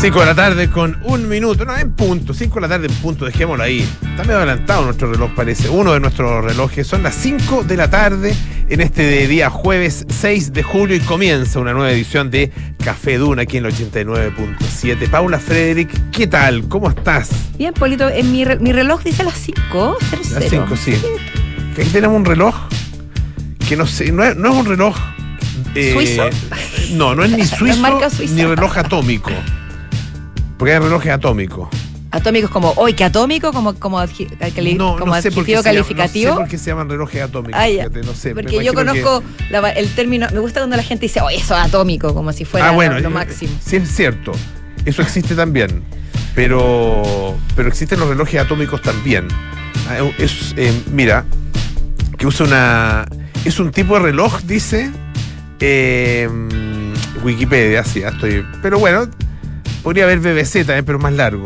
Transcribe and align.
5 0.00 0.20
de 0.20 0.26
la 0.26 0.34
tarde 0.34 0.70
con 0.70 0.96
un 1.02 1.28
minuto, 1.28 1.64
no, 1.64 1.76
en 1.76 1.90
punto, 1.92 2.32
5 2.32 2.54
de 2.54 2.60
la 2.60 2.68
tarde 2.68 2.86
en 2.86 2.94
punto, 2.94 3.24
dejémoslo 3.24 3.64
ahí. 3.64 3.80
Está 4.10 4.22
medio 4.22 4.36
adelantado 4.36 4.84
nuestro 4.84 5.10
reloj, 5.10 5.32
parece. 5.34 5.68
Uno 5.68 5.92
de 5.92 5.98
nuestros 5.98 6.44
relojes. 6.44 6.86
Son 6.86 7.02
las 7.02 7.16
5 7.16 7.64
de 7.64 7.76
la 7.76 7.90
tarde 7.90 8.32
en 8.68 8.80
este 8.80 9.26
día 9.26 9.50
jueves 9.50 10.06
6 10.08 10.52
de 10.52 10.62
julio 10.62 10.94
y 10.94 11.00
comienza 11.00 11.58
una 11.58 11.72
nueva 11.72 11.90
edición 11.90 12.30
de 12.30 12.52
Café 12.82 13.18
Duna 13.18 13.42
aquí 13.42 13.56
en 13.56 13.66
el 13.66 13.72
89.7. 13.74 15.10
Paula 15.10 15.40
Frederick, 15.40 15.90
¿qué 16.12 16.28
tal? 16.28 16.68
¿Cómo 16.68 16.88
estás? 16.90 17.30
Bien, 17.58 17.74
Polito, 17.74 18.08
en 18.08 18.30
mi, 18.30 18.44
re- 18.44 18.60
mi 18.60 18.70
reloj 18.72 19.02
dice 19.02 19.24
las 19.24 19.34
5. 19.34 19.98
Las 20.32 20.44
5, 20.48 20.76
sí. 20.76 20.94
Que 21.74 21.82
Aquí 21.82 21.90
tenemos 21.90 22.16
un 22.16 22.24
reloj 22.24 22.54
que 23.68 23.76
no 23.76 23.86
sé, 23.86 24.12
no 24.12 24.22
es, 24.24 24.36
no 24.36 24.50
es 24.52 24.56
un 24.60 24.66
reloj. 24.66 24.96
eh, 25.74 25.92
¿Suizo? 25.92 26.30
No, 26.92 27.16
no 27.16 27.24
es 27.24 27.32
ni 27.32 27.44
suizo 27.46 28.00
ni 28.32 28.44
reloj 28.44 28.78
atómico. 28.78 29.32
Porque 30.58 30.74
hay 30.74 30.78
relojes 30.80 31.12
atómicos. 31.12 31.68
Atómicos 32.10 32.50
como, 32.50 32.72
hoy 32.76 32.94
que 32.94 33.04
atómico, 33.04 33.52
como, 33.52 33.74
como, 33.74 33.98
cali- 33.98 34.74
No, 34.74 34.96
como 34.98 35.14
no 35.14 35.22
sé 35.22 35.30
por 35.30 35.44
qué 35.44 35.56
adjetivo 35.56 35.62
se 35.62 35.62
llama- 35.62 35.62
calificativo. 35.62 36.30
no 36.30 36.36
sé 36.36 36.40
por 36.40 36.48
qué 36.48 36.58
se 36.58 36.70
llaman 36.70 36.88
relojes 36.88 37.22
atómicos. 37.22 37.60
Ya. 37.60 37.66
fíjate, 37.84 38.00
no 38.02 38.14
sé. 38.14 38.34
Porque 38.34 38.64
yo 38.64 38.72
que- 38.72 38.76
conozco 38.76 39.22
la- 39.50 39.70
el 39.70 39.88
término, 39.94 40.26
me 40.32 40.40
gusta 40.40 40.60
cuando 40.60 40.76
la 40.76 40.82
gente 40.82 41.02
dice, 41.06 41.20
oye, 41.20 41.36
eso 41.36 41.54
es 41.56 41.60
atómico, 41.62 42.14
como 42.14 42.32
si 42.32 42.44
fuera 42.46 42.68
ah, 42.70 42.72
bueno, 42.72 42.94
lo, 42.94 43.00
lo 43.00 43.08
eh, 43.08 43.12
máximo. 43.12 43.52
Sí, 43.64 43.76
es 43.76 43.94
cierto. 43.94 44.32
Eso 44.86 45.02
existe 45.02 45.34
también. 45.34 45.82
Pero, 46.34 47.36
pero 47.56 47.68
existen 47.68 48.00
los 48.00 48.08
relojes 48.08 48.40
atómicos 48.40 48.80
también. 48.80 49.28
Ah, 49.88 49.98
Es, 50.18 50.54
eh, 50.56 50.72
mira, 50.90 51.24
que 52.16 52.26
usa 52.26 52.46
una. 52.46 53.06
Es 53.44 53.60
un 53.60 53.70
tipo 53.70 53.94
de 53.94 54.00
reloj, 54.00 54.40
dice. 54.44 54.90
eh, 55.60 56.28
Wikipedia, 57.22 57.84
sí, 57.84 58.00
estoy. 58.02 58.46
Pero 58.62 58.78
bueno, 58.78 59.08
podría 59.82 60.04
haber 60.04 60.20
BBC 60.20 60.64
también, 60.66 60.84
pero 60.84 60.98
más 60.98 61.12
largo. 61.12 61.44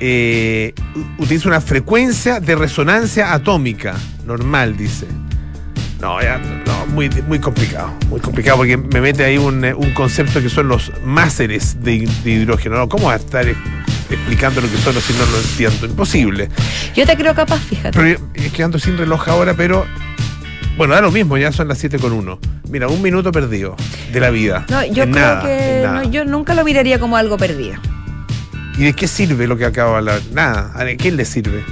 Eh, 0.00 0.74
utiliza 1.18 1.48
una 1.48 1.60
frecuencia 1.60 2.40
de 2.40 2.54
resonancia 2.56 3.32
atómica 3.32 3.94
normal, 4.26 4.76
dice. 4.76 5.06
No, 6.00 6.20
ya, 6.20 6.38
no, 6.66 6.86
muy, 6.86 7.08
muy 7.28 7.38
complicado, 7.38 7.94
muy 8.10 8.20
complicado 8.20 8.58
porque 8.58 8.76
me 8.76 9.00
mete 9.00 9.24
ahí 9.24 9.38
un, 9.38 9.64
eh, 9.64 9.72
un 9.72 9.92
concepto 9.94 10.42
que 10.42 10.50
son 10.50 10.68
los 10.68 10.92
máseres 11.04 11.80
de, 11.82 11.94
hi- 11.94 12.08
de 12.24 12.30
hidrógeno. 12.32 12.76
¿no? 12.76 12.88
¿Cómo 12.88 13.06
va 13.06 13.14
a 13.14 13.16
estar 13.16 13.48
eh, 13.48 13.54
explicando 14.10 14.60
lo 14.60 14.70
que 14.70 14.76
son 14.78 14.94
si 15.00 15.12
no 15.14 15.24
lo 15.24 15.38
entiendo? 15.38 15.86
Imposible. 15.86 16.50
Yo 16.94 17.06
te 17.06 17.16
creo 17.16 17.34
capaz, 17.34 17.60
fíjate. 17.60 17.98
Pero 17.98 18.20
es 18.34 18.52
que 18.52 18.62
ando 18.62 18.78
sin 18.78 18.98
reloj 18.98 19.28
ahora, 19.28 19.54
pero 19.54 19.86
bueno, 20.76 20.94
da 20.94 21.00
lo 21.00 21.10
mismo, 21.10 21.36
ya 21.36 21.52
son 21.52 21.68
las 21.68 21.78
7 21.78 21.98
con 21.98 22.12
1. 22.12 22.38
Mira, 22.68 22.88
un 22.88 23.00
minuto 23.02 23.30
perdido 23.32 23.76
de 24.12 24.20
la 24.20 24.30
vida. 24.30 24.64
No, 24.68 24.84
yo 24.84 25.04
En 25.04 25.12
creo 25.12 25.24
nada, 25.24 25.42
que 25.42 25.82
no, 25.84 26.02
yo 26.10 26.24
nunca 26.24 26.54
lo 26.54 26.64
miraría 26.64 26.98
como 26.98 27.16
algo 27.16 27.36
perdido. 27.36 27.76
¿Y 28.76 28.84
de 28.84 28.92
qué 28.92 29.06
sirve 29.06 29.46
lo 29.46 29.56
que 29.56 29.64
acabo 29.66 29.92
de 29.92 29.98
hablar? 29.98 30.20
Nada. 30.32 30.72
¿A 30.74 30.84
quién 30.96 31.16
le 31.16 31.24
sirve? 31.24 31.64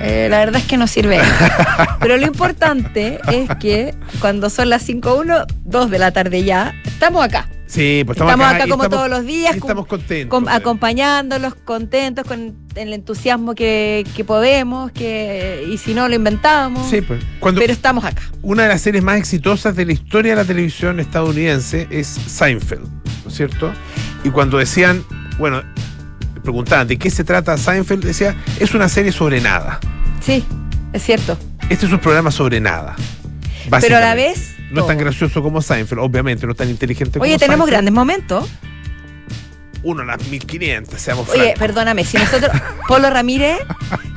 Eh, 0.00 0.28
la 0.30 0.38
verdad 0.38 0.60
es 0.62 0.66
que 0.66 0.76
no 0.76 0.86
sirve. 0.86 1.20
Pero 2.00 2.16
lo 2.16 2.26
importante 2.26 3.18
es 3.30 3.50
que 3.60 3.94
cuando 4.20 4.48
son 4.48 4.70
las 4.70 4.88
5.1, 4.88 5.46
2 5.64 5.90
de 5.90 5.98
la 5.98 6.12
tarde 6.12 6.44
ya, 6.44 6.74
estamos 6.84 7.24
acá. 7.24 7.48
Sí, 7.68 8.02
pues 8.06 8.16
Estamos, 8.18 8.46
acá, 8.46 8.66
y 8.66 8.70
como 8.70 8.84
estamos- 8.84 8.88
todos 9.06 9.10
los 9.18 9.26
días, 9.26 9.54
estamos 9.54 9.86
contentos. 9.86 10.30
con- 10.30 10.44
pues. 10.44 10.56
acompañándolos, 10.56 11.54
contentos 11.54 12.26
con 12.26 12.54
el 12.74 12.94
entusiasmo 12.94 13.54
que, 13.54 14.06
que 14.16 14.24
podemos, 14.24 14.90
que 14.90 15.66
y 15.70 15.76
si 15.76 15.92
no 15.92 16.08
lo 16.08 16.14
inventamos. 16.14 16.88
Sí, 16.88 17.02
pues. 17.02 17.22
Cuando, 17.40 17.60
Pero 17.60 17.74
estamos 17.74 18.04
acá. 18.06 18.22
una 18.40 18.62
de 18.62 18.70
las 18.70 18.80
series 18.80 19.04
más 19.04 19.18
exitosas 19.18 19.76
de 19.76 19.84
la 19.84 19.92
historia 19.92 20.32
de 20.34 20.36
la 20.36 20.44
televisión 20.46 20.98
estadounidense 20.98 21.86
es 21.90 22.06
Seinfeld, 22.06 22.88
¿no 23.24 23.30
es 23.30 23.36
cierto? 23.36 23.70
Y 24.24 24.30
cuando 24.30 24.56
decían, 24.56 25.04
bueno, 25.38 25.62
preguntaban 26.42 26.88
de 26.88 26.96
qué 26.96 27.10
se 27.10 27.22
trata 27.22 27.58
Seinfeld, 27.58 28.02
decía, 28.02 28.34
es 28.58 28.74
una 28.74 28.88
serie 28.88 29.12
sobre 29.12 29.42
nada. 29.42 29.78
Sí, 30.24 30.42
es 30.94 31.02
cierto. 31.02 31.36
Este 31.68 31.84
es 31.84 31.92
un 31.92 31.98
programa 31.98 32.30
sobre 32.30 32.60
nada. 32.60 32.96
Pero 33.82 33.98
a 33.98 34.00
la 34.00 34.14
vez. 34.14 34.54
No 34.70 34.82
es 34.82 34.86
tan 34.86 34.98
gracioso 34.98 35.42
como 35.42 35.62
Seinfeld, 35.62 36.00
obviamente, 36.00 36.44
no 36.46 36.52
es 36.52 36.58
tan 36.58 36.68
inteligente 36.68 37.18
como 37.18 37.24
Oye, 37.24 37.38
tenemos 37.38 37.66
Seinfeld. 37.68 37.72
grandes 37.72 37.94
momentos. 37.94 38.48
Uno 39.84 40.02
a 40.02 40.04
las 40.04 40.26
1500, 40.26 41.00
seamos 41.00 41.28
Oye, 41.28 41.38
francos. 41.38 41.58
perdóname, 41.60 42.04
si 42.04 42.16
nosotros, 42.18 42.50
Polo 42.88 43.10
Ramírez, 43.10 43.58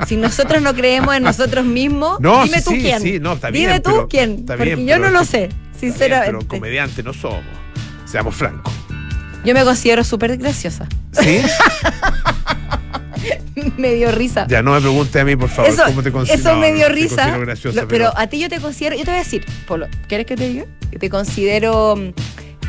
si 0.08 0.16
nosotros 0.16 0.60
no 0.60 0.74
creemos 0.74 1.14
en 1.14 1.22
nosotros 1.22 1.64
mismos, 1.64 2.18
No, 2.20 2.42
dime 2.44 2.58
sí, 2.58 2.64
tú 2.64 2.70
quién. 2.72 3.00
sí, 3.00 3.18
no, 3.20 3.34
está 3.34 3.50
dime 3.52 3.78
tú 3.80 3.90
pero- 3.92 4.08
quién, 4.08 4.30
está 4.40 4.56
porque 4.56 4.74
bien, 4.74 4.88
yo 4.88 4.94
pero 4.96 5.10
no 5.12 5.20
lo 5.20 5.24
sé, 5.24 5.46
bien, 5.48 5.52
sinceramente. 5.78 6.32
pero 6.36 6.48
comediante 6.48 7.02
no 7.04 7.12
somos, 7.12 7.44
seamos 8.04 8.34
francos. 8.34 8.72
Yo 9.44 9.54
me 9.54 9.62
considero 9.64 10.02
súper 10.04 10.36
graciosa. 10.36 10.86
¿Sí? 11.12 11.40
me 13.76 13.94
dio 13.94 14.10
risa. 14.12 14.46
ya 14.48 14.62
no 14.62 14.72
me 14.72 14.80
pregunte 14.80 15.20
a 15.20 15.24
mí, 15.24 15.36
por 15.36 15.48
favor, 15.48 15.70
eso 15.70 15.82
cómo 15.86 16.02
te 16.02 16.10
considero. 16.12 16.40
eso 16.40 16.56
me 16.58 16.72
dio 16.72 16.88
risa. 16.88 17.16
considero 17.16 17.40
graciosa, 17.40 17.82
Lo- 17.82 17.88
pero, 17.88 18.12
a 18.16 18.26
ti 18.26 18.38
yo 18.40 18.48
te 18.48 18.58
considero, 18.60 18.96
yo 18.96 19.04
te 19.04 19.10
voy 19.10 19.20
a 19.20 19.22
decir, 19.24 19.44
Polo, 19.66 19.86
¿quieres 20.08 20.26
que 20.26 20.36
te 20.36 20.48
diga? 20.48 20.64
Que 20.90 20.98
te 20.98 21.08
considero 21.10 21.96
mm, 21.96 22.10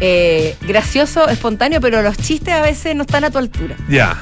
eh, 0.01 0.55
gracioso, 0.67 1.27
espontáneo, 1.29 1.79
pero 1.81 2.01
los 2.01 2.17
chistes 2.17 2.53
a 2.53 2.61
veces 2.61 2.95
no 2.95 3.03
están 3.03 3.23
a 3.23 3.31
tu 3.31 3.37
altura. 3.37 3.75
Ya. 3.89 4.19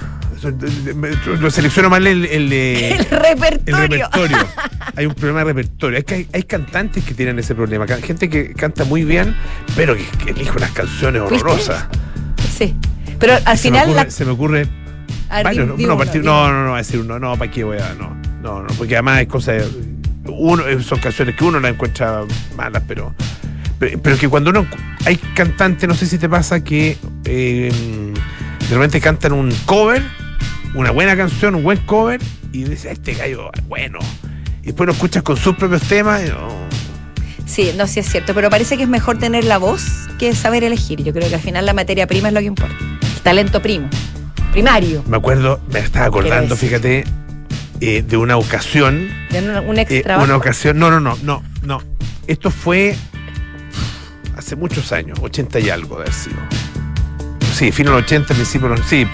Lo 1.39 1.51
selecciono 1.51 1.89
mal 1.91 2.07
el, 2.07 2.25
el, 2.25 2.49
de- 2.49 2.89
El 2.93 2.99
el 3.01 3.05
repertorio. 3.09 3.77
repertorio. 4.07 4.37
hay 4.95 5.05
un 5.05 5.13
problema 5.13 5.39
de 5.41 5.45
repertorio. 5.45 5.99
Es 5.99 6.03
que 6.05 6.13
hay, 6.15 6.27
hay 6.33 6.43
cantantes 6.43 7.03
que 7.03 7.13
tienen 7.13 7.37
ese 7.37 7.53
problema. 7.53 7.85
Gente 7.87 8.27
que 8.27 8.53
canta 8.53 8.83
muy 8.83 9.03
bien, 9.03 9.35
pero 9.75 9.95
que, 9.95 10.03
que 10.23 10.31
elige 10.31 10.49
unas 10.51 10.71
canciones 10.71 11.21
horrorosas. 11.21 11.85
Sí. 12.57 12.75
Pero 13.19 13.33
al 13.45 13.55
se, 13.57 13.69
me 13.69 13.77
final 13.79 13.89
ocurre, 13.89 14.03
la- 14.05 14.09
se 14.11 14.25
me 14.25 14.31
ocurre. 14.31 14.67
A 15.39 15.43
varios, 15.43 15.67
no, 15.67 15.77
no, 15.77 15.83
uno, 15.83 15.97
partir- 15.97 16.21
di 16.21 16.25
no, 16.27 16.51
no, 16.51 16.65
no, 16.65 16.69
va 16.71 16.75
a 16.75 16.79
decir 16.79 16.99
uno. 16.99 17.19
No, 17.19 17.37
¿para 17.37 17.49
qué 17.51 17.63
voy 17.63 17.77
a.? 17.77 17.93
No, 17.95 18.15
no, 18.41 18.63
no. 18.63 18.67
Porque 18.77 18.95
además 18.95 19.21
es 19.21 19.27
cosa 19.27 19.53
de. 19.53 19.65
Uno, 20.27 20.67
eh, 20.67 20.81
son 20.83 20.99
canciones 20.99 21.35
que 21.35 21.43
uno 21.43 21.59
las 21.59 21.71
encuentra 21.73 22.23
malas, 22.55 22.83
pero. 22.87 23.13
Pero, 23.79 23.99
pero 24.01 24.17
que 24.17 24.27
cuando 24.29 24.49
uno. 24.51 24.67
Hay 25.05 25.17
cantantes, 25.17 25.87
no 25.89 25.95
sé 25.95 26.05
si 26.05 26.17
te 26.19 26.29
pasa, 26.29 26.63
que 26.63 26.97
eh, 27.25 27.71
de 28.69 28.75
repente 28.75 29.01
cantan 29.01 29.33
un 29.33 29.51
cover, 29.65 30.03
una 30.75 30.91
buena 30.91 31.17
canción, 31.17 31.55
un 31.55 31.63
buen 31.63 31.79
cover, 31.85 32.21
y 32.51 32.63
dices, 32.65 32.85
este 32.91 33.13
gallo 33.15 33.49
bueno. 33.67 33.97
Y 34.61 34.67
después 34.67 34.85
lo 34.85 34.93
escuchas 34.93 35.23
con 35.23 35.37
sus 35.37 35.55
propios 35.55 35.81
temas 35.83 36.21
y 36.23 36.29
no. 36.29 36.49
Sí, 37.47 37.71
no, 37.75 37.87
sí 37.87 37.99
es 37.99 38.07
cierto, 38.07 38.33
pero 38.35 38.49
parece 38.49 38.77
que 38.77 38.83
es 38.83 38.89
mejor 38.89 39.17
tener 39.17 39.43
la 39.43 39.57
voz 39.57 39.83
que 40.19 40.33
saber 40.35 40.63
elegir. 40.63 41.03
Yo 41.03 41.11
creo 41.11 41.27
que 41.27 41.35
al 41.35 41.41
final 41.41 41.65
la 41.65 41.73
materia 41.73 42.05
prima 42.07 42.27
es 42.27 42.33
lo 42.35 42.39
que 42.39 42.45
importa. 42.45 42.75
El 43.01 43.21
talento 43.23 43.61
primo, 43.61 43.89
primario, 44.51 45.03
Me 45.07 45.17
acuerdo, 45.17 45.59
me 45.71 45.79
estaba 45.79 46.05
acordando, 46.07 46.55
fíjate, 46.55 47.03
eh, 47.79 48.03
de 48.07 48.17
una 48.17 48.37
ocasión 48.37 49.09
de 49.31 49.39
un, 49.39 49.69
un 49.69 49.77
Eh, 49.79 49.81
extra. 49.81 50.17
una 50.19 50.35
ocasión, 50.35 50.77
no, 50.77 50.91
no, 50.91 50.99
no, 50.99 51.17
no, 51.23 51.43
no. 51.63 51.81
Esto 52.27 52.51
fue 52.51 52.95
hace 54.37 54.55
muchos 54.55 54.91
años, 54.91 55.17
80 55.21 55.59
y 55.59 55.69
algo 55.69 55.95
de 55.97 56.01
haber 56.03 56.13
sido. 56.13 56.37
Sí, 57.53 57.71
fino 57.71 57.91
de 57.91 57.97
los 57.97 58.05
80, 58.05 58.33
principio 58.33 58.69
de 58.69 58.77
los, 58.77 58.85
sí, 58.87 59.05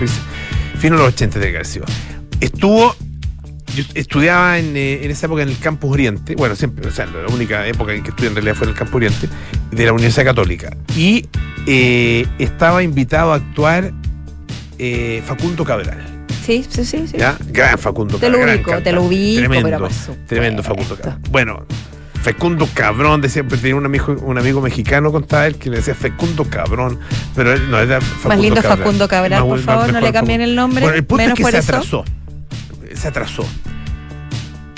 fino 0.80 0.96
de 0.98 1.04
los 1.04 1.14
80 1.14 1.40
de 1.40 1.48
haber 1.50 1.66
sido. 1.66 1.86
Estuvo, 2.40 2.96
yo 3.76 3.84
estudiaba 3.96 4.58
en, 4.60 4.76
eh, 4.78 5.04
en 5.04 5.12
esa 5.12 5.26
época 5.26 5.42
en 5.44 5.50
el 5.50 5.58
Campus 5.60 5.92
Oriente, 5.92 6.36
bueno, 6.36 6.56
siempre, 6.56 6.88
o 6.88 6.92
sea, 6.92 7.06
la 7.08 7.34
única 7.34 7.66
época 7.68 7.94
en 7.94 8.04
que 8.04 8.10
estudié 8.10 8.30
en 8.30 8.36
realidad 8.36 8.56
fue 8.56 8.66
en 8.66 8.72
el 8.74 8.78
Campus 8.78 8.96
Oriente, 8.96 9.30
de 9.72 9.86
la 9.86 9.94
Universidad 9.94 10.26
Católica. 10.26 10.76
Y 10.96 11.28
eh, 11.66 12.26
estaba 12.40 12.84
invitado 12.84 13.34
a 13.34 13.38
actuar 13.38 13.92
eh, 14.80 15.22
Facundo 15.26 15.64
Cabral. 15.66 15.98
Sí, 16.46 16.66
sí, 16.70 16.86
sí. 16.86 17.08
sí. 17.08 17.18
¿Ya? 17.18 17.38
Gran 17.50 17.78
Facundo 17.78 18.18
Te 18.18 18.30
lo 18.30 18.38
Cabral, 18.38 18.56
ubico, 18.58 18.78
te 18.82 18.92
lo 18.94 19.04
ubico, 19.04 19.40
Tremendo, 19.40 19.70
pero 19.70 19.90
tremendo 20.28 20.64
Facundo 20.64 20.96
Cabral. 20.96 21.20
Bueno, 21.30 21.66
Fecundo 22.24 22.68
Cabrón, 22.74 23.22
decía, 23.22 23.44
pero 23.44 23.60
tenía 23.62 23.76
un 23.76 23.86
amigo, 23.86 24.14
un 24.22 24.38
amigo 24.38 24.62
mexicano, 24.62 25.12
contaba 25.12 25.48
él, 25.48 25.56
que 25.58 25.70
le 25.70 25.78
decía 25.78 25.94
Fecundo 25.94 26.46
Cabrón, 26.46 27.00
pero 27.36 27.54
él 27.54 27.70
no 27.70 27.80
era 27.80 28.00
Facundo 28.02 28.28
Más 28.30 28.40
lindo 28.40 28.62
Cabral. 28.62 28.78
Facundo 28.80 29.08
Cabral, 29.08 29.40
Más 29.42 29.50
por 29.50 29.60
favor, 29.60 29.84
más 29.86 29.94
no 29.94 30.00
le 30.02 30.14
cambien 30.14 30.42
el 30.42 30.56
nombre. 30.56 30.82
Bueno, 30.84 30.98
el 30.98 31.06
punto 31.06 31.24
menos 31.24 31.40
es 31.40 31.46
que 31.46 31.52
se 31.52 31.58
eso. 31.60 31.72
atrasó. 31.72 32.06
Se 32.96 33.08
atrasó. 33.08 33.46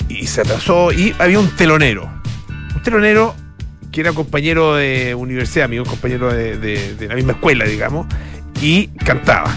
Y 0.08 0.26
se 0.26 0.40
atrasó 0.40 0.92
y 0.92 1.14
había 1.18 1.38
un 1.38 1.48
telonero. 1.50 2.10
Un 2.74 2.82
telonero 2.82 3.34
que 3.92 4.00
era 4.00 4.12
compañero 4.12 4.74
de 4.74 5.14
universidad, 5.14 5.64
amigo, 5.66 5.84
compañero 5.84 6.32
de, 6.32 6.56
de- 6.58 6.94
de 6.96 7.08
la 7.08 7.14
misma 7.14 7.32
escuela, 7.32 7.64
digamos, 7.64 8.06
y 8.60 8.88
cantaba. 8.88 9.54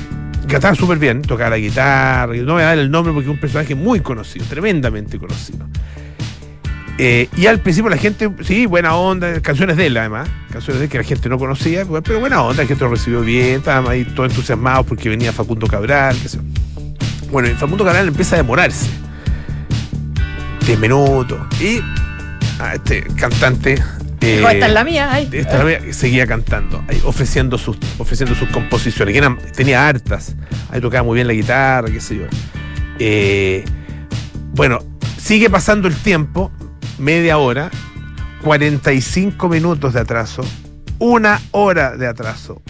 Cantaba 0.47 0.75
súper 0.75 0.99
bien, 0.99 1.21
tocaba 1.21 1.51
la 1.51 1.57
guitarra, 1.57 2.33
no 2.35 2.53
voy 2.53 2.61
a 2.61 2.65
dar 2.65 2.77
el 2.77 2.91
nombre 2.91 3.13
porque 3.13 3.29
es 3.29 3.33
un 3.33 3.39
personaje 3.39 3.75
muy 3.75 4.01
conocido, 4.01 4.45
tremendamente 4.45 5.17
conocido. 5.17 5.67
Eh, 6.99 7.27
y 7.35 7.47
al 7.47 7.59
principio 7.59 7.89
la 7.89 7.97
gente, 7.97 8.29
sí, 8.41 8.67
buena 8.67 8.95
onda, 8.95 9.41
canciones 9.41 9.77
de 9.77 9.87
él 9.87 9.97
además, 9.97 10.29
canciones 10.51 10.79
de 10.79 10.85
él 10.85 10.91
que 10.91 10.97
la 10.99 11.03
gente 11.03 11.27
no 11.27 11.39
conocía, 11.39 11.85
pues, 11.85 12.03
pero 12.05 12.19
buena 12.19 12.43
onda, 12.43 12.63
la 12.63 12.67
gente 12.67 12.83
lo 12.83 12.91
recibió 12.91 13.21
bien, 13.21 13.57
estaban 13.57 13.91
ahí 13.91 14.05
todos 14.05 14.29
entusiasmados 14.29 14.85
porque 14.85 15.09
venía 15.09 15.31
Facundo 15.31 15.65
Cabral. 15.65 16.15
Bueno, 17.31 17.49
y 17.49 17.53
Facundo 17.53 17.83
Cabral 17.83 18.07
empieza 18.09 18.35
a 18.35 18.37
demorarse. 18.37 18.87
10 20.67 20.79
minutos. 20.79 21.39
Y 21.59 21.81
a 22.59 22.75
este 22.75 23.03
cantante 23.15 23.81
Eh, 24.23 24.37
Dijo, 24.37 24.49
esta 24.49 24.67
es 24.67 24.73
la 24.73 24.83
mía. 24.83 25.09
ay. 25.11 25.29
esta 25.31 25.51
es 25.53 25.59
la 25.59 25.65
mía, 25.65 25.93
seguía 25.93 26.25
cantando, 26.25 26.83
ahí, 26.87 27.01
ofreciendo 27.05 27.57
sus, 27.57 27.77
ofreciendo 27.97 28.35
sus 28.35 28.47
composiciones, 28.49 29.11
que 29.11 29.17
eran, 29.17 29.37
tenía 29.55 29.87
hartas. 29.87 30.35
Ahí 30.71 30.79
tocaba 30.79 31.03
muy 31.03 31.15
bien 31.15 31.27
la 31.27 31.33
guitarra, 31.33 31.89
qué 31.91 31.99
sé 31.99 32.15
yo. 32.17 32.23
Eh, 32.99 33.65
bueno, 34.53 34.79
sigue 35.17 35.49
pasando 35.49 35.87
el 35.87 35.95
tiempo, 35.95 36.51
media 36.99 37.37
hora, 37.37 37.69
45 38.43 39.49
minutos 39.49 39.93
de 39.93 39.99
atraso, 40.01 40.43
una 40.99 41.41
hora 41.51 41.97
de 41.97 42.07
atraso. 42.07 42.61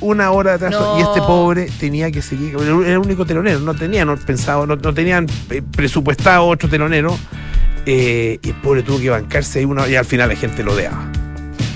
Una 0.00 0.30
hora 0.30 0.56
de 0.56 0.66
atraso 0.66 0.94
No. 0.94 0.98
y 1.00 1.02
este 1.02 1.20
pobre 1.26 1.68
tenía 1.80 2.12
que 2.12 2.22
seguir. 2.22 2.54
Era 2.54 2.92
el 2.92 2.98
único 2.98 3.26
telonero, 3.26 3.58
no 3.58 3.74
tenían 3.74 4.16
pensado, 4.18 4.64
no, 4.64 4.76
no 4.76 4.94
tenían 4.94 5.26
eh, 5.50 5.60
presupuestado 5.76 6.44
otro 6.46 6.68
telonero. 6.68 7.18
Eh, 7.90 8.38
y 8.42 8.48
el 8.50 8.54
pobre 8.56 8.82
tuvo 8.82 9.00
que 9.00 9.08
bancarse 9.08 9.60
ahí 9.60 9.64
una 9.64 9.88
y 9.88 9.96
al 9.96 10.04
final 10.04 10.28
la 10.28 10.36
gente 10.36 10.62
lo 10.62 10.74
odiaba. 10.74 11.10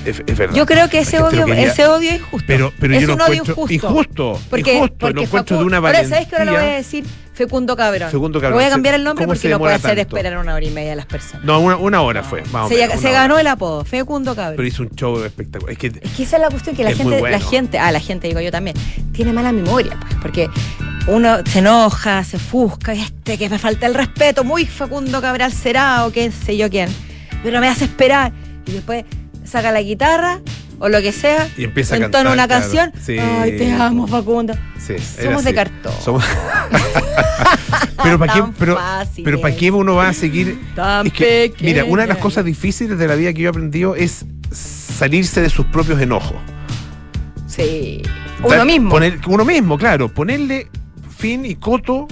Es, 0.04 0.22
es 0.26 0.36
verdad. 0.38 0.54
Yo 0.54 0.66
creo 0.66 0.88
que 0.88 0.98
ese 1.00 1.20
odio, 1.20 1.46
ese 1.46 1.86
odio 1.86 2.10
es 2.10 2.20
injusto. 2.20 2.44
Pero, 2.46 2.72
pero 2.78 2.94
es 2.94 3.00
yo 3.02 3.06
lo 3.08 3.14
un 3.14 3.20
odio 3.20 3.32
encuentro 3.42 3.52
injusto. 3.54 3.74
injusto. 3.88 4.40
Porque, 4.50 4.74
injusto, 4.74 4.96
porque 4.98 5.14
lo 5.14 5.22
encuentro 5.22 5.58
de 5.58 5.64
una 5.64 5.76
Ahora, 5.78 5.92
valentía. 5.92 6.16
¿sabes 6.16 6.28
qué 6.28 6.36
ahora 6.36 6.44
lo 6.52 6.58
voy 6.58 6.68
a 6.70 6.74
decir? 6.74 7.04
Fecundo 7.34 7.76
Cabrón. 7.76 8.10
Fecundo 8.10 8.40
voy 8.40 8.64
a 8.64 8.68
cambiar 8.70 8.94
el 8.94 9.04
nombre 9.04 9.24
¿Cómo 9.24 9.34
porque 9.34 9.48
no 9.48 9.58
puede 9.58 9.74
hacer 9.74 9.96
tanto? 9.96 10.16
esperar 10.16 10.38
una 10.38 10.54
hora 10.54 10.64
y 10.66 10.70
media 10.70 10.92
a 10.92 10.96
las 10.96 11.06
personas. 11.06 11.44
No, 11.46 11.60
una, 11.60 11.76
una 11.76 12.02
hora 12.02 12.22
fue, 12.22 12.42
más 12.52 12.66
o 12.66 12.68
se 12.68 12.74
menos, 12.76 12.98
hora. 12.98 13.10
ganó 13.12 13.38
el 13.38 13.46
apodo, 13.46 13.84
Fecundo 13.86 14.36
Cabrón. 14.36 14.56
Pero 14.56 14.68
hizo 14.68 14.82
un 14.82 14.90
show 14.90 15.22
espectacular. 15.24 15.72
Es 15.72 15.78
que 15.78 15.86
Es 15.86 16.10
que 16.12 16.22
esa 16.24 16.36
es 16.36 16.42
la 16.42 16.50
cuestión 16.50 16.76
que 16.76 16.84
la 16.84 16.90
gente, 16.92 17.18
bueno. 17.20 17.28
la 17.38 17.40
gente, 17.40 17.78
ah, 17.78 17.90
la 17.90 18.00
gente 18.00 18.28
digo 18.28 18.40
yo 18.40 18.50
también, 18.50 18.76
tiene 19.12 19.32
mala 19.32 19.50
memoria, 19.50 19.96
pues, 20.00 20.14
porque 20.20 20.50
uno 21.06 21.38
se 21.46 21.60
enoja, 21.60 22.22
se 22.22 22.36
ofusca, 22.36 22.94
y 22.94 23.00
este 23.00 23.38
que 23.38 23.48
me 23.48 23.58
falta 23.58 23.86
el 23.86 23.94
respeto, 23.94 24.44
muy 24.44 24.66
Facundo 24.66 25.22
Cabral 25.22 25.52
será 25.52 26.04
o 26.04 26.12
qué 26.12 26.30
sé 26.30 26.58
yo 26.58 26.68
quién, 26.68 26.90
pero 27.42 27.60
me 27.60 27.68
hace 27.68 27.84
esperar 27.86 28.30
y 28.66 28.72
después 28.72 29.04
saca 29.44 29.72
la 29.72 29.82
guitarra 29.82 30.40
o 30.78 30.88
lo 30.88 31.00
que 31.00 31.12
sea, 31.12 31.48
Y 31.56 31.64
empieza 31.64 31.94
a 31.94 31.98
entona 31.98 32.12
cantar, 32.24 32.32
una 32.34 32.46
claro. 32.46 32.62
canción, 32.62 32.92
Sí. 33.04 33.18
ay 33.18 33.56
te 33.56 33.72
amo 33.72 34.06
Facundo, 34.08 34.54
sí, 34.78 34.94
somos 35.22 35.44
de 35.44 35.54
cartón. 35.54 35.92
Somos- 36.02 36.24
pero 38.02 38.18
para 38.18 38.32
qué, 38.34 38.42
pero, 38.58 38.78
pero 39.24 39.40
para 39.40 39.54
qué 39.54 39.70
uno 39.70 39.94
va 39.94 40.08
a 40.08 40.12
seguir. 40.12 40.60
Tan 40.74 41.06
Es 41.06 41.12
que, 41.12 41.54
mira, 41.60 41.84
una 41.84 42.02
de 42.02 42.08
las 42.08 42.18
cosas 42.18 42.44
difíciles 42.44 42.98
de 42.98 43.06
la 43.06 43.14
vida 43.14 43.32
que 43.32 43.42
yo 43.42 43.46
he 43.48 43.50
aprendido 43.50 43.94
es 43.94 44.24
salirse 44.50 45.40
de 45.40 45.50
sus 45.50 45.66
propios 45.66 46.00
enojos. 46.00 46.36
sí, 47.46 48.02
uno 48.42 48.64
mismo. 48.64 48.90
poner- 48.90 49.20
uno 49.28 49.44
mismo, 49.44 49.78
claro. 49.78 50.08
Ponerle 50.08 50.66
fin 51.16 51.44
y 51.46 51.54
coto 51.54 52.08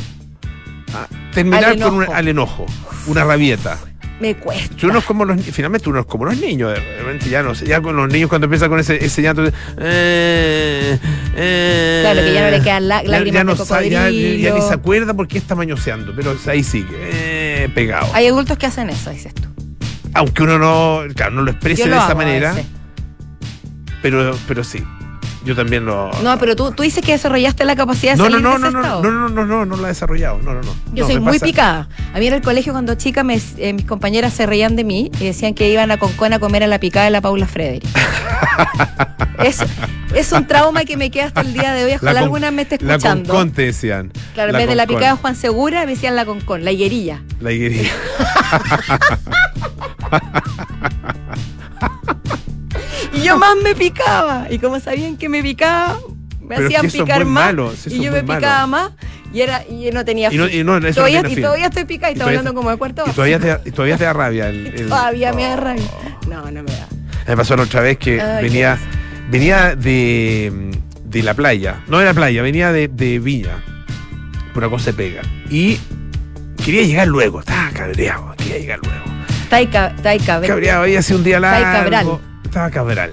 a 0.94 1.09
terminar 1.35 1.65
Al 1.65 1.81
con 1.81 1.94
enojo. 2.03 2.15
al 2.15 2.29
enojo. 2.29 2.67
Una 3.09 3.25
rabieta. 3.25 3.79
Me 4.21 4.35
cuesta. 4.37 4.75
Si 4.79 4.87
uno 4.87 4.99
es 4.99 5.05
como 5.05 5.25
los 5.25 5.41
finalmente 5.43 5.89
uno 5.89 6.01
es 6.01 6.07
como 6.07 6.27
los 6.27 6.37
niños, 6.39 6.73
de 6.73 6.81
repente 6.99 7.29
ya 7.31 7.43
no 7.43 7.55
sé, 7.55 7.67
ya 7.67 7.81
con 7.81 7.97
los 7.97 8.09
niños 8.09 8.29
cuando 8.29 8.45
empiezan 8.45 8.69
con 8.69 8.79
ese, 8.79 9.03
ese 9.05 9.23
llanto 9.23 9.45
eh, 9.79 10.99
eh, 11.37 12.01
Claro, 12.03 12.21
que 12.21 12.33
ya 12.35 12.45
no 12.45 12.51
le 12.51 12.63
quedan 12.63 12.89
lá- 12.89 13.03
lágrimas 13.03 13.35
ya 13.41 13.45
no 13.45 13.55
de 13.55 13.65
sa- 13.65 13.83
ya- 13.83 14.11
ya 14.11 14.55
ni 14.55 14.61
se 14.63 14.75
acuerda 14.75 15.15
por 15.15 15.27
qué 15.27 15.39
está 15.39 15.55
mañoseando, 15.55 16.13
pero 16.15 16.37
ahí 16.47 16.63
sigue, 16.63 16.89
eh, 17.01 17.69
pegado. 17.75 18.09
Hay 18.15 18.27
adultos 18.27 18.59
que 18.59 18.67
hacen 18.67 18.91
eso, 18.91 19.11
dices 19.11 19.35
tú. 19.35 19.49
Aunque 20.15 20.43
uno 20.43 20.59
no, 20.59 21.03
claro, 21.15 21.33
no 21.33 21.43
lo 21.43 21.51
exprese 21.53 21.83
Yo 21.83 21.89
de 21.89 21.95
lo 21.97 22.03
esa 22.03 22.15
manera, 22.15 22.55
pero, 24.03 24.37
pero 24.49 24.65
sí. 24.65 24.83
Yo 25.45 25.57
también 25.57 25.87
lo. 25.87 26.11
No, 26.23 26.39
pero 26.39 26.55
tú, 26.55 26.71
tú 26.73 26.83
dices 26.83 27.03
que 27.03 27.13
desarrollaste 27.13 27.65
la 27.65 27.75
capacidad 27.75 28.13
de 28.13 28.19
no, 28.19 28.25
no, 28.25 28.31
salir 28.31 28.43
no, 28.43 28.51
de 28.51 28.57
ese 28.57 28.65
no, 28.65 28.71
no, 28.73 28.81
estado. 28.81 29.03
no, 29.03 29.11
no, 29.11 29.29
no, 29.31 29.47
no, 29.47 29.65
no 29.67 29.77
lo 29.77 29.85
he 29.85 29.89
desarrollado. 29.89 30.39
No, 30.43 30.53
no, 30.53 30.61
no. 30.61 30.75
Yo 30.93 31.05
No, 31.05 31.11
soy 31.11 31.19
muy 31.21 31.33
pasa- 31.35 31.47
picada. 31.47 31.89
A 32.15 32.19
mí 32.19 32.27
en 32.27 32.35
el 32.35 32.43
colegio 32.43 32.73
cuando 32.75 32.95
chica 32.97 33.25
me- 33.25 33.41
eh, 33.57 33.73
mis 33.73 33.87
compañeras 33.87 34.35
se 34.35 34.45
reían 34.45 34.77
de 34.77 34.85
mí 34.85 35.11
y 35.19 35.25
decían 35.25 35.55
que 35.55 35.71
iban 35.71 35.91
a 35.91 35.97
Concón 35.99 36.35
a 36.35 36.39
comer 36.41 36.63
a 36.65 36.67
la 36.67 36.79
picada 36.79 37.07
de 37.07 37.11
la 37.11 37.23
Paula 37.23 37.47
Frederick. 37.47 37.85
es, 39.43 39.61
es 40.15 40.33
un 40.33 40.47
trauma 40.47 40.85
que 40.85 40.99
me 40.99 41.11
queda 41.11 41.27
hasta 41.27 41.41
el 41.41 41.55
día 41.55 41.73
de 41.73 41.85
hoy. 41.85 41.91
La 41.93 41.97
Ojalá 41.97 42.21
alguna 42.21 42.51
me 42.51 42.63
esté 42.63 42.77
La 42.83 42.97
escuchando. 42.97 43.31
Concon 43.33 43.53
te 43.53 43.63
decían. 43.63 44.13
claro, 44.35 44.51
en 44.51 44.59
vez 44.59 44.69
de 44.69 44.75
la 44.75 44.87
picada 44.87 45.13
de 45.13 45.17
Juan 45.19 45.37
Segura, 45.37 45.87
me 45.87 45.93
decían 45.93 46.17
la 46.17 46.27
Concón, 46.27 46.65
la 46.67 46.73
higuerilla. 46.73 47.23
La 47.41 47.51
higuerilla. 47.53 47.89
Y 53.21 53.25
yo 53.25 53.37
más 53.39 53.55
me 53.63 53.75
picaba. 53.75 54.47
Y 54.51 54.59
como 54.59 54.81
sabían 54.81 55.17
que 55.17 55.29
me 55.29 55.43
picaba, 55.43 55.99
me 56.41 56.57
Pero 56.57 56.61
es 56.61 56.67
hacían 56.77 56.83
que 56.91 56.99
picar 56.99 57.25
más. 57.25 57.45
malo, 57.47 57.73
y 57.87 58.01
yo 58.03 58.13
me 58.13 58.23
malo. 58.23 58.39
picaba 58.41 58.67
más. 58.67 58.91
Y, 59.33 59.43
era, 59.43 59.65
y 59.69 59.91
no 59.93 60.05
tenía 60.05 60.33
Y 60.33 60.37
no- 60.37 60.49
y 60.49 60.65
no, 60.65 60.77
eso 60.79 60.89
no 60.89 60.95
todavía, 60.95 61.23
y 61.29 61.37
todavía 61.41 61.67
estoy 61.67 61.85
picada 61.85 62.11
y, 62.11 62.15
Y 62.15 62.15
estoy 62.15 62.21
todavía 62.23 62.39
hablando 62.41 62.55
como 62.59 62.71
de 62.71 62.77
cuarto 62.79 63.05
Y 63.07 63.11
todavía 63.13 63.39
te, 63.39 63.69
y 63.69 63.71
todavía 63.73 63.97
te 63.97 64.03
da 64.05 64.13
rabia. 64.13 64.49
El, 64.49 64.67
el- 64.75 64.89
Todavía 64.89 65.33
me 65.33 65.43
da 65.45 65.55
Oh. 65.55 65.61
rabia. 65.61 65.85
No, 66.29 66.51
no 66.51 66.63
me 66.65 66.73
da. 66.73 66.89
Me 67.29 67.37
pasó 67.37 67.57
la 67.57 67.63
otra 67.63 67.81
vez 67.83 67.99
que 67.99 68.21
Ay, 68.21 68.43
venía, 68.43 68.77
venía 69.31 69.77
de, 69.77 70.73
de 71.05 71.23
la 71.23 71.35
playa. 71.35 71.81
No 71.87 71.99
de 72.01 72.07
la 72.07 72.15
playa, 72.15 72.43
venía 72.43 72.73
de, 72.73 72.89
de 72.89 73.21
Villa. 73.21 73.63
Por 74.53 74.65
una 74.65 74.71
cosa 74.71 74.87
se 74.87 74.95
pega. 74.95 75.23
Y 75.49 75.79
quería 76.65 76.83
llegar 76.83 77.07
luego. 77.07 77.39
Estaba 77.41 77.71
cabreado. 77.71 78.35
Quería 78.37 78.59
llegar 78.59 78.81
luego. 78.83 79.05
Ven. 80.41 80.49
Cabreado. 80.49 80.83
Había 80.83 81.03
sido 81.03 81.19
un 81.19 81.25
día 81.25 81.37
Está 81.37 81.83
ahí 81.85 81.91
largo. 81.91 82.21
Estaba 82.50 82.69
cabral. 82.69 83.12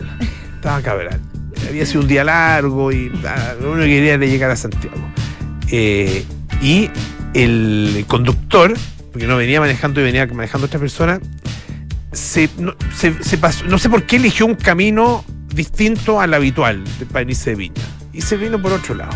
Estaba 0.56 0.82
cabral. 0.82 1.20
Había 1.70 1.86
sido 1.86 2.02
un 2.02 2.08
día 2.08 2.24
largo 2.24 2.92
y 2.92 3.12
ah, 3.24 3.54
lo 3.62 3.72
único 3.74 3.84
que 3.86 3.90
quería 3.96 4.14
era 4.16 4.26
llegar 4.26 4.50
a 4.50 4.56
Santiago. 4.56 4.98
Eh, 5.70 6.26
y 6.60 6.90
el 7.36 8.04
conductor, 8.08 8.74
porque 9.12 9.28
no 9.28 9.38
venía 9.38 9.60
manejando 9.60 10.02
y 10.02 10.06
venía 10.06 10.26
manejando 10.26 10.66
otra 10.66 10.80
persona, 10.80 11.20
se, 12.12 12.50
no, 12.58 12.74
se- 12.96 13.24
se 13.24 13.38
pasó, 13.38 13.64
no 13.66 13.78
sé 13.78 13.92
por 13.92 14.04
qué 14.08 14.16
eligió 14.16 14.48
un 14.48 14.56
camino 14.56 15.24
distinto 15.54 16.20
al 16.20 16.34
habitual 16.34 16.84
de 16.98 17.06
para 17.06 17.30
irse 17.30 17.52
de 17.52 17.58
Viña. 17.58 17.84
Y 18.14 18.22
se 18.22 18.38
vino 18.38 18.60
por 18.60 18.72
otro 18.74 18.96
lado. 18.96 19.16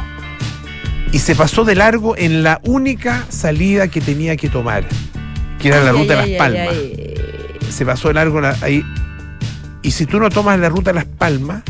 Y 1.12 1.18
se 1.18 1.36
pasó 1.36 1.64
de 1.66 1.74
largo 1.74 2.16
en 2.16 2.44
la 2.44 2.62
única 2.64 3.26
salida 3.30 3.88
que 3.88 4.02
tenía 4.02 4.36
que 4.38 4.50
tomar, 4.50 4.86
que 5.60 5.70
era 5.70 5.84
la 5.84 5.92
ruta 5.94 6.02
ay, 6.02 6.08
de 6.10 6.16
Las 6.16 6.26
ay, 6.26 6.38
Palmas. 6.38 6.76
Se 7.74 7.86
pasó 7.88 8.10
de 8.10 8.14
largo 8.14 8.40
la- 8.40 8.56
ahí. 8.62 8.84
Y 9.82 9.92
si 9.92 10.06
tú 10.06 10.20
no 10.20 10.30
tomas 10.30 10.60
la 10.60 10.70
ruta 10.70 10.92
de 10.92 10.96
Las 10.96 11.06
Palmas, 11.06 11.64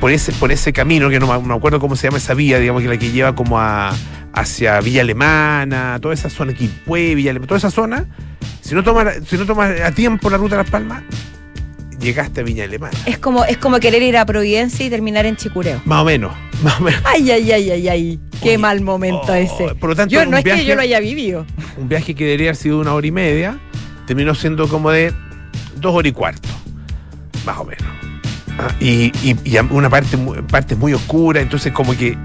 por 0.00 0.10
ese, 0.12 0.32
por 0.32 0.52
ese 0.52 0.72
camino, 0.72 1.08
que 1.10 1.18
no 1.20 1.26
me, 1.26 1.46
no 1.46 1.54
acuerdo 1.54 1.80
cómo 1.80 1.96
se 1.96 2.06
llama 2.06 2.18
esa 2.18 2.34
vía, 2.34 2.58
digamos 2.58 2.82
que 2.82 2.88
la 2.88 2.96
que 2.98 3.10
lleva 3.10 3.34
como 3.34 3.58
a, 3.60 3.92
hacia 4.32 4.80
Villa 4.80 5.02
Alemana, 5.02 5.98
toda 6.00 6.14
esa 6.14 6.30
zona, 6.30 6.54
Quilpué, 6.54 7.14
Villa 7.14 7.30
Alemana, 7.30 7.48
toda 7.48 7.58
esa 7.58 7.70
zona, 7.70 8.06
si 8.60 8.74
no 8.74 8.82
tomas, 8.84 9.16
si 9.26 9.36
no 9.36 9.44
tomas 9.44 9.80
a 9.80 9.90
tiempo 9.92 10.30
la 10.30 10.36
ruta 10.36 10.56
de 10.56 10.62
Las 10.62 10.70
Palmas, 10.70 11.02
llegaste 12.00 12.40
a 12.40 12.44
Villa 12.44 12.64
Alemana. 12.64 12.96
Es 13.06 13.18
como, 13.18 13.44
es 13.44 13.58
como 13.58 13.78
querer 13.80 14.02
ir 14.02 14.16
a 14.16 14.24
Providencia 14.24 14.86
y 14.86 14.90
terminar 14.90 15.26
en 15.26 15.36
Chicureo. 15.36 15.82
Más 15.84 16.02
o 16.02 16.04
menos, 16.04 16.32
más 16.62 16.80
o 16.80 16.84
menos. 16.84 17.02
Ay, 17.04 17.30
ay, 17.30 17.50
ay, 17.52 17.70
ay, 17.70 17.88
ay. 17.88 18.20
Qué 18.40 18.50
Oye, 18.50 18.58
mal 18.58 18.80
momento 18.80 19.26
oh, 19.32 19.34
ese. 19.34 19.74
Por 19.74 19.90
lo 19.90 19.96
tanto, 19.96 20.14
Yo, 20.14 20.24
no 20.24 20.38
es 20.38 20.44
viaje- 20.44 20.62
que 20.62 20.66
yo 20.66 20.76
lo 20.76 20.80
haya 20.80 20.98
vivido. 21.00 21.44
un 21.76 21.88
viaje 21.90 22.14
que 22.14 22.24
debería 22.24 22.46
haber 22.50 22.56
sido 22.56 22.78
una 22.80 22.94
hora 22.94 23.06
y 23.06 23.10
media, 23.10 23.58
terminó 24.06 24.34
siendo 24.34 24.66
como 24.68 24.90
de 24.90 25.12
dos 25.76 25.94
horas 25.94 26.08
y 26.08 26.12
cuarto, 26.12 26.48
más 27.44 27.58
o 27.58 27.64
menos. 27.64 27.84
Ah, 28.58 28.74
y, 28.80 29.12
y- 29.22 29.36
y 29.44 29.58
una 29.70 29.88
parte, 29.88 30.18
parte 30.50 30.76
muy 30.76 30.92
oscura, 30.92 31.40
entonces 31.40 31.72
como 31.72 31.96
que, 31.96 32.18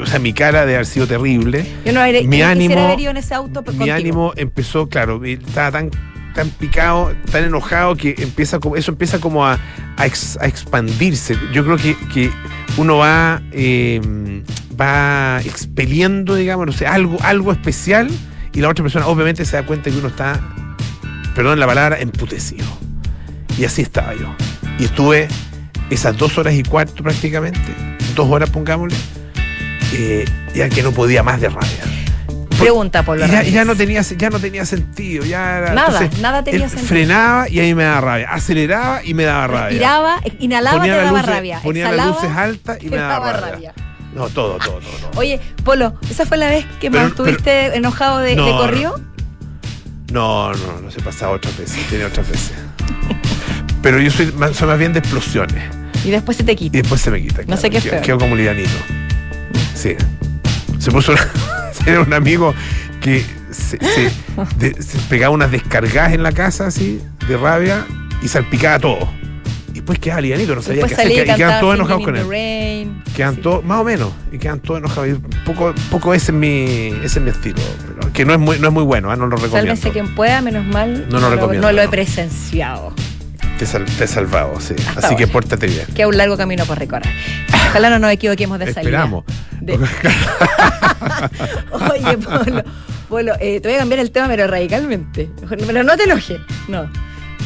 o 0.00 0.06
sea, 0.06 0.18
mi 0.18 0.32
cara 0.32 0.64
de 0.64 0.74
haber 0.74 0.86
sido 0.86 1.06
terrible. 1.06 1.66
Yo 1.84 1.92
no, 1.92 2.00
habré- 2.00 2.26
Mi 2.26 2.40
ánimo- 2.40 2.84
haber 2.86 3.00
ido 3.00 3.10
en 3.10 3.16
ese 3.18 3.34
auto 3.34 3.62
pues, 3.62 3.74
Mi 3.76 3.80
contigo. 3.80 3.96
ánimo 3.96 4.32
empezó, 4.36 4.88
claro, 4.88 5.22
estaba 5.24 5.70
tan, 5.72 5.90
tan 6.34 6.48
picado, 6.50 7.12
tan 7.30 7.44
enojado 7.44 7.94
que 7.96 8.14
empieza 8.18 8.58
como, 8.58 8.76
eso 8.76 8.90
empieza 8.92 9.18
como 9.20 9.44
a, 9.44 9.58
a 9.96 10.06
ex- 10.06 10.38
a 10.40 10.46
expandirse. 10.46 11.36
Yo 11.52 11.62
creo 11.64 11.76
que, 11.76 11.94
que 12.14 12.30
uno 12.78 12.96
va, 12.96 13.42
eh, 13.52 14.00
va 14.80 15.40
expeliendo, 15.44 16.36
digamos, 16.36 16.64
no 16.66 16.72
sé, 16.72 16.86
algo, 16.86 17.18
algo 17.22 17.52
especial 17.52 18.08
y 18.54 18.60
la 18.60 18.68
otra 18.70 18.82
persona 18.82 19.06
obviamente 19.08 19.44
se 19.44 19.56
da 19.56 19.66
cuenta 19.66 19.90
que 19.90 19.96
uno 19.98 20.08
está, 20.08 20.40
perdón 21.34 21.60
la 21.60 21.66
palabra, 21.66 21.98
emputecido. 22.00 22.64
Y 23.58 23.64
así 23.66 23.82
estaba 23.82 24.14
yo. 24.14 24.34
Y 24.78 24.84
estuve 24.84 25.28
esas 25.90 26.16
dos 26.16 26.36
horas 26.38 26.54
y 26.54 26.62
cuarto 26.62 27.02
prácticamente, 27.02 27.60
dos 28.14 28.28
horas 28.30 28.50
pongámosle, 28.50 28.96
eh, 29.94 30.24
ya 30.54 30.68
que 30.68 30.82
no 30.82 30.92
podía 30.92 31.22
más 31.22 31.40
de 31.40 31.48
rabia. 31.48 31.84
Pregunta. 32.58 33.04
Y 33.16 33.18
ya, 33.30 33.42
ya 33.42 33.64
no 33.64 33.74
tenía, 33.74 34.02
ya 34.02 34.30
no 34.30 34.38
tenía 34.38 34.64
sentido. 34.64 35.24
Ya 35.24 35.58
era- 35.58 35.74
Nada, 35.74 35.98
entonces, 36.00 36.20
nada 36.20 36.44
tenía 36.44 36.64
él 36.64 36.70
sentido. 36.70 36.88
Frenaba 36.88 37.48
y 37.48 37.58
ahí 37.58 37.74
me 37.74 37.82
daba 37.82 38.00
rabia. 38.00 38.30
Aceleraba 38.30 39.04
y 39.04 39.14
me 39.14 39.24
daba 39.24 39.46
rabia. 39.48 39.68
Respiraba, 39.68 40.20
inhalaba, 40.38 40.78
Ponía 40.78 40.94
te 40.94 41.00
daba 41.04 41.18
luces- 41.18 41.26
rabia. 41.34 41.60
ponía 41.60 41.92
las 41.92 42.06
luces 42.06 42.30
altas 42.30 42.78
y 42.80 42.88
me 42.88 42.96
daba, 42.98 43.32
rabia. 43.32 43.74
No, 44.14 44.28
todo, 44.28 44.58
todo, 44.58 44.78
todo. 44.78 44.80
todo. 45.10 45.10
Oye, 45.20 45.40
Polo, 45.64 45.94
¿esa 46.08 46.24
fue 46.24 46.36
la 46.36 46.46
vez 46.48 46.64
que 46.80 46.88
Pero- 46.90 47.02
más 47.02 47.10
estuviste 47.10 47.74
enojado 47.76 48.18
de, 48.18 48.36
No, 48.36 48.44
de 48.46 48.52
no. 48.52 48.58
corrido? 48.58 49.00
No, 50.12 50.52
no, 50.52 50.80
no 50.82 50.90
se 50.90 51.00
pasaba 51.00 51.32
otras 51.32 51.56
veces. 51.58 51.84
Tenía 51.88 52.06
otras 52.06 52.28
veces. 52.28 52.52
Pero 53.82 54.00
yo 54.00 54.10
soy 54.10 54.32
más, 54.32 54.56
soy 54.56 54.68
más 54.68 54.78
bien 54.78 54.92
de 54.92 55.00
explosiones. 55.00 55.62
Y 56.04 56.10
después 56.10 56.36
se 56.36 56.44
te 56.44 56.52
Y 56.52 56.56
quita. 56.56 56.78
después 56.78 57.00
se 57.00 57.10
me 57.10 57.20
quita. 57.22 57.42
No 57.46 57.56
sé 57.56 57.70
qué 57.70 57.78
es 57.78 57.84
Quedo- 57.84 58.18
como 58.18 58.34
livianito. 58.36 58.70
Sí. 59.74 59.94
Se 60.78 60.90
puso 60.90 61.12
una- 61.12 61.28
era 61.86 62.00
un 62.00 62.12
amigo 62.12 62.54
que 63.00 63.24
se, 63.50 63.78
se- 63.78 64.10
de- 64.58 64.82
se 64.82 64.98
pegaba 65.08 65.34
unas 65.34 65.50
descargadas 65.50 66.12
en 66.12 66.22
la 66.22 66.32
casa 66.32 66.66
así, 66.68 67.00
de 67.28 67.36
rabia, 67.36 67.84
y 68.22 68.28
salpicaba 68.28 68.78
todo. 68.78 69.08
después 69.72 69.98
quedaba 69.98 70.20
livianito, 70.20 70.54
no 70.54 70.62
sabía 70.62 70.86
qué 70.86 70.94
hacer. 70.94 71.10
y 71.10 71.20
Y 71.20 71.34
quedan 71.34 71.60
todos 71.60 71.74
enojados 71.76 72.04
con 72.04 72.16
él. 72.16 72.28
Rain. 72.28 73.02
Quedan 73.16 73.34
Sí. 73.36 73.40
todos, 73.40 73.64
más 73.64 73.80
o 73.80 73.84
menos, 73.84 74.12
y 74.30 74.38
quedan 74.38 74.60
todos 74.60 74.78
enojados. 74.80 75.08
Y 75.08 75.14
poco, 75.44 75.74
poco 75.90 76.14
ese 76.14 76.30
es 76.32 76.36
mi, 76.38 76.88
ese 77.02 77.18
es 77.18 77.20
mi 77.20 77.30
estilo, 77.30 77.60
pero 77.96 78.12
que 78.12 78.24
no 78.24 78.32
es 78.32 78.38
muy, 78.38 78.58
no 78.58 78.68
es 78.68 78.72
muy 78.74 78.84
bueno, 78.84 79.10
ah, 79.10 79.16
no 79.16 79.26
lo 79.26 79.36
recomiendo. 79.36 79.74
Sálvese 79.74 79.90
quien 79.90 80.14
pueda, 80.14 80.40
menos 80.42 80.64
mal. 80.66 81.06
No 81.10 81.18
lo 81.20 81.30
recomiendo, 81.30 81.66
No 81.68 81.72
lo 81.72 81.82
he 81.82 81.86
no. 81.86 81.90
presenciado. 81.90 82.94
Te, 83.62 83.66
sal- 83.66 83.84
te 83.84 84.02
he 84.04 84.08
salvado, 84.08 84.60
sí. 84.60 84.74
Hasta 84.88 85.06
Así 85.06 85.14
que 85.14 85.28
pórtate 85.28 85.68
bien. 85.68 85.86
Queda 85.94 86.08
un 86.08 86.16
largo 86.16 86.36
camino 86.36 86.64
por 86.64 86.76
recorrer. 86.80 87.08
Ojalá 87.68 87.90
no 87.90 88.00
nos 88.00 88.10
equivoquemos 88.10 88.58
de 88.58 88.64
salida. 88.74 88.80
Esperamos. 88.80 89.24
De- 89.60 89.74
Oye, 91.72 92.18
Polo, 92.18 92.64
Polo, 93.08 93.32
eh, 93.40 93.60
te 93.60 93.68
voy 93.68 93.76
a 93.76 93.78
cambiar 93.78 94.00
el 94.00 94.10
tema, 94.10 94.26
pero 94.28 94.46
radicalmente. 94.48 95.30
Pero 95.48 95.84
no 95.84 95.96
te 95.96 96.04
enojes. 96.04 96.40
No. 96.66 96.90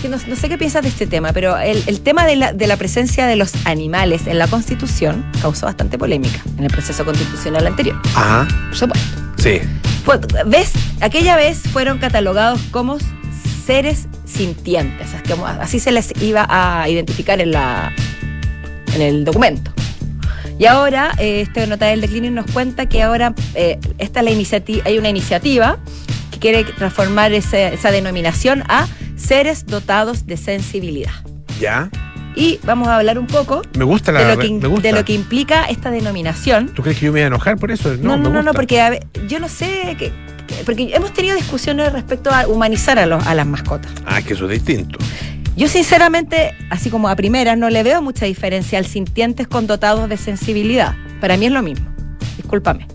Que 0.01 0.09
no, 0.09 0.17
no 0.27 0.37
sé 0.37 0.49
qué 0.49 0.57
piensas 0.59 0.83
de 0.83 0.89
este 0.89 1.07
tema, 1.07 1.33
pero 1.35 1.57
el, 1.59 1.83
el 1.87 2.01
tema 2.01 2.25
de 2.27 2.37
la, 2.37 2.53
de 2.53 2.67
la 2.67 2.77
presencia 2.77 3.27
de 3.27 3.37
los 3.37 3.53
animales 3.67 4.27
en 4.27 4.39
la 4.39 4.47
Constitución 4.47 5.25
causó 5.43 5.67
bastante 5.67 5.99
polémica 5.99 6.41
en 6.59 6.65
el 6.65 6.71
proceso 6.71 7.05
constitucional 7.05 7.67
anterior. 7.67 7.97
Ajá, 8.15 8.47
Por 8.69 8.77
supuesto. 8.79 9.07
sí. 9.37 9.61
Fue- 10.05 10.21
¿Ves? 10.47 10.73
Aquella 11.01 11.37
vez 11.37 11.59
fueron 11.73 11.99
catalogados 11.99 12.61
como 12.71 12.97
seres 13.67 14.07
sintientes, 14.25 15.09
así 15.61 15.81
se 15.81 15.91
les 15.91 16.13
iba 16.23 16.47
a 16.49 16.89
identificar 16.89 17.41
en, 17.41 17.51
la, 17.51 17.93
en 18.95 19.03
el 19.03 19.25
documento. 19.25 19.73
Y 20.59 20.67
ahora, 20.67 21.13
eh, 21.19 21.41
este 21.43 21.67
nota 21.67 21.87
del 21.87 22.01
declining 22.01 22.35
nos 22.35 22.51
cuenta 22.53 22.87
que 22.87 23.03
ahora 23.03 23.35
eh, 23.55 23.79
esta 23.99 24.21
es 24.21 24.25
la 24.25 24.31
iniciativa, 24.31 24.83
hay 24.87 24.99
una 24.99 25.09
iniciativa 25.11 25.79
que 26.31 26.39
quiere 26.39 26.65
transformar 26.65 27.33
ese- 27.33 27.75
esa 27.75 27.91
denominación 27.91 28.63
a 28.69 28.87
seres 29.17 29.67
dotados 29.67 30.27
de 30.27 30.37
sensibilidad. 30.37 31.13
¿Ya? 31.61 31.91
Y 32.37 32.61
vamos 32.65 32.87
a 32.89 32.97
hablar 32.97 33.19
un 33.19 33.27
poco 33.27 33.63
Me 33.77 33.85
gusta 33.85 34.13
la 34.13 34.21
de 34.25 34.35
lo, 34.37 34.41
que, 34.41 34.49
me 34.51 34.69
gusta. 34.69 34.89
de 34.89 34.93
lo 34.95 35.05
que 35.05 35.15
implica 35.15 35.65
esta 35.65 35.91
denominación. 35.91 36.69
¿Tú 36.69 36.83
crees 36.83 36.99
que 36.99 37.07
yo 37.07 37.13
me 37.13 37.19
voy 37.21 37.25
a 37.25 37.27
enojar 37.29 37.57
por 37.57 37.71
eso? 37.71 37.95
No, 37.97 38.17
No, 38.17 38.25
no, 38.25 38.31
me 38.31 38.43
no, 38.43 38.53
porque 38.53 38.81
a 38.81 38.91
ver, 38.91 39.07
yo 39.27 39.41
no 39.41 39.49
sé, 39.49 39.97
que- 39.99 40.13
porque 40.65 40.91
hemos 40.95 41.13
tenido 41.13 41.37
discusiones 41.37 41.93
respecto 41.93 42.31
a 42.31 42.47
humanizar 42.47 42.99
a, 42.99 43.07
los, 43.07 43.27
a 43.27 43.35
las 43.35 43.47
mascotas. 43.47 43.91
Ah, 44.05 44.23
que 44.23 44.35
eso 44.35 44.45
es 44.45 44.51
distinto. 44.65 44.99
Yo 45.57 45.69
sinceramente, 45.69 46.55
así 46.71 46.91
como 46.91 47.09
a 47.09 47.17
primera, 47.17 47.57
no 47.57 47.71
le 47.71 47.83
veo 47.83 48.03
mucha 48.03 48.27
diferencia 48.27 48.79
al 48.79 48.87
sintientes 48.87 49.49
con 49.49 49.67
dotados 49.67 50.09
de 50.09 50.17
sensibilidad. 50.19 50.95
Para 51.21 51.37
mí 51.37 51.47
es 51.47 51.53
lo 51.53 51.63
mismo. 51.63 51.87
Discúlpame. 52.37 52.87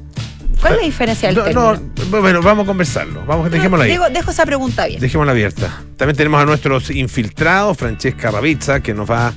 ¿Cuál 0.59 0.73
es 0.73 0.79
la 0.79 0.85
diferencia 0.85 1.29
del 1.29 1.37
No, 1.37 1.43
término? 1.43 1.91
no, 2.11 2.21
bueno, 2.21 2.41
vamos 2.43 2.65
a 2.65 2.67
conversarlo. 2.67 3.25
Vamos, 3.25 3.49
dejémosla 3.49 3.85
ahí. 3.85 3.97
Dejo 4.13 4.29
esa 4.29 4.45
pregunta 4.45 4.85
bien. 4.85 4.99
Dejémosla 5.01 5.31
abierta. 5.31 5.81
También 5.97 6.15
tenemos 6.15 6.39
a 6.39 6.45
nuestros 6.45 6.91
infiltrados, 6.91 7.77
Francesca 7.77 8.29
Ravizza, 8.29 8.79
que 8.79 8.93
nos 8.93 9.09
va 9.09 9.33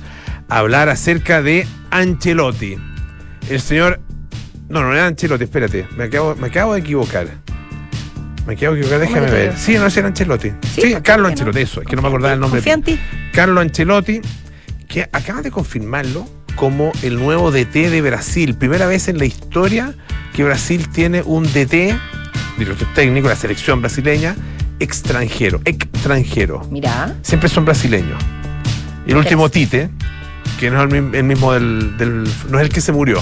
a 0.47 0.57
hablar 0.59 0.87
acerca 0.89 1.41
de 1.41 1.65
Ancelotti. 1.89 2.77
El 3.49 3.59
señor. 3.59 3.99
No, 4.69 4.81
no 4.83 4.93
era 4.93 5.07
Ancelotti, 5.07 5.45
espérate. 5.45 5.87
Me 5.97 6.03
acabo, 6.03 6.35
me 6.35 6.45
acabo 6.47 6.75
de 6.75 6.81
equivocar. 6.81 7.27
Me 8.47 8.53
acabo 8.53 8.75
de 8.75 8.81
equivocar, 8.81 8.99
¿Cómo 9.07 9.19
déjame 9.21 9.31
ver. 9.31 9.57
Sí, 9.57 9.75
no, 9.77 9.85
ese 9.87 9.99
era 9.99 10.07
Ancelotti. 10.09 10.49
Sí, 10.75 10.81
Sí, 10.81 10.89
¿por 10.93 11.03
Carlos 11.03 11.29
qué 11.29 11.35
no? 11.35 11.39
Ancelotti, 11.49 11.59
eso, 11.61 11.81
es 11.81 11.87
que 11.87 11.95
no 11.95 12.01
me 12.01 12.07
acordaba 12.09 12.33
el 12.33 12.39
nombre. 12.39 12.61
Ti. 12.61 12.99
Carlo 13.33 13.61
Ancelotti, 13.61 14.21
que 14.87 15.01
acaba 15.11 15.41
de 15.41 15.51
confirmarlo 15.51 16.27
como 16.55 16.91
el 17.01 17.15
nuevo 17.15 17.51
DT 17.51 17.89
de 17.89 18.01
Brasil. 18.01 18.55
Primera 18.55 18.85
vez 18.87 19.07
en 19.07 19.17
la 19.17 19.25
historia 19.25 19.93
que 20.33 20.43
Brasil 20.43 20.87
tiene 20.89 21.21
un 21.23 21.43
DT, 21.43 21.95
director 22.57 22.87
técnico, 22.93 23.27
la 23.29 23.35
selección 23.35 23.81
brasileña, 23.81 24.35
extranjero, 24.79 25.61
extranjero. 25.65 26.61
Mira, 26.69 27.15
Siempre 27.23 27.49
son 27.49 27.65
brasileños. 27.65 28.21
Y 29.07 29.11
el 29.11 29.17
último 29.17 29.49
Tite, 29.49 29.89
que 30.59 30.69
no 30.69 30.77
es 30.83 30.91
el, 30.93 31.01
mi- 31.01 31.17
el 31.17 31.23
mismo 31.23 31.53
del, 31.53 31.97
del- 31.97 32.27
no 32.49 32.59
es 32.59 32.65
el 32.65 32.69
que 32.69 32.81
se 32.81 32.91
murió, 32.91 33.21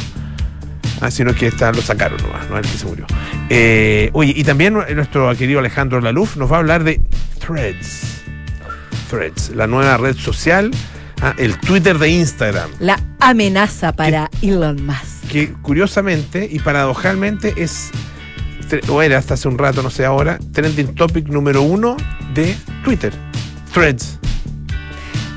ah, 1.04 1.12
sino 1.12 1.36
que 1.36 1.48
está, 1.48 1.72
lo 1.72 1.82
sacaron 1.82 2.22
nomás, 2.22 2.50
no 2.50 2.58
es 2.58 2.66
el 2.66 2.72
que 2.72 2.78
se 2.78 2.86
murió. 2.86 3.06
Eh, 3.50 4.10
oye, 4.14 4.34
y 4.36 4.44
también 4.44 4.74
nuestro 4.74 5.36
querido 5.36 5.60
Alejandro 5.60 6.00
Laluf 6.02 6.38
nos 6.38 6.52
va 6.52 6.56
a 6.56 6.60
hablar 6.60 6.84
de 6.84 7.02
Threads. 7.40 8.24
Threads, 9.10 9.52
la 9.56 9.68
nueva 9.68 9.98
red 9.98 10.16
social, 10.16 10.72
ah, 11.22 11.34
el 11.38 11.58
Twitter 11.60 11.98
de 12.00 12.10
Instagram, 12.10 12.70
la 12.80 13.00
amenaza 13.20 13.92
para 13.92 14.30
Elon 14.42 14.86
Musk. 14.86 15.28
que 15.30 15.52
curiosamente 15.62 16.48
y 16.50 16.60
paradojalmente 16.60 17.54
es, 17.58 17.92
o 18.88 19.02
era 19.02 19.18
hasta 19.18 19.36
hace 19.36 19.48
un 19.48 19.58
rato, 19.58 19.84
no 19.84 19.90
sé 19.90 20.06
ahora, 20.06 20.40
trending 20.54 20.96
topic 20.96 21.28
número 21.28 21.62
uno 21.62 21.98
de 22.34 22.56
Twitter. 22.84 23.14
Threads. 23.74 24.20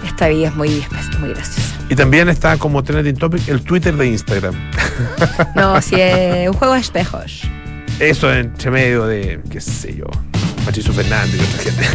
Esta 0.06 0.28
vida 0.28 0.48
es 0.48 0.54
muy, 0.54 0.86
muy 1.20 1.30
graciosa. 1.30 1.65
Y 1.88 1.94
también 1.94 2.28
está 2.28 2.56
como 2.56 2.82
trending 2.82 3.16
topic 3.16 3.46
el 3.48 3.62
Twitter 3.62 3.94
de 3.96 4.06
Instagram. 4.08 4.54
No, 5.54 5.80
si 5.80 5.94
es 6.00 6.48
un 6.48 6.54
juego 6.54 6.74
de 6.74 6.80
espejos. 6.80 7.42
Eso 8.00 8.32
entre 8.32 8.70
medio 8.70 9.06
de, 9.06 9.40
qué 9.50 9.60
sé 9.60 9.94
yo, 9.96 10.04
Patricio 10.64 10.92
Fernández 10.92 11.36
y 11.36 11.44
otra 11.44 11.62
gente 11.62 11.86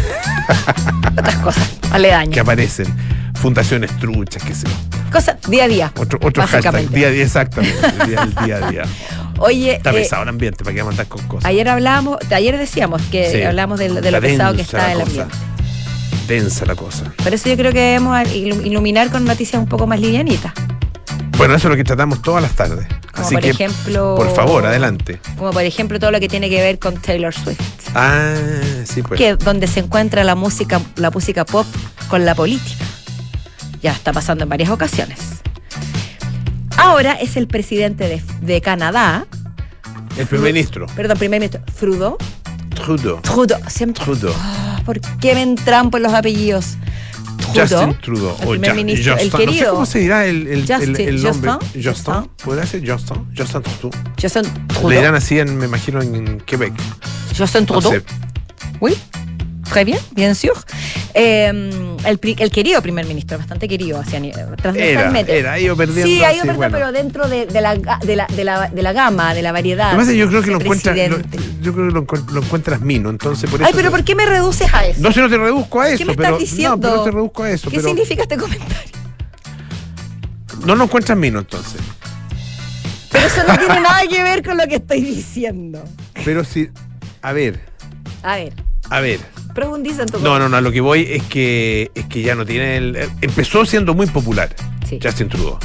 Otras 1.19 1.35
cosas, 1.37 1.69
que 1.81 1.87
aledañas. 1.95 2.39
aparecen. 2.39 2.87
Fundaciones 3.35 3.91
truchas, 3.99 4.43
qué 4.43 4.53
sé 4.55 4.67
yo. 4.67 4.73
Cosas 5.11 5.35
día 5.47 5.65
a 5.65 5.67
día. 5.67 5.91
Otro, 5.97 6.19
otro 6.23 6.45
hashtag, 6.47 6.89
día 6.89 7.07
a 7.07 7.11
día, 7.11 7.23
exactamente. 7.23 7.87
Día, 8.45 8.57
a 8.65 8.69
día. 8.71 8.83
Oye, 9.39 9.75
Está 9.75 9.89
eh, 9.91 9.93
pesado 9.95 10.23
el 10.23 10.29
ambiente, 10.29 10.63
¿para 10.63 10.75
qué 10.75 10.83
mandar 10.83 11.07
con 11.07 11.27
cosas? 11.27 11.45
ayer 11.49 11.67
hablábamos, 11.67 12.17
ayer 12.31 12.57
decíamos 12.57 13.01
que 13.11 13.29
Sí. 13.31 13.41
hablamos 13.41 13.79
de, 13.79 13.89
lo 13.89 14.21
pesado 14.21 14.55
que 14.55 14.61
está 14.61 14.91
el 14.93 15.01
ambiente. 15.01 15.33
La 16.31 16.75
cosa. 16.75 17.11
Por 17.21 17.33
eso 17.33 17.49
yo 17.49 17.57
creo 17.57 17.73
que 17.73 17.79
debemos 17.81 18.17
ilu- 18.29 18.65
iluminar 18.65 19.09
con 19.11 19.25
noticias 19.25 19.61
un 19.61 19.67
poco 19.67 19.85
más 19.85 19.99
livianitas. 19.99 20.53
Bueno, 21.37 21.55
eso 21.55 21.67
es 21.67 21.71
lo 21.71 21.75
que 21.75 21.83
tratamos 21.83 22.21
todas 22.21 22.41
las 22.41 22.53
tardes. 22.53 22.87
Como 23.13 23.25
Así 23.27 23.35
por 23.35 23.43
que, 23.43 23.49
ejemplo. 23.49 24.15
por 24.15 24.33
favor, 24.33 24.65
adelante. 24.65 25.19
Como 25.37 25.51
por 25.51 25.63
ejemplo 25.63 25.99
todo 25.99 26.09
lo 26.09 26.21
que 26.21 26.29
tiene 26.29 26.49
que 26.49 26.61
ver 26.61 26.79
con 26.79 26.95
Taylor 26.95 27.33
Swift. 27.33 27.59
Ah, 27.95 28.33
sí, 28.85 29.01
pues. 29.03 29.17
que 29.17 29.35
donde 29.35 29.67
se 29.67 29.81
encuentra 29.81 30.23
la 30.23 30.35
música, 30.35 30.79
la 30.95 31.11
música 31.11 31.43
pop 31.43 31.65
con 32.07 32.23
la 32.23 32.33
política. 32.33 32.85
Ya 33.81 33.91
está 33.91 34.13
pasando 34.13 34.45
en 34.45 34.49
varias 34.49 34.69
ocasiones. 34.69 35.19
Ahora 36.77 37.13
es 37.13 37.35
el 37.35 37.47
presidente 37.47 38.07
de, 38.07 38.21
de 38.41 38.61
Canadá, 38.61 39.25
El 40.17 40.27
primer 40.27 40.53
ministro, 40.53 40.85
perdón, 40.95 41.17
primer 41.17 41.41
ministro, 41.41 41.61
Trudeau. 41.77 42.17
Trudeau. 42.81 43.19
Trudeau, 43.21 43.59
siempre. 43.69 44.03
Trudeau. 44.03 44.33
Ah, 44.37 44.81
¿Por 44.85 44.99
qué 45.19 45.33
me 45.35 45.41
entrampo 45.43 45.97
en 45.97 46.03
los 46.03 46.13
apellidos? 46.13 46.77
Justin 47.55 47.97
Trudeau. 48.01 48.35
el 48.41 48.47
o 48.47 48.49
primer 48.51 48.75
ministro, 48.75 49.13
el 49.17 49.29
Justin. 49.29 49.31
No 49.31 49.37
sé 49.39 49.45
querido. 49.45 49.73
cómo 49.73 49.85
se 49.85 49.99
dirá 49.99 50.25
el, 50.25 50.47
el, 50.47 50.47
el- 50.47 50.59
Justin, 50.67 50.95
el 51.07 51.23
nombre. 51.23 51.51
Justin, 51.51 51.83
Justin. 51.83 52.13
Justin. 52.13 52.31
¿Podría 52.45 52.65
ser 52.65 52.89
Justin? 52.91 53.27
Justin 53.37 53.61
Trudeau. 53.61 53.91
Justin 54.21 54.43
Le 54.43 54.67
Trudeau. 54.73 54.89
dirán 54.89 55.15
así, 55.15 55.39
en, 55.39 55.57
me 55.57 55.65
imagino, 55.65 56.01
en 56.01 56.39
Quebec. 56.41 56.73
Justin 57.37 57.61
No 57.61 57.65
Trudeau. 57.79 57.91
sé. 57.93 58.03
Oui, 58.79 58.95
très 59.69 59.83
bien, 59.85 59.99
bien 60.15 60.33
sûr. 60.33 60.53
Eh, 61.13 61.97
el, 62.05 62.19
querido 62.51 62.81
primer 62.81 63.05
ministro, 63.05 63.37
bastante 63.37 63.67
querido 63.67 63.99
hacia 63.99 64.19
Era, 64.19 64.55
transversalmente. 64.55 65.37
era, 65.37 65.53
ha 65.53 65.59
ido 65.59 65.75
perdiendo. 65.75 66.07
Sí, 66.07 66.23
ha 66.23 66.33
ido 66.33 66.43
perdiendo, 66.45 66.57
bueno. 66.57 66.77
pero 66.77 66.91
dentro 66.91 67.27
de, 67.27 67.45
de 67.45 67.61
la, 67.61 67.75
de, 67.75 68.15
la, 68.15 68.27
de, 68.27 68.43
la, 68.43 68.67
de 68.69 68.81
la 68.81 68.93
gama, 68.93 69.33
de 69.33 69.41
la 69.41 69.51
variedad. 69.51 69.97
Que 70.05 70.17
yo 70.17 70.27
creo 70.29 70.41
que 70.41 70.51
lo 70.51 70.59
presidente. 70.59 71.37
yo 71.61 71.73
creo 71.73 71.87
que 71.87 71.93
lo, 71.93 72.05
encuent- 72.05 72.29
lo 72.31 72.41
encuentras 72.41 72.81
mino, 72.81 73.09
entonces 73.09 73.49
por 73.49 73.59
eso. 73.61 73.67
Ay, 73.67 73.73
pero 73.75 73.89
te- 73.89 73.91
¿por 73.97 74.03
qué 74.03 74.15
me 74.15 74.25
reduces 74.25 74.73
a 74.73 74.85
eso? 74.85 74.99
No 75.01 75.11
sé, 75.11 75.19
no 75.21 75.29
te 75.29 75.37
reduzco 75.37 75.81
a 75.81 75.89
eso, 75.89 75.97
¿Qué 75.99 76.05
me 76.05 76.15
pero. 76.15 76.35
estás 76.35 76.39
diciendo? 76.39 76.75
No, 76.75 76.81
pero 76.81 76.95
no 76.97 77.03
te 77.03 77.11
reduzco 77.11 77.43
a 77.43 77.49
eso. 77.51 77.69
¿Qué 77.69 77.77
pero 77.77 77.87
significa 77.89 78.21
este 78.23 78.37
comentario? 78.37 78.91
No 80.65 80.75
lo 80.75 80.83
encuentras 80.83 81.17
mino, 81.17 81.39
entonces. 81.39 81.81
Pero 83.11 83.25
eso 83.27 83.41
no 83.47 83.57
tiene 83.57 83.81
nada 83.81 84.01
que 84.09 84.23
ver 84.23 84.43
con 84.43 84.57
lo 84.57 84.67
que 84.67 84.75
estoy 84.75 85.01
diciendo. 85.01 85.83
Pero 86.23 86.43
sí. 86.43 86.69
A 87.21 87.33
ver, 87.33 87.59
A 88.23 88.35
ver, 88.35 88.53
a 88.89 88.99
ver. 88.99 89.19
Profundiza 89.53 90.03
en 90.03 90.09
tu 90.09 90.19
No, 90.19 90.37
no, 90.39 90.49
no, 90.49 90.61
lo 90.61 90.71
que 90.71 90.81
voy 90.81 91.07
es 91.09 91.23
que 91.23 91.91
es 91.95 92.05
que 92.05 92.21
ya 92.21 92.35
no 92.35 92.45
tiene 92.45 92.77
el. 92.77 92.97
Empezó 93.21 93.65
siendo 93.65 93.93
muy 93.93 94.07
popular, 94.07 94.55
Sí. 94.87 94.99
Justin 95.01 95.29
Trudeau. 95.29 95.57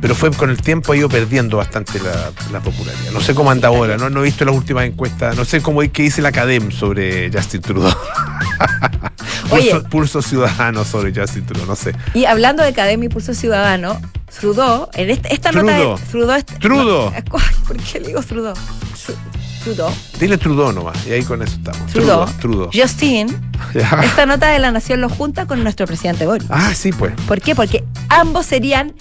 Pero 0.00 0.14
fue 0.14 0.30
con 0.30 0.48
el 0.50 0.62
tiempo 0.62 0.92
ha 0.92 0.96
ido 0.96 1.08
perdiendo 1.08 1.56
bastante 1.56 1.98
la, 1.98 2.30
la 2.52 2.60
popularidad. 2.60 3.10
No 3.12 3.20
sé 3.20 3.34
cómo 3.34 3.50
anda 3.50 3.66
ahora, 3.68 3.96
no, 3.96 4.08
no 4.08 4.20
he 4.20 4.24
visto 4.24 4.44
las 4.44 4.54
últimas 4.54 4.84
encuestas, 4.86 5.36
no 5.36 5.44
sé 5.44 5.60
cómo 5.60 5.80
qué 5.80 6.02
dice 6.04 6.22
la 6.22 6.28
Academ 6.28 6.70
sobre 6.70 7.30
Justin 7.32 7.60
Trudeau. 7.62 7.92
Oye. 9.50 9.70
pulso, 9.72 9.88
pulso 9.88 10.22
ciudadano 10.22 10.84
sobre 10.84 11.12
Justin 11.12 11.46
Trudeau, 11.46 11.66
no 11.66 11.74
sé. 11.74 11.94
Y 12.14 12.26
hablando 12.26 12.62
de 12.62 12.68
Academia 12.68 13.06
y 13.06 13.08
Pulso 13.08 13.34
Ciudadano, 13.34 14.00
Trudeau, 14.40 14.88
en 14.94 15.10
este- 15.10 15.32
esta 15.34 15.50
nota 15.52 15.66
Trudeau. 16.10 16.36
de 16.36 16.42
Trudeau. 16.60 17.12
¿Por 17.66 17.76
qué 17.78 17.98
le 18.00 18.06
digo 18.08 18.22
Trudeau? 18.22 18.54
Tru- 19.68 19.74
Trudeau. 19.74 19.92
Dile 20.18 20.38
Trudeau 20.38 20.72
nomás, 20.72 21.06
y 21.06 21.12
ahí 21.12 21.22
con 21.22 21.42
eso 21.42 21.54
estamos. 21.56 21.92
Trudeau. 21.92 22.26
Trudeau. 22.40 22.70
Justin, 22.72 23.28
esta 24.02 24.26
nota 24.26 24.48
de 24.48 24.58
la 24.58 24.70
Nación 24.72 25.00
lo 25.00 25.08
junta 25.08 25.46
con 25.46 25.62
nuestro 25.62 25.86
presidente 25.86 26.26
Boris. 26.26 26.46
Ah, 26.50 26.72
sí, 26.74 26.90
pues. 26.92 27.12
¿Por 27.26 27.40
qué? 27.40 27.54
Porque 27.54 27.84
ambos 28.08 28.46
serían 28.46 28.94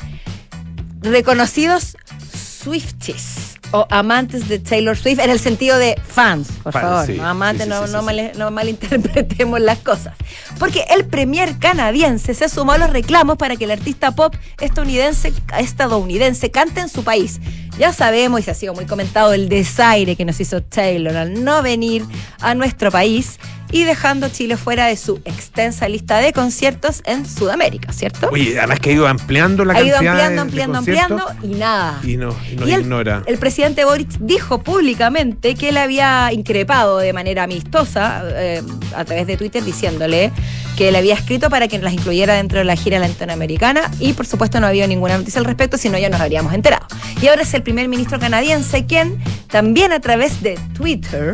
reconocidos 1.02 1.96
Swifties. 2.34 3.47
O 3.72 3.86
amantes 3.90 4.48
de 4.48 4.60
Taylor 4.60 4.96
Swift 4.98 5.20
en 5.20 5.30
el 5.30 5.40
sentido 5.40 5.78
de 5.78 6.00
fans, 6.08 6.48
por 6.64 6.74
Fans, 6.74 6.86
favor. 6.86 7.06
sí. 7.06 7.14
no 7.18 7.28
amantes, 7.28 7.66
Sí, 7.66 7.72
sí, 7.72 7.78
no, 7.80 7.86
sí, 7.88 7.94
no 7.94 8.00
sí, 8.00 8.06
mal- 8.06 8.32
no 8.38 8.52
malinterpretemos 8.52 9.60
las 9.60 9.80
cosas. 9.80 10.16
Porque 10.60 10.86
el 10.90 11.06
premier 11.06 11.58
canadiense 11.60 12.34
se 12.34 12.50
sumó 12.50 12.74
a 12.74 12.78
los 12.78 12.90
reclamos 12.92 13.38
para 13.38 13.56
que 13.56 13.66
el 13.66 13.72
artista 13.72 14.12
pop 14.12 14.34
estadounidense, 14.62 15.34
estadounidense 15.60 16.50
cante 16.52 16.80
en 16.82 16.90
su 16.90 17.04
país. 17.04 17.40
Ya 17.78 17.94
sabemos, 17.94 18.40
y 18.40 18.44
se 18.44 18.52
ha 18.52 18.56
sido 18.56 18.74
muy 18.74 18.86
comentado, 18.86 19.34
el 19.34 19.50
desaire 19.50 20.16
que 20.16 20.26
nos 20.26 20.40
hizo 20.40 20.64
Taylor 20.64 21.16
al 21.16 21.44
no 21.44 21.62
venir 21.62 22.04
a 22.40 22.56
nuestro 22.56 22.90
país 22.90 23.38
y 23.72 23.84
dejando 23.84 24.30
Chile 24.30 24.58
fuera 24.58 24.88
de 24.88 24.96
su 24.96 25.22
extensa 25.26 25.88
lista 25.88 26.18
de 26.20 26.34
conciertos 26.34 27.02
en 27.06 27.26
Sudamérica, 27.26 27.92
¿cierto? 27.94 28.30
Oye, 28.32 28.58
además 28.58 28.80
que 28.80 28.92
ha 28.92 28.94
ido 28.94 29.08
ampliando 29.08 29.66
la 29.66 29.74
ha 29.74 29.82
ido 29.82 29.94
cantidad 29.94 30.14
ampliando, 30.14 30.36
de 30.36 30.42
ampliando, 30.42 30.78
ampliando 30.78 31.26
y 31.44 31.60
nada. 31.60 32.00
Y 32.04 32.18
no, 32.18 32.36
y 32.52 32.56
no 32.56 32.68
Y 32.68 32.74
el, 32.74 32.82
ignora. 32.82 33.24
el 33.26 33.38
presidente 33.38 33.86
Boric 33.86 34.10
dijo 34.20 34.64
públicamente 34.64 35.56
que 35.56 35.70
él 35.70 35.78
había 35.78 36.32
increpado 36.32 36.98
de 37.00 37.14
manera 37.14 37.44
amistosa 37.44 38.24
eh, 38.26 38.62
a 38.96 39.06
través 39.06 39.28
de 39.28 39.38
Twitter 39.38 39.64
diciéndole 39.64 40.32
que 40.78 40.90
él 40.90 40.96
había 40.96 41.16
escrito 41.16 41.50
para 41.50 41.68
que 41.68 41.80
las 41.80 41.94
incluyera 41.94 42.36
dentro 42.36 42.60
de 42.60 42.66
la 42.66 42.76
gira 42.76 43.00
latinoamericana 43.00 43.90
y 44.00 44.14
por 44.14 44.28
supuesto 44.28 44.60
no 44.60 44.68
había 44.68 44.86
ninguna 44.88 45.18
noticia 45.18 45.40
al 45.40 45.46
respecto, 45.46 45.78
si 45.78 45.90
no 45.90 45.98
ya 45.98 46.10
nos 46.10 46.22
habríamos 46.22 46.54
enterado. 46.54 46.86
Y 47.22 47.28
ahora 47.28 47.42
es 47.42 47.54
el 47.54 47.64
primer 47.64 47.88
ministro 47.88 48.20
canadiense 48.20 48.86
quien 48.86 49.18
también 49.48 49.92
a 49.92 50.00
través 50.00 50.42
de 50.42 50.60
Twitter 50.76 51.34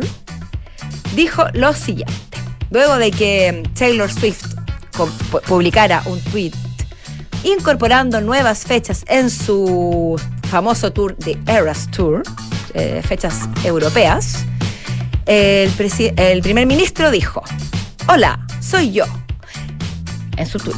dijo 1.14 1.44
lo 1.52 1.72
siguiente. 1.72 2.14
Luego 2.70 2.96
de 2.96 3.10
que 3.10 3.62
Taylor 3.78 4.10
Swift 4.10 4.54
publicara 5.46 6.02
un 6.06 6.20
tweet 6.20 6.52
incorporando 7.44 8.20
nuevas 8.20 8.64
fechas 8.64 9.04
en 9.08 9.30
su 9.30 10.20
famoso 10.48 10.92
tour 10.92 11.16
de 11.18 11.38
Eras 11.46 11.90
Tour, 11.90 12.22
eh, 12.72 13.02
fechas 13.06 13.48
europeas, 13.64 14.44
el 15.26 16.42
primer 16.42 16.66
ministro 16.66 17.10
dijo, 17.10 17.42
hola, 18.08 18.44
soy 18.60 18.92
yo, 18.92 19.04
en 20.36 20.46
su 20.46 20.58
tweet. 20.58 20.74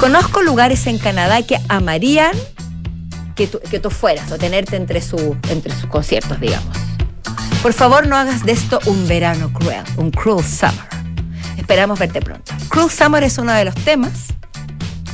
Conozco 0.00 0.42
lugares 0.42 0.86
en 0.86 0.98
Canadá 0.98 1.42
que 1.42 1.58
amarían 1.68 2.32
que 3.34 3.46
tú, 3.46 3.60
que 3.70 3.78
tú 3.78 3.90
fueras 3.90 4.30
o 4.32 4.38
tenerte 4.38 4.76
entre, 4.76 5.00
su, 5.00 5.36
entre 5.48 5.74
sus 5.74 5.86
conciertos, 5.86 6.40
digamos. 6.40 6.85
Por 7.66 7.72
favor, 7.72 8.06
no 8.06 8.16
hagas 8.16 8.46
de 8.46 8.52
esto 8.52 8.78
un 8.86 9.08
verano 9.08 9.52
cruel, 9.52 9.82
un 9.96 10.12
cruel 10.12 10.44
summer. 10.44 10.86
Esperamos 11.58 11.98
verte 11.98 12.20
pronto. 12.20 12.54
Cruel 12.68 12.88
Summer 12.88 13.24
es 13.24 13.38
uno 13.38 13.52
de 13.52 13.64
los 13.64 13.74
temas 13.74 14.12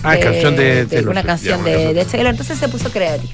Ah, 0.03 0.19
canción 0.19 0.55
de, 0.55 1.03
una 1.09 1.23
canción 1.23 1.65
de, 1.65 1.95
de 1.95 2.05
Taylor, 2.05 2.33
entonces 2.33 2.59
se 2.59 2.69
puso 2.69 2.91
creativo. 2.91 3.33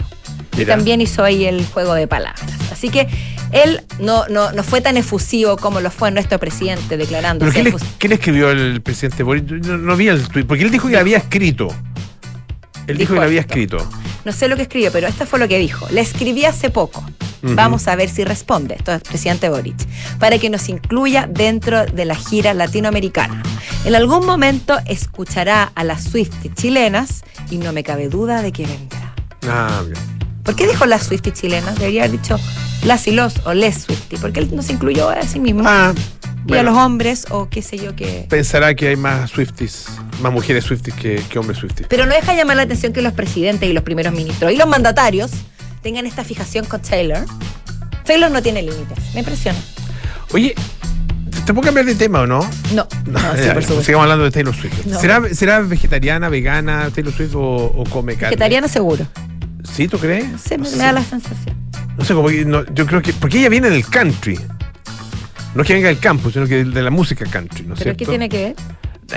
Y 0.56 0.64
también 0.64 1.00
hizo 1.00 1.24
ahí 1.24 1.46
el 1.46 1.66
juego 1.66 1.94
de 1.94 2.06
palabras. 2.06 2.48
Así 2.70 2.90
que 2.90 3.08
él 3.50 3.80
no, 3.98 4.28
no, 4.28 4.52
no 4.52 4.62
fue 4.62 4.80
tan 4.82 4.96
efusivo 4.96 5.56
como 5.56 5.80
lo 5.80 5.90
fue 5.90 6.12
nuestro 6.12 6.38
presidente 6.38 6.96
declarando. 6.96 7.44
¿Pero 7.52 7.76
qué 7.98 8.08
le 8.08 8.14
escribió 8.14 8.52
el 8.52 8.80
presidente 8.82 9.24
Boris? 9.24 9.42
No, 9.42 9.78
no 9.78 9.96
vi 9.96 10.06
el 10.06 10.28
tweet, 10.28 10.44
porque 10.44 10.62
él 10.62 10.70
dijo 10.70 10.86
que 10.86 10.96
había 10.96 11.16
escrito. 11.16 11.74
Él 12.88 12.98
dijo, 12.98 13.12
Dijo 13.12 13.14
que 13.14 13.20
lo 13.20 13.22
había 13.26 13.40
esto. 13.40 13.52
escrito. 13.54 13.88
No 14.24 14.32
sé 14.32 14.48
lo 14.48 14.56
que 14.56 14.62
escribió, 14.62 14.90
pero 14.90 15.06
esto 15.06 15.24
fue 15.26 15.38
lo 15.38 15.46
que 15.46 15.58
dijo. 15.58 15.86
Le 15.90 16.00
escribí 16.00 16.44
hace 16.44 16.70
poco. 16.70 17.04
Vamos 17.40 17.86
a 17.86 17.94
ver 17.94 18.08
si 18.10 18.24
responde. 18.24 18.74
Esto 18.74 18.92
es 18.92 19.00
presidente 19.02 19.48
Boric. 19.48 19.76
Para 20.18 20.38
que 20.38 20.50
nos 20.50 20.68
incluya 20.68 21.28
dentro 21.30 21.86
de 21.86 22.04
la 22.04 22.16
gira 22.16 22.52
latinoamericana. 22.52 23.42
En 23.84 23.94
algún 23.94 24.26
momento 24.26 24.76
escuchará 24.86 25.70
a 25.76 25.84
las 25.84 26.02
Swifties 26.02 26.52
chilenas 26.54 27.22
y 27.48 27.58
no 27.58 27.72
me 27.72 27.84
cabe 27.84 28.08
duda 28.08 28.42
de 28.42 28.50
que 28.50 28.66
vendrá. 28.66 29.14
Ah, 29.48 29.82
bien. 29.86 29.96
¿Por 30.42 30.56
qué 30.56 30.66
dijo 30.66 30.84
las 30.86 31.04
Swifties 31.04 31.34
chilenas? 31.40 31.76
Debería 31.78 32.02
haber 32.04 32.20
dicho 32.20 32.40
las 32.84 33.06
y 33.06 33.12
los 33.12 33.34
o 33.46 33.54
les 33.54 33.82
Swifties. 33.82 34.20
Porque 34.20 34.40
él 34.40 34.50
nos 34.56 34.68
incluyó 34.68 35.08
a 35.08 35.22
sí 35.22 35.38
mismo. 35.38 35.62
Ah, 35.64 35.92
y 36.48 36.58
a 36.58 36.62
los 36.62 36.76
hombres 36.76 37.26
o 37.30 37.48
qué 37.48 37.62
sé 37.62 37.78
yo 37.78 37.94
qué. 37.94 38.26
Pensará 38.28 38.74
que 38.74 38.88
hay 38.88 38.96
más 38.96 39.30
Swifties, 39.30 39.86
más 40.22 40.32
mujeres 40.32 40.64
Swifties 40.64 40.96
que, 40.96 41.22
que 41.28 41.38
hombres 41.38 41.58
Swifties. 41.58 41.86
Pero 41.88 42.06
no 42.06 42.14
deja 42.14 42.34
llamar 42.34 42.56
la 42.56 42.62
atención 42.62 42.92
que 42.92 43.02
los 43.02 43.12
presidentes 43.12 43.68
y 43.68 43.72
los 43.72 43.82
primeros 43.84 44.12
ministros 44.12 44.52
y 44.52 44.56
los 44.56 44.66
mandatarios 44.68 45.30
tengan 45.82 46.06
esta 46.06 46.24
fijación 46.24 46.64
con 46.66 46.80
Taylor. 46.82 47.24
Taylor 48.04 48.30
no 48.30 48.42
tiene 48.42 48.62
límites. 48.62 48.98
Me 49.14 49.20
impresiona. 49.20 49.58
Oye, 50.32 50.54
¿te 51.44 51.52
puedo 51.54 51.66
cambiar 51.66 51.86
de 51.86 51.94
tema 51.94 52.20
o 52.20 52.26
no? 52.26 52.40
No, 52.74 52.86
no, 53.06 53.18
sí, 53.36 53.44
ya, 53.44 53.54
por 53.54 53.62
supuesto. 53.62 53.82
sigamos 53.84 54.04
hablando 54.04 54.24
de 54.24 54.30
Taylor 54.30 54.54
Swift. 54.56 54.86
No. 54.86 54.98
¿Será, 55.00 55.22
¿Será 55.34 55.60
vegetariana, 55.60 56.28
vegana, 56.28 56.90
Taylor 56.94 57.12
Swift 57.14 57.34
o, 57.34 57.40
o 57.66 57.84
come 57.90 58.14
carne? 58.14 58.30
Vegetariana 58.30 58.68
seguro. 58.68 59.06
¿Sí, 59.74 59.86
tú 59.88 59.98
crees? 59.98 60.26
No 60.30 60.38
sé, 60.38 60.56
me, 60.58 60.64
No 60.64 60.70
me 60.70 60.76
sé. 60.76 60.82
da 60.82 60.92
la 60.92 61.04
sensación. 61.04 61.56
No 61.98 62.04
sé, 62.04 62.14
como 62.14 62.28
que 62.28 62.44
no, 62.44 62.64
yo 62.74 62.86
creo 62.86 63.02
que. 63.02 63.12
Porque 63.12 63.38
ella 63.40 63.48
viene 63.48 63.68
del 63.70 63.84
country. 63.86 64.38
No 65.54 65.62
es 65.62 65.66
que 65.66 65.74
venga 65.74 65.88
del 65.88 65.98
campo, 65.98 66.30
sino 66.30 66.46
que 66.46 66.64
de 66.64 66.82
la 66.82 66.90
música 66.90 67.24
country, 67.24 67.64
¿no 67.64 67.74
es 67.74 67.78
¿Pero 67.80 67.94
cierto? 67.94 67.98
qué 67.98 68.06
tiene 68.06 68.28
que 68.28 68.38
ver? 68.38 68.56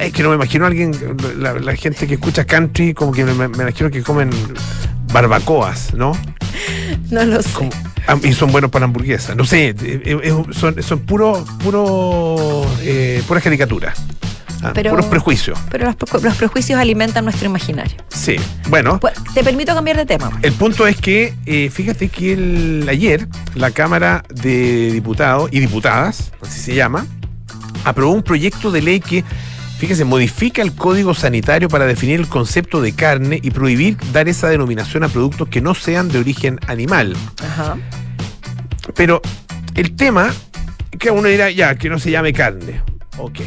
Es 0.04 0.14
que 0.14 0.24
no 0.24 0.30
me 0.30 0.36
imagino 0.36 0.64
a 0.66 0.70
alguien, 0.70 0.92
la, 1.38 1.54
la 1.54 1.76
gente 1.76 2.08
que 2.08 2.14
escucha 2.14 2.46
country, 2.46 2.94
como 2.94 3.12
que 3.12 3.26
me, 3.26 3.34
me 3.34 3.46
imagino 3.64 3.92
que 3.92 4.02
comen 4.02 4.30
barbacoas, 5.14 5.94
¿no? 5.94 6.18
No 7.10 7.24
lo 7.26 7.42
sé. 7.42 7.52
Como- 7.52 7.72
ah, 8.08 8.18
y 8.24 8.32
son 8.34 8.52
buenos 8.52 8.72
para 8.72 8.86
hamburguesas. 8.86 9.36
No 9.36 9.44
sé, 9.46 9.70
eh, 9.70 9.76
eh, 10.24 10.34
son, 10.52 10.82
son 10.82 11.00
puro, 11.00 11.44
puro, 11.64 12.66
eh, 12.82 13.22
puras 13.28 13.44
caricaturas. 13.44 14.02
Ah, 14.64 14.72
Pero- 14.74 14.92
puros 14.92 15.06
prejuicios. 15.08 15.58
Pero 15.70 15.86
los, 15.86 16.24
los 16.24 16.36
prejuicios 16.36 16.80
alimentan 16.80 17.24
nuestro 17.26 17.48
imaginario. 17.48 17.98
Sí. 18.10 18.36
Bueno, 18.70 19.00
Pues, 19.00 19.14
te 19.34 19.44
permito 19.44 19.74
cambiar 19.74 19.98
de 19.98 20.06
tema. 20.06 20.32
el 20.42 20.54
punto 20.54 20.86
es 20.88 20.98
que, 20.98 21.34
eh, 21.46 21.70
fíjate 21.74 22.10
que 22.10 22.34
el- 22.34 22.86
ayer 22.90 23.28
la 23.56 23.72
Cámara 23.72 24.24
de 24.30 24.92
Diputados 24.92 25.50
y 25.52 25.60
Diputadas, 25.60 26.32
así 26.42 26.60
se 26.60 26.76
llama, 26.76 27.06
aprobó 27.86 28.12
un 28.14 28.22
proyecto 28.24 28.70
de 28.72 28.82
ley 28.84 29.00
que, 29.00 29.24
fíjese, 29.80 30.06
modifica 30.06 30.62
el 30.62 30.74
código 30.76 31.16
sanitario 31.16 31.68
para 31.68 31.86
definir 31.86 32.20
el 32.20 32.28
concepto 32.28 32.82
de 32.82 32.94
carne 32.94 33.40
y 33.42 33.50
prohibir 33.50 33.98
dar 34.14 34.30
esa 34.30 34.48
denominación 34.50 35.04
a 35.04 35.08
productos 35.10 35.48
que 35.48 35.60
no 35.62 35.74
sean 35.74 36.08
de 36.10 36.20
origen 36.20 36.60
animal. 36.68 37.16
Ajá. 37.44 37.78
Pero 38.96 39.22
el 39.76 39.96
tema, 39.96 40.32
que 41.00 41.10
uno 41.10 41.28
dirá, 41.28 41.50
ya, 41.50 41.74
que 41.76 41.90
no 41.90 41.98
se 41.98 42.12
llame 42.12 42.32
carne. 42.34 42.82
Ok. 43.18 43.40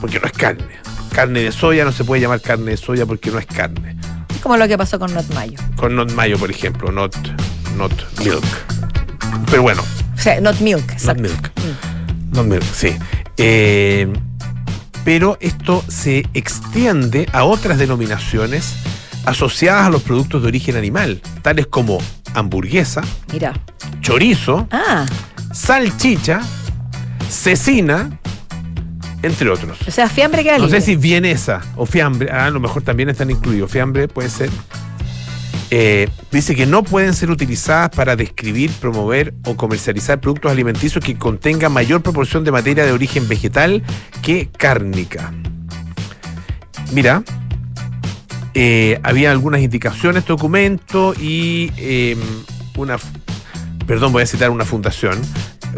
Porque 0.00 0.20
no 0.20 0.26
es 0.26 0.32
carne. 0.32 0.64
Carne 1.12 1.40
de 1.40 1.52
soya 1.52 1.84
no 1.84 1.92
se 1.92 2.04
puede 2.04 2.20
llamar 2.22 2.40
carne 2.40 2.72
de 2.72 2.76
soya 2.76 3.06
porque 3.06 3.30
no 3.30 3.38
es 3.38 3.46
carne. 3.46 3.96
Es 4.34 4.40
como 4.42 4.56
lo 4.56 4.68
que 4.68 4.76
pasó 4.76 4.98
con 4.98 5.12
Not 5.14 5.32
Mayo. 5.34 5.58
Con 5.76 5.96
not 5.96 6.12
mayo, 6.12 6.38
por 6.38 6.50
ejemplo, 6.50 6.92
not, 6.92 7.14
not 7.76 7.92
milk. 8.22 8.44
Pero 9.50 9.62
bueno, 9.62 9.82
O 10.14 10.18
sea, 10.20 10.40
Not 10.40 10.60
Milk. 10.60 10.84
not 11.04 11.18
milk. 11.18 11.50
Mm. 11.56 12.36
Not 12.36 12.46
milk, 12.46 12.62
sí. 12.74 12.94
Eh, 13.38 14.12
pero 15.04 15.38
esto 15.40 15.84
se 15.88 16.24
extiende 16.34 17.28
a 17.32 17.44
otras 17.44 17.78
denominaciones 17.78 18.74
asociadas 19.24 19.86
a 19.86 19.90
los 19.90 20.02
productos 20.02 20.42
de 20.42 20.48
origen 20.48 20.76
animal, 20.76 21.20
tales 21.42 21.66
como 21.66 21.98
hamburguesa, 22.34 23.02
Mira. 23.32 23.52
chorizo, 24.00 24.66
Ah, 24.70 25.06
salchicha, 25.52 26.40
cecina, 27.30 28.18
entre 29.26 29.50
otros. 29.50 29.78
o 29.86 29.90
sea, 29.90 30.08
fiambre 30.08 30.42
queda 30.42 30.58
No 30.58 30.64
libre. 30.66 30.80
sé 30.80 30.86
si 30.86 30.96
vienesa 30.96 31.60
o 31.76 31.84
fiambre, 31.86 32.28
ah, 32.32 32.46
a 32.46 32.50
lo 32.50 32.60
mejor 32.60 32.82
también 32.82 33.08
están 33.10 33.30
incluidos. 33.30 33.70
Fiambre 33.70 34.08
puede 34.08 34.30
ser. 34.30 34.50
Eh, 35.70 36.08
dice 36.30 36.54
que 36.54 36.64
no 36.64 36.84
pueden 36.84 37.12
ser 37.12 37.30
utilizadas 37.30 37.90
para 37.90 38.14
describir, 38.14 38.70
promover 38.80 39.34
o 39.44 39.56
comercializar 39.56 40.20
productos 40.20 40.52
alimenticios 40.52 41.04
que 41.04 41.18
contengan 41.18 41.72
mayor 41.72 42.02
proporción 42.02 42.44
de 42.44 42.52
materia 42.52 42.84
de 42.86 42.92
origen 42.92 43.26
vegetal 43.26 43.82
que 44.22 44.48
cárnica. 44.56 45.32
Mira, 46.92 47.24
eh, 48.54 49.00
había 49.02 49.32
algunas 49.32 49.60
indicaciones, 49.60 50.24
documento 50.24 51.14
y 51.20 51.72
eh, 51.76 52.16
una, 52.76 52.96
perdón, 53.86 54.12
voy 54.12 54.22
a 54.22 54.26
citar 54.26 54.50
una 54.50 54.64
fundación, 54.64 55.20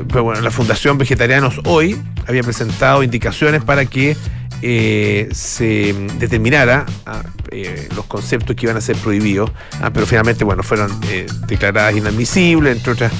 pero 0.08 0.24
bueno, 0.24 0.40
la 0.40 0.50
Fundación 0.50 0.98
Vegetarianos 0.98 1.60
Hoy 1.64 2.00
había 2.26 2.42
presentado 2.42 3.02
indicaciones 3.02 3.62
para 3.62 3.84
que 3.86 4.16
eh, 4.60 5.28
se 5.30 5.94
determinara 6.18 6.84
ah, 7.06 7.22
eh, 7.52 7.88
los 7.94 8.06
conceptos 8.06 8.56
que 8.56 8.66
iban 8.66 8.76
a 8.76 8.80
ser 8.80 8.96
prohibidos, 8.96 9.50
ah, 9.80 9.90
pero 9.92 10.04
finalmente, 10.04 10.42
bueno, 10.42 10.62
fueron 10.62 10.90
eh, 11.08 11.26
declaradas 11.46 11.96
inadmisibles, 11.96 12.76
entre 12.76 12.92
otras 12.92 13.12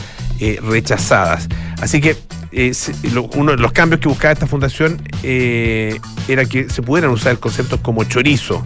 rechazadas. 0.63 1.49
Así 1.81 2.01
que 2.01 2.17
uno 3.35 3.53
de 3.53 3.59
los 3.59 3.73
cambios 3.73 4.01
que 4.01 4.09
buscaba 4.09 4.33
esta 4.33 4.47
fundación 4.47 5.03
era 5.23 6.45
que 6.45 6.71
se 6.71 6.81
pudieran 6.81 7.11
usar 7.11 7.39
conceptos 7.41 7.81
como 7.81 8.05
chorizo, 8.05 8.63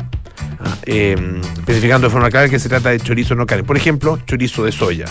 eh, 0.86 1.16
especificando 1.58 2.08
de 2.08 2.12
forma 2.12 2.30
clara 2.30 2.48
que 2.48 2.58
se 2.58 2.68
trata 2.68 2.90
de 2.90 3.00
chorizo 3.00 3.34
no 3.34 3.46
carne. 3.46 3.64
Por 3.64 3.76
ejemplo, 3.76 4.18
chorizo 4.26 4.64
de 4.64 4.72
soya. 4.72 5.06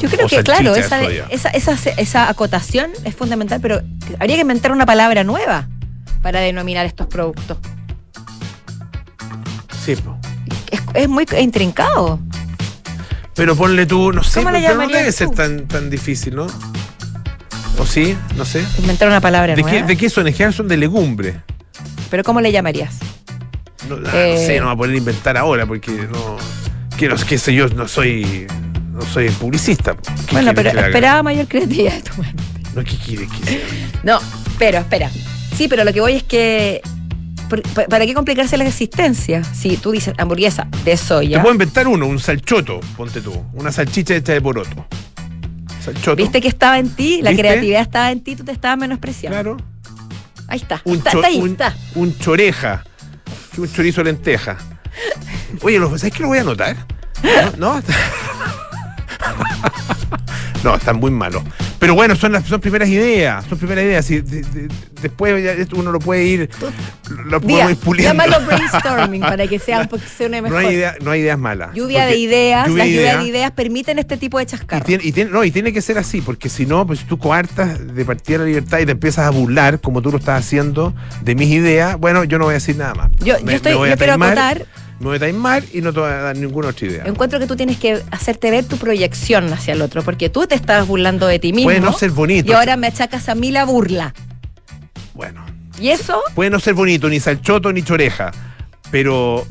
Yo 0.00 0.08
creo 0.08 0.26
o 0.26 0.28
que, 0.28 0.42
claro, 0.42 0.74
esa, 0.74 1.02
esa, 1.30 1.50
esa, 1.50 1.90
esa 1.90 2.28
acotación 2.28 2.90
es 3.04 3.14
fundamental, 3.14 3.60
pero 3.60 3.80
habría 4.18 4.36
que 4.36 4.42
inventar 4.42 4.72
una 4.72 4.86
palabra 4.86 5.24
nueva 5.24 5.68
para 6.22 6.40
denominar 6.40 6.86
estos 6.86 7.06
productos. 7.06 7.58
Sí. 9.84 9.92
Es, 10.70 10.80
es 10.94 11.08
muy 11.08 11.26
intrincado. 11.38 12.18
Pero 13.34 13.56
ponle 13.56 13.84
tú, 13.86 14.12
no 14.12 14.22
sé, 14.22 14.40
¿Cómo 14.40 14.50
le 14.50 14.60
pero 14.60 14.74
no 14.74 14.88
debe 14.88 15.12
ser 15.12 15.30
tan, 15.30 15.66
tan 15.66 15.90
difícil, 15.90 16.36
¿no? 16.36 16.46
¿O 17.78 17.86
sí? 17.86 18.16
No 18.36 18.44
sé. 18.44 18.64
Inventar 18.78 19.08
una 19.08 19.20
palabra 19.20 19.54
¿De 19.56 19.62
nueva. 19.62 19.78
qué, 19.78 19.82
¿De 19.84 19.96
qué 19.96 20.08
son? 20.08 20.26
En 20.26 20.32
general 20.32 20.54
son 20.54 20.68
de 20.68 20.76
legumbre. 20.76 21.40
Pero 22.10 22.22
¿cómo 22.22 22.40
le 22.40 22.52
llamarías? 22.52 22.98
No, 23.88 23.96
ah, 23.96 24.00
no 24.02 24.18
Eh. 24.18 24.46
sé, 24.46 24.60
no 24.60 24.66
va 24.66 24.72
a 24.72 24.76
poder 24.76 24.94
inventar 24.96 25.36
ahora 25.36 25.66
porque 25.66 25.90
no. 26.12 26.36
Quiero, 26.96 27.16
qué 27.28 27.38
sé 27.38 27.54
yo, 27.54 27.68
no 27.68 27.88
soy. 27.88 28.46
No 28.92 29.02
soy 29.02 29.28
publicista. 29.30 29.96
¿Qué 30.26 30.32
Bueno, 30.32 30.52
pero 30.54 30.70
esperaba 30.70 31.22
mayor 31.24 31.48
creatividad 31.48 31.94
de 31.94 32.02
tu 32.02 32.22
mente. 32.22 32.42
No, 32.76 32.84
¿qué 32.84 32.96
quieres 32.96 33.28
que? 33.30 33.60
No, 34.04 34.20
pero 34.58 34.78
espera. 34.78 35.10
Sí, 35.56 35.66
pero 35.68 35.82
lo 35.84 35.92
que 35.92 36.00
voy 36.00 36.14
es 36.14 36.22
que. 36.22 36.80
¿Para 37.90 38.06
qué 38.06 38.14
complicarse 38.14 38.56
la 38.56 38.64
existencia? 38.66 39.44
Si 39.44 39.76
tú 39.76 39.90
dices 39.92 40.14
hamburguesa 40.18 40.66
de 40.84 40.92
Te 40.92 40.96
soya. 40.96 41.40
puedo 41.42 41.52
inventar 41.52 41.86
uno, 41.86 42.06
un 42.06 42.18
salchoto, 42.18 42.80
ponte 42.96 43.20
tú. 43.20 43.44
Una 43.52 43.70
salchicha 43.70 44.14
hecha 44.14 44.32
de 44.32 44.40
poroto. 44.40 44.86
Salchoto. 45.84 46.16
¿Viste 46.16 46.40
que 46.40 46.48
estaba 46.48 46.78
en 46.78 46.88
ti? 46.90 47.20
La 47.22 47.30
¿Viste? 47.30 47.42
creatividad 47.42 47.82
estaba 47.82 48.10
en 48.10 48.20
ti, 48.24 48.34
tú 48.36 48.44
te 48.44 48.52
estabas 48.52 48.78
menospreciando. 48.78 49.56
Claro. 49.56 49.56
Ahí 50.48 50.58
está. 50.58 50.80
Un, 50.84 50.96
está, 50.96 51.10
ahí, 51.24 51.38
un, 51.40 51.50
está. 51.50 51.74
un 51.94 52.18
choreja. 52.18 52.84
Un 53.56 53.72
chorizo 53.72 54.02
lenteja. 54.02 54.56
Oye, 55.62 55.78
¿lo- 55.78 55.96
¿sabes 55.98 56.14
que 56.14 56.22
lo 56.22 56.28
voy 56.28 56.38
a 56.38 56.40
anotar? 56.42 56.76
¿No? 57.58 57.74
¿No? 57.76 57.82
No, 60.62 60.74
están 60.76 60.96
muy 60.96 61.10
malos. 61.10 61.42
Pero 61.84 61.94
bueno, 61.94 62.16
son 62.16 62.32
las 62.32 62.44
son 62.46 62.62
primeras 62.62 62.88
ideas. 62.88 63.44
Son 63.46 63.58
primeras 63.58 63.84
ideas. 63.84 64.10
Y 64.10 64.20
de- 64.22 64.40
de- 64.40 64.68
después 65.02 65.68
uno 65.74 65.92
lo 65.92 65.98
puede 65.98 66.24
ir. 66.24 66.48
Lo 67.26 67.38
podemos 67.42 67.72
ir 67.72 67.76
puliendo. 67.76 68.14
llámalo 68.24 68.46
brainstorming 68.46 69.20
para 69.20 69.46
que 69.46 69.58
sea 69.58 69.86
poco 69.86 70.02
sea 70.16 70.28
una 70.28 70.38
No 70.38 70.44
mejor. 70.44 70.58
hay, 70.64 70.74
idea- 70.76 70.94
no 71.02 71.10
hay 71.10 71.20
ideas 71.20 71.38
malas. 71.38 71.74
Lluvia 71.74 72.00
Porque 72.04 72.14
de 72.14 72.18
ideas, 72.20 72.68
lluvia 72.68 72.78
las 72.84 72.86
de 72.86 72.92
lluvias 72.94 73.12
ideas- 73.12 73.22
de 73.22 73.28
ideas 73.28 73.50
permiten 73.50 73.98
este 73.98 74.16
tipo 74.16 74.38
de 74.38 74.44
Y 74.44 74.46
chascarros. 74.46 74.86
tiene, 74.86 75.04
y 75.04 75.12
tiene- 75.12 75.30
no, 75.30 75.44
y 75.44 75.50
tiene 75.50 75.74
que 75.74 75.82
ser 75.82 75.98
así, 75.98 76.22
porque 76.22 76.48
si 76.48 76.64
no, 76.64 76.86
pues 76.86 77.00
tú 77.06 77.18
coartas 77.18 77.94
de 77.94 78.04
partida 78.06 78.38
la 78.38 78.44
libertad 78.46 78.78
y 78.78 78.86
te 78.86 78.92
empiezas 78.92 79.26
a 79.26 79.30
burlar, 79.30 79.78
como 79.78 80.00
tú 80.00 80.10
lo 80.10 80.16
estás 80.16 80.40
haciendo, 80.40 80.94
de 81.22 81.34
mis 81.34 81.50
ideas, 81.50 81.98
bueno, 81.98 82.24
yo 82.24 82.38
no 82.38 82.46
voy 82.46 82.52
a 82.52 82.54
decir 82.54 82.76
nada 82.76 82.94
más. 82.94 83.10
Yo, 83.18 83.38
yo 83.38 83.50
estoy, 83.50 83.72
yo 83.72 83.82
quiero 83.82 83.96
taimar, 83.96 84.64
acotar, 84.94 85.10
Me 85.10 85.16
a 85.16 85.18
taimar 85.18 85.62
y 85.72 85.80
no 85.80 85.92
te 85.92 86.00
voy 86.00 86.10
a 86.10 86.16
dar 86.16 86.36
ninguna 86.36 86.68
otra 86.68 86.86
idea. 86.86 87.04
encuentro 87.04 87.38
que 87.38 87.46
tú 87.46 87.56
tienes 87.56 87.78
que 87.78 88.02
hacerte 88.10 88.50
ver 88.50 88.64
tu 88.64 88.76
proyección 88.76 89.52
hacia 89.52 89.74
el 89.74 89.82
otro, 89.82 90.02
porque 90.02 90.28
tú 90.28 90.46
te 90.46 90.54
estabas 90.54 90.86
burlando 90.86 91.26
de 91.26 91.38
ti 91.38 91.52
mismo. 91.52 91.68
Puede 91.68 91.80
no 91.80 91.92
ser 91.92 92.10
bonito. 92.10 92.50
Y 92.50 92.54
ahora 92.54 92.76
me 92.76 92.86
achacas 92.86 93.28
a 93.28 93.34
mí 93.34 93.50
la 93.50 93.64
burla. 93.64 94.14
Bueno, 95.14 95.44
Y 95.80 95.88
eso, 95.88 96.22
puede 96.34 96.50
no 96.50 96.60
ser 96.60 96.74
bonito, 96.74 97.08
ni 97.08 97.18
salchoto, 97.20 97.72
ni 97.72 97.82
choreja, 97.82 98.30
pero 98.90 99.46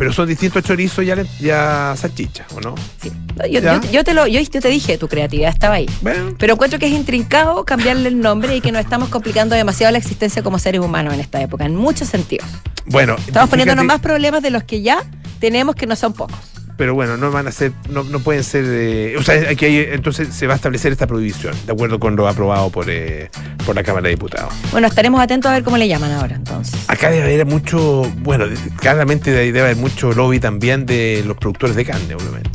pero 0.00 0.14
son 0.14 0.26
distintos 0.26 0.64
chorizos 0.64 1.04
y 1.04 1.10
a, 1.10 1.26
y 1.38 1.50
a 1.50 1.94
salchicha, 1.94 2.46
¿o 2.54 2.60
no? 2.62 2.74
sí. 3.02 3.12
Yo, 3.50 3.60
yo- 3.60 3.80
yo 3.92 4.02
te 4.02 4.14
lo, 4.14 4.26
yo, 4.26 4.40
yo 4.40 4.60
te 4.62 4.68
dije, 4.68 4.96
tu 4.96 5.08
creatividad 5.08 5.50
estaba 5.50 5.74
ahí. 5.74 5.86
Bueno, 6.00 6.34
Pero 6.38 6.54
encuentro 6.54 6.78
que 6.78 6.86
es 6.86 6.92
intrincado 6.92 7.66
cambiarle 7.66 8.08
el 8.08 8.18
nombre 8.18 8.56
y 8.56 8.62
que 8.62 8.72
nos 8.72 8.80
estamos 8.80 9.10
complicando 9.10 9.54
demasiado 9.54 9.92
la 9.92 9.98
existencia 9.98 10.42
como 10.42 10.58
seres 10.58 10.80
humanos 10.80 11.12
en 11.12 11.20
esta 11.20 11.38
época, 11.42 11.66
en 11.66 11.74
muchos 11.76 12.08
sentidos. 12.08 12.46
bueno. 12.86 13.14
Estamos 13.26 13.50
poniéndonos 13.50 13.84
más 13.84 14.00
problemas 14.00 14.42
de 14.42 14.50
los 14.50 14.64
que 14.64 14.80
ya 14.80 15.02
tenemos, 15.38 15.74
que 15.74 15.86
no 15.86 15.96
son 15.96 16.14
pocos. 16.14 16.38
Pero 16.80 16.94
bueno, 16.94 17.18
no 17.18 17.30
van 17.30 17.46
a 17.46 17.52
ser, 17.52 17.72
no, 17.90 18.04
no 18.04 18.20
pueden 18.20 18.42
ser, 18.42 18.64
eh, 18.66 19.14
o 19.18 19.22
sea, 19.22 19.50
aquí 19.50 19.66
hay- 19.66 19.88
entonces 19.92 20.28
se 20.32 20.46
va 20.46 20.54
a 20.54 20.56
establecer 20.56 20.90
esta 20.92 21.06
prohibición, 21.06 21.54
de 21.66 21.72
acuerdo 21.74 22.00
con 22.00 22.16
lo 22.16 22.26
aprobado 22.26 22.70
por, 22.70 22.86
eh, 22.88 23.28
por 23.66 23.76
la 23.76 23.82
Cámara 23.82 24.04
de 24.04 24.14
Diputados. 24.14 24.50
Bueno, 24.72 24.86
estaremos 24.86 25.20
atentos 25.20 25.50
a 25.50 25.52
ver 25.52 25.62
cómo 25.62 25.76
le 25.76 25.86
llaman 25.88 26.10
ahora, 26.12 26.36
entonces. 26.36 26.80
Acá 26.88 27.10
debe 27.10 27.24
haber 27.34 27.44
mucho, 27.44 28.10
bueno, 28.20 28.46
claramente 28.80 29.30
debe 29.30 29.60
haber 29.60 29.76
mucho 29.76 30.12
lobby 30.12 30.40
también 30.40 30.86
de 30.86 31.22
los 31.26 31.36
productores 31.36 31.76
de 31.76 31.84
carne, 31.84 32.14
obviamente. 32.14 32.48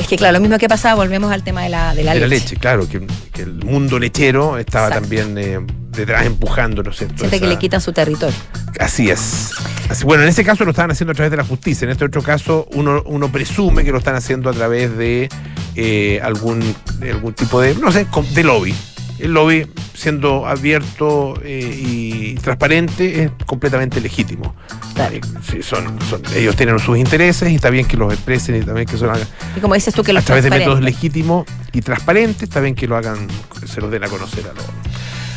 Es 0.00 0.06
que, 0.08 0.16
claro, 0.16 0.32
lo 0.32 0.40
mismo 0.40 0.56
que 0.56 0.68
pasaba, 0.70 0.94
volvemos 0.94 1.30
al 1.30 1.42
tema 1.44 1.62
de 1.64 1.68
la, 1.68 1.94
de 1.94 2.02
la 2.02 2.14
de 2.14 2.20
la 2.20 2.26
leche. 2.28 2.44
leche, 2.44 2.56
claro, 2.56 2.88
que, 2.88 3.06
que 3.34 3.42
el 3.42 3.62
mundo 3.62 3.98
lechero 3.98 4.56
estaba 4.56 4.86
Exacto. 4.88 5.02
también 5.06 5.36
eh, 5.36 5.58
detrás 5.96 6.26
empujando, 6.26 6.82
¿no 6.82 6.90
es 6.90 6.96
cierto? 6.98 7.18
Siente 7.18 7.40
que 7.40 7.46
le 7.46 7.58
quitan 7.58 7.80
su 7.80 7.92
territorio. 7.92 8.36
Así 8.78 9.10
es. 9.10 9.50
Así, 9.88 10.04
bueno, 10.04 10.22
en 10.24 10.28
ese 10.28 10.44
caso 10.44 10.64
lo 10.64 10.70
estaban 10.70 10.90
haciendo 10.90 11.12
a 11.12 11.14
través 11.14 11.30
de 11.30 11.36
la 11.36 11.44
justicia. 11.44 11.84
En 11.86 11.92
este 11.92 12.04
otro 12.04 12.22
caso, 12.22 12.66
uno, 12.72 13.02
uno 13.06 13.30
presume 13.32 13.84
que 13.84 13.92
lo 13.92 13.98
están 13.98 14.14
haciendo 14.16 14.50
a 14.50 14.52
través 14.52 14.96
de 14.96 15.28
eh, 15.74 16.20
algún, 16.22 16.62
algún 17.02 17.32
tipo 17.34 17.60
de, 17.60 17.74
no 17.76 17.90
sé, 17.92 18.06
de 18.34 18.44
lobby. 18.44 18.74
El 19.18 19.32
lobby, 19.32 19.66
siendo 19.94 20.46
abierto 20.46 21.40
eh, 21.42 21.74
y 21.74 22.34
transparente, 22.34 23.24
es 23.24 23.30
completamente 23.46 23.98
legítimo. 24.02 24.54
Claro. 24.94 25.14
Eh, 25.14 25.20
sí, 25.50 25.62
son, 25.62 25.98
son- 26.02 26.20
ellos 26.34 26.54
tienen 26.54 26.78
sus 26.78 26.98
intereses 26.98 27.50
y 27.50 27.54
está 27.54 27.70
bien 27.70 27.86
que 27.86 27.96
los 27.96 28.12
expresen 28.12 28.56
y 28.56 28.60
también 28.62 28.86
que 28.86 28.98
son 28.98 29.10
Y 29.56 29.60
como 29.60 29.74
dices 29.74 29.94
tú, 29.94 30.02
que 30.02 30.10
a 30.10 30.14
los 30.14 30.24
través 30.24 30.44
de 30.44 30.50
métodos 30.50 30.82
legítimos 30.82 31.46
y 31.72 31.80
transparentes, 31.80 32.42
está 32.42 32.60
bien 32.60 32.74
que 32.74 32.86
lo 32.86 32.94
hagan, 32.94 33.26
se 33.66 33.80
los 33.80 33.90
den 33.90 34.04
a 34.04 34.08
conocer 34.08 34.44
a 34.44 34.52
los, 34.52 34.64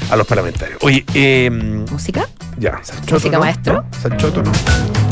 a 0.10 0.16
los 0.16 0.26
parlamentarios. 0.28 0.80
Oye, 0.82 1.06
eh, 1.14 1.50
¿Música? 1.52 2.28
ya, 2.58 2.80
Sanchoto. 2.84 3.14
¿Música, 3.16 3.38
¿no? 3.38 3.40
maestro? 3.44 3.74
¿No? 3.74 4.00
Sanchoto, 4.02 4.44
¿no? 4.44 4.52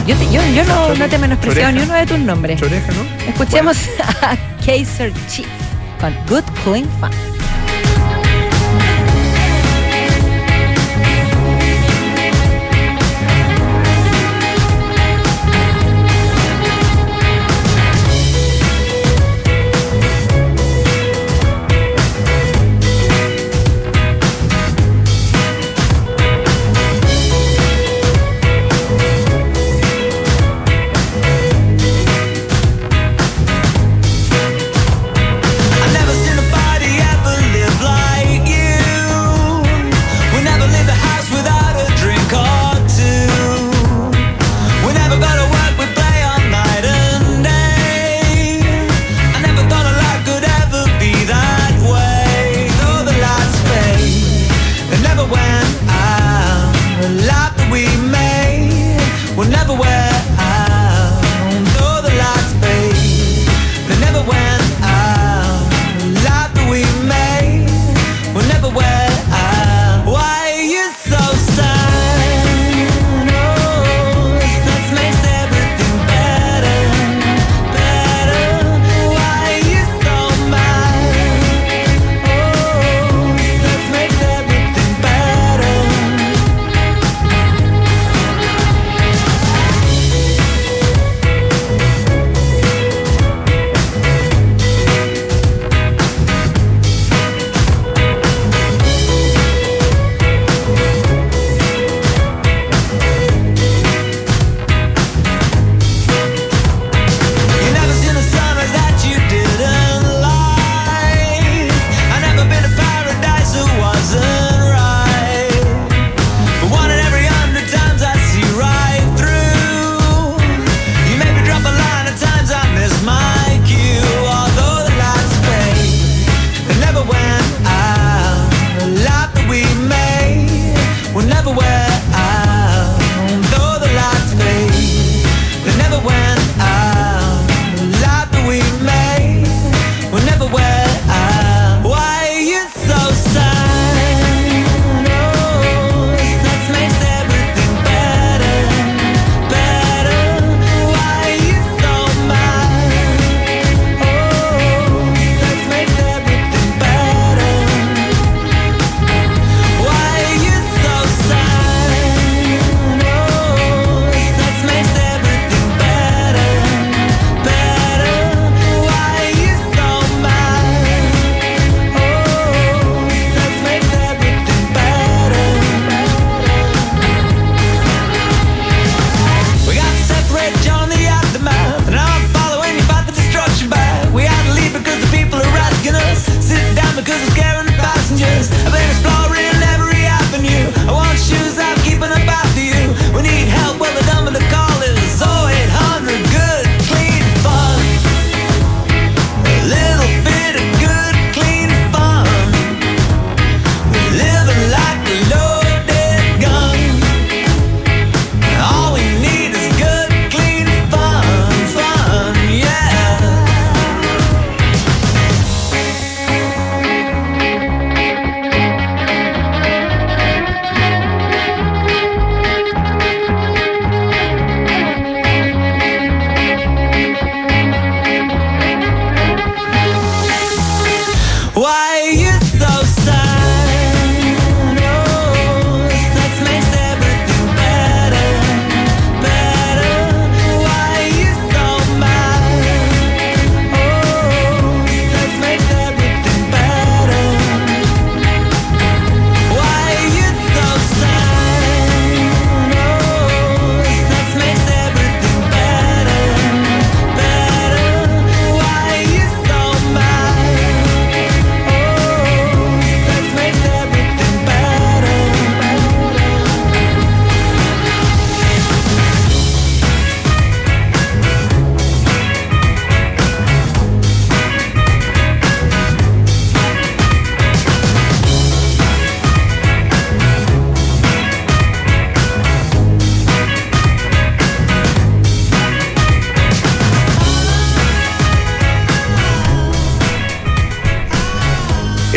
Yo, 0.08 0.16
te- 0.16 0.32
yo, 0.32 0.42
yo 0.56 0.64
no, 0.66 0.96
no 0.96 1.08
te 1.08 1.16
he 1.16 1.20
menospreciado 1.20 1.72
ni 1.74 1.82
uno 1.82 1.94
de 1.94 2.06
tus 2.06 2.20
nombres. 2.20 2.60
Choreja, 2.60 2.88
¿no? 2.94 3.30
Escuchemos 3.30 3.78
a 4.22 4.38
Kaiser 4.66 5.12
Chief 5.30 5.48
con 6.00 6.14
Good 6.30 6.44
Clean 6.64 6.86
Fun. 7.00 7.12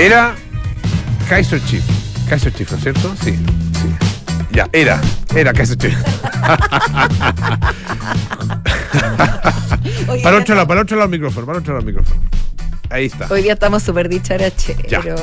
Era 0.00 0.34
Kaiser 1.28 1.60
Chief. 1.66 1.84
Kaiser 2.26 2.50
Chief, 2.54 2.70
¿no 2.70 2.76
es 2.78 2.82
cierto? 2.82 3.14
Sí, 3.22 3.32
sí. 3.32 3.38
Ya, 4.50 4.66
era. 4.72 4.98
Era 5.34 5.52
Kaiser 5.52 5.76
Chief. 5.76 5.94
Oye, 10.08 10.22
Para 10.22 10.38
otro 10.38 10.54
lado, 10.54 10.66
para 10.66 10.80
otro 10.80 10.96
lado 10.96 11.04
el 11.04 11.10
micrófono, 11.12 11.44
para 11.46 11.58
otro 11.58 11.74
lado 11.74 11.86
el 11.86 11.94
micrófono. 11.94 12.22
Ahí 12.88 13.04
está. 13.06 13.26
Hoy 13.30 13.42
día 13.42 13.52
estamos 13.52 13.82
súper 13.82 14.08
dicharacheros. 14.08 15.20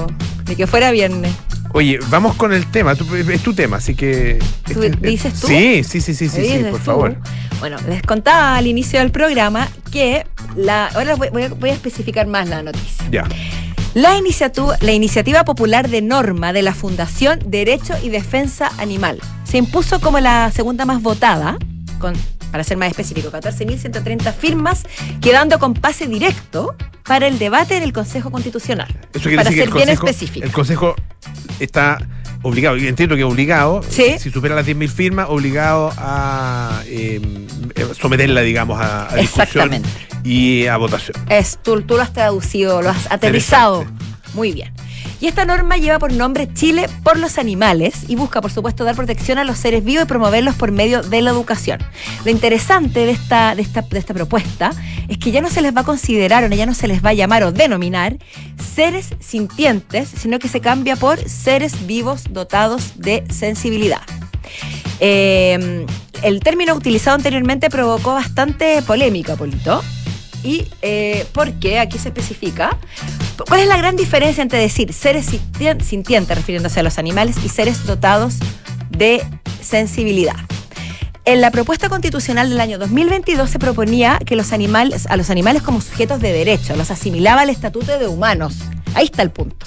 Ni 0.48 0.56
que 0.56 0.68
fuera 0.68 0.92
viernes. 0.92 1.34
Oye, 1.74 1.98
vamos 2.10 2.36
con 2.36 2.54
el 2.54 2.68
tema. 2.68 2.92
Es 2.94 3.42
tu 3.42 3.56
tema, 3.56 3.78
así 3.78 3.96
que. 3.96 4.38
¿Tú 4.72 4.84
este- 4.84 5.08
dices 5.08 5.34
tú? 5.40 5.48
Sí, 5.48 5.84
sí, 5.84 6.02
sí, 6.02 6.14
sí, 6.14 6.30
sí, 6.30 6.40
¿Me 6.40 6.48
sí, 6.48 6.64
por 6.70 6.80
tú? 6.80 6.86
favor. 6.86 7.18
Bueno, 7.60 7.78
les 7.90 8.04
contaba 8.04 8.56
al 8.58 8.68
inicio 8.68 9.00
del 9.00 9.10
programa 9.10 9.68
que 9.92 10.28
la. 10.56 10.86
Ahora 10.90 11.16
voy, 11.16 11.30
voy 11.30 11.44
a, 11.44 11.50
voy 11.50 11.72
a 11.72 11.74
especificar 11.74 12.28
más 12.28 12.48
la 12.48 12.62
noticia. 12.62 13.06
Ya. 13.12 13.26
La, 13.98 14.16
iniciatu- 14.16 14.78
la 14.82 14.92
iniciativa 14.92 15.44
popular 15.44 15.90
de 15.90 16.04
norma 16.04 16.54
de 16.54 16.62
la 16.62 16.76
Fundación 16.76 17.40
Derecho 17.48 17.96
y 18.04 18.10
Defensa 18.10 18.70
Animal 18.78 19.20
se 19.44 19.58
impuso 19.58 20.00
como 20.00 20.20
la 20.20 20.52
segunda 20.52 20.86
más 20.86 21.02
votada, 21.02 21.58
con, 21.98 22.14
para 22.52 22.64
ser 22.64 22.78
más 22.78 22.90
específico, 22.90 23.32
14.130 23.32 24.34
firmas, 24.36 24.84
quedando 25.20 25.58
con 25.58 25.74
pase 25.74 26.06
directo 26.06 26.76
para 27.06 27.26
el 27.26 27.40
debate 27.40 27.76
en 27.78 27.82
el 27.82 27.92
Consejo 27.92 28.30
Constitucional. 28.30 28.88
Eso 29.16 29.24
quiere 29.24 29.38
para 29.38 29.50
decir 29.50 29.64
ser 29.64 29.74
que 29.74 29.80
el 29.80 29.86
bien 29.86 29.98
consejo, 29.98 30.08
específico. 30.08 30.46
el 30.46 30.52
consejo 30.52 30.96
está 31.60 31.98
obligado, 32.44 32.78
y 32.78 32.88
entiendo 32.88 33.16
que 33.16 33.24
obligado, 33.24 33.82
Sí. 33.90 34.20
si 34.20 34.30
supera 34.30 34.54
las 34.54 34.68
10.000 34.68 34.90
firmas, 34.90 35.26
obligado 35.28 35.92
a 35.98 36.84
eh, 36.86 37.20
someterla, 38.00 38.42
digamos, 38.42 38.80
a, 38.80 39.12
a 39.12 39.16
discusión 39.16 39.74
Exactamente. 39.74 39.90
Y 40.28 40.68
a 40.68 40.76
votación. 40.76 41.16
Es, 41.30 41.58
tú, 41.64 41.82
tú 41.82 41.96
lo 41.96 42.02
has 42.02 42.12
traducido, 42.12 42.82
lo 42.82 42.90
has 42.90 43.10
aterrizado. 43.10 43.86
Muy 44.34 44.52
bien. 44.52 44.74
Y 45.20 45.28
esta 45.28 45.46
norma 45.46 45.78
lleva 45.78 45.98
por 45.98 46.12
nombre 46.12 46.54
Chile 46.54 46.88
por 47.02 47.18
los 47.18 47.40
animales 47.40 48.04
y 48.08 48.16
busca, 48.16 48.42
por 48.42 48.52
supuesto, 48.52 48.84
dar 48.84 48.96
protección 48.96 49.40
a 49.40 49.46
los 49.46 49.58
seres 49.58 49.84
vivos 49.84 50.04
y 50.04 50.08
promoverlos 50.08 50.56
por 50.56 50.72
medio 50.72 51.02
de 51.02 51.22
la 51.22 51.32
educación. 51.32 51.80
Lo 52.26 52.30
interesante 52.30 53.06
de 53.06 53.12
esta, 53.12 53.56
de 53.56 53.62
esta, 53.62 53.82
de 53.82 53.98
esta 53.98 54.14
propuesta 54.14 54.74
es 55.08 55.18
que 55.18 55.32
ya 55.32 55.42
no 55.42 55.50
se 55.50 55.62
les 55.62 55.76
va 55.76 55.82
a 55.82 55.86
considerar 55.86 56.44
o 56.44 56.48
ya 56.50 56.66
no 56.66 56.76
se 56.76 56.88
les 56.88 57.04
va 57.04 57.12
a 57.12 57.14
llamar 57.14 57.44
o 57.44 57.52
denominar 57.52 58.18
seres 58.76 59.10
sintientes, 59.20 60.10
sino 60.10 60.40
que 60.40 60.50
se 60.50 60.60
cambia 60.60 60.98
por 60.98 61.18
seres 61.28 61.88
vivos 61.88 62.26
dotados 62.30 63.00
de 63.00 63.24
sensibilidad. 63.30 64.02
Eh, 65.00 65.86
el 66.22 66.40
término 66.42 66.76
utilizado 66.76 67.16
anteriormente 67.16 67.70
provocó 67.70 68.14
bastante 68.14 68.82
polémica, 68.82 69.36
Polito. 69.36 69.82
¿Y 70.44 70.68
eh, 70.82 71.26
por 71.34 71.54
qué? 71.54 71.80
Aquí 71.80 71.98
se 71.98 72.10
especifica. 72.10 72.78
¿Cuál 73.48 73.62
es 73.62 73.68
la 73.68 73.78
gran 73.78 73.96
diferencia 73.96 74.42
entre 74.42 74.60
decir 74.60 74.94
seres 74.94 75.28
sintien- 75.32 75.82
sintientes, 75.82 76.38
refiriéndose 76.38 76.80
a 76.80 76.84
los 76.84 76.98
animales, 76.98 77.36
y 77.44 77.50
seres 77.50 77.86
dotados 77.86 78.36
de 78.90 79.24
sensibilidad? 79.62 80.36
En 81.26 81.42
la 81.42 81.52
propuesta 81.52 81.90
constitucional 81.90 82.50
del 82.50 82.62
año 82.62 82.78
2022 82.80 83.50
se 83.50 83.60
proponía 83.60 84.18
que 84.26 84.38
los 84.38 84.54
animales, 84.54 85.08
a 85.08 85.18
los 85.18 85.30
animales 85.30 85.62
como 85.62 85.82
sujetos 85.82 86.22
de 86.22 86.32
derecho, 86.32 86.76
los 86.78 86.90
asimilaba 86.90 87.42
al 87.42 87.50
estatuto 87.50 88.00
de 88.00 88.08
humanos. 88.08 88.56
Ahí 88.94 89.06
está 89.06 89.24
el 89.24 89.32
punto. 89.32 89.66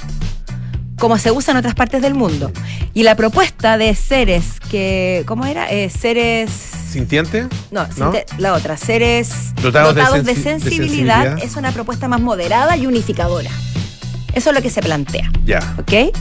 Como 0.98 1.18
se 1.18 1.30
usa 1.30 1.52
en 1.52 1.58
otras 1.58 1.74
partes 1.74 2.00
del 2.00 2.14
mundo. 2.14 2.50
Y 2.94 3.02
la 3.02 3.14
propuesta 3.14 3.76
de 3.76 3.94
seres 3.94 4.58
que. 4.70 5.22
¿Cómo 5.26 5.44
era? 5.46 5.70
Eh, 5.70 5.90
seres. 5.90 6.50
¿Sintiente? 6.90 7.46
No, 7.70 7.86
la 8.38 8.52
otra, 8.54 8.76
seres 8.76 9.54
Dotados 9.62 9.94
dotados, 9.94 10.24
de 10.24 10.34
de, 10.34 10.40
sensi- 10.40 10.44
de 10.44 10.70
sensibilidad, 10.70 11.14
sensibilidad. 11.22 11.38
es 11.44 11.56
una 11.56 11.70
propuesta 11.72 12.08
más 12.08 12.20
moderada 12.20 12.76
y 12.76 12.86
unificadora. 12.86 13.50
Eso 14.34 14.50
es 14.50 14.56
lo 14.56 14.62
que 14.62 14.70
se 14.70 14.80
plantea, 14.82 15.30
Ya. 15.44 15.60
¿ok? 15.78 16.14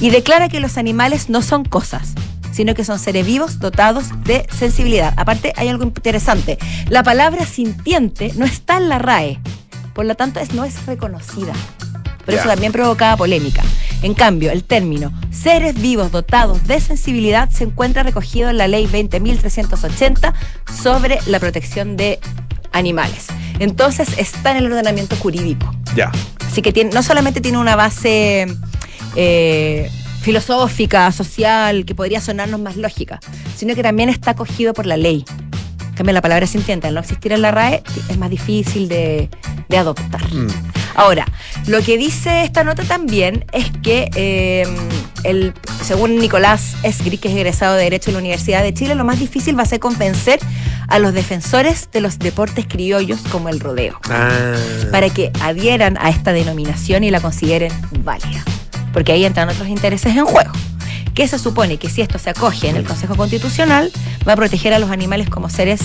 Y 0.00 0.10
declara 0.10 0.48
que 0.48 0.60
los 0.60 0.76
animales 0.78 1.28
no 1.30 1.42
son 1.42 1.64
cosas, 1.64 2.14
sino 2.52 2.74
que 2.74 2.84
son 2.84 2.98
seres 2.98 3.24
vivos 3.26 3.58
dotados 3.60 4.06
de 4.24 4.46
sensibilidad. 4.56 5.14
Aparte, 5.16 5.52
hay 5.56 5.68
algo 5.68 5.84
interesante. 5.84 6.58
La 6.88 7.02
palabra 7.02 7.46
sintiente 7.46 8.32
no 8.36 8.44
está 8.44 8.76
en 8.78 8.88
la 8.88 8.98
RAE, 8.98 9.38
por 9.94 10.04
lo 10.06 10.14
tanto, 10.16 10.40
es, 10.40 10.52
no 10.54 10.64
es 10.64 10.86
reconocida. 10.86 11.52
Ya. 12.34 12.40
eso 12.40 12.48
también 12.48 12.72
provocaba 12.72 13.16
polémica. 13.16 13.62
En 14.02 14.14
cambio, 14.14 14.50
el 14.50 14.64
término 14.64 15.12
seres 15.30 15.74
vivos 15.80 16.10
dotados 16.10 16.66
de 16.66 16.80
sensibilidad 16.80 17.50
se 17.50 17.64
encuentra 17.64 18.02
recogido 18.02 18.50
en 18.50 18.58
la 18.58 18.68
ley 18.68 18.86
20.380 18.86 20.32
sobre 20.82 21.18
la 21.26 21.38
protección 21.38 21.96
de 21.96 22.18
animales. 22.72 23.26
Entonces 23.58 24.08
está 24.16 24.52
en 24.52 24.58
el 24.58 24.66
ordenamiento 24.66 25.16
jurídico. 25.16 25.74
Ya. 25.94 26.10
Así 26.46 26.62
que 26.62 26.72
tiene, 26.72 26.90
no 26.92 27.02
solamente 27.02 27.40
tiene 27.40 27.58
una 27.58 27.76
base 27.76 28.46
eh, 29.16 29.90
filosófica, 30.22 31.10
social, 31.12 31.84
que 31.84 31.94
podría 31.94 32.20
sonarnos 32.20 32.60
más 32.60 32.76
lógica, 32.76 33.20
sino 33.56 33.74
que 33.74 33.82
también 33.82 34.08
está 34.08 34.32
acogido 34.32 34.72
por 34.74 34.86
la 34.86 34.96
ley. 34.96 35.24
Cambio, 36.00 36.14
la 36.14 36.22
palabra 36.22 36.46
sintiente, 36.46 36.86
al 36.86 36.94
no 36.94 37.00
existir 37.00 37.30
en 37.30 37.42
la 37.42 37.50
RAE, 37.50 37.82
es 38.08 38.16
más 38.16 38.30
difícil 38.30 38.88
de, 38.88 39.28
de 39.68 39.76
adoptar. 39.76 40.24
Mm. 40.32 40.46
Ahora, 40.94 41.26
lo 41.66 41.82
que 41.82 41.98
dice 41.98 42.42
esta 42.42 42.64
nota 42.64 42.84
también 42.84 43.44
es 43.52 43.70
que, 43.82 44.08
eh, 44.14 44.66
el, 45.24 45.52
según 45.84 46.16
Nicolás 46.16 46.74
Esgri, 46.84 47.18
que 47.18 47.28
es 47.28 47.34
egresado 47.34 47.74
de 47.74 47.82
Derecho 47.82 48.06
de 48.06 48.12
la 48.14 48.20
Universidad 48.20 48.62
de 48.62 48.72
Chile, 48.72 48.94
lo 48.94 49.04
más 49.04 49.18
difícil 49.18 49.58
va 49.58 49.64
a 49.64 49.66
ser 49.66 49.78
convencer 49.78 50.40
a 50.88 50.98
los 50.98 51.12
defensores 51.12 51.90
de 51.92 52.00
los 52.00 52.18
deportes 52.18 52.64
criollos 52.66 53.20
como 53.30 53.50
el 53.50 53.60
rodeo 53.60 54.00
Ah. 54.08 54.54
para 54.90 55.10
que 55.10 55.30
adhieran 55.42 55.98
a 56.00 56.08
esta 56.08 56.32
denominación 56.32 57.04
y 57.04 57.10
la 57.10 57.20
consideren 57.20 57.72
válida. 58.02 58.42
Porque 58.94 59.12
ahí 59.12 59.26
entran 59.26 59.50
otros 59.50 59.68
intereses 59.68 60.16
en 60.16 60.24
juego. 60.24 60.50
Que 61.20 61.28
se 61.28 61.38
supone 61.38 61.76
que 61.76 61.90
si 61.90 62.00
esto 62.00 62.18
se 62.18 62.30
acoge 62.30 62.70
en 62.70 62.76
el 62.76 62.84
Consejo 62.84 63.14
Constitucional, 63.14 63.92
va 64.26 64.32
a 64.32 64.36
proteger 64.36 64.72
a 64.72 64.78
los 64.78 64.88
animales 64.90 65.28
como 65.28 65.50
seres 65.50 65.78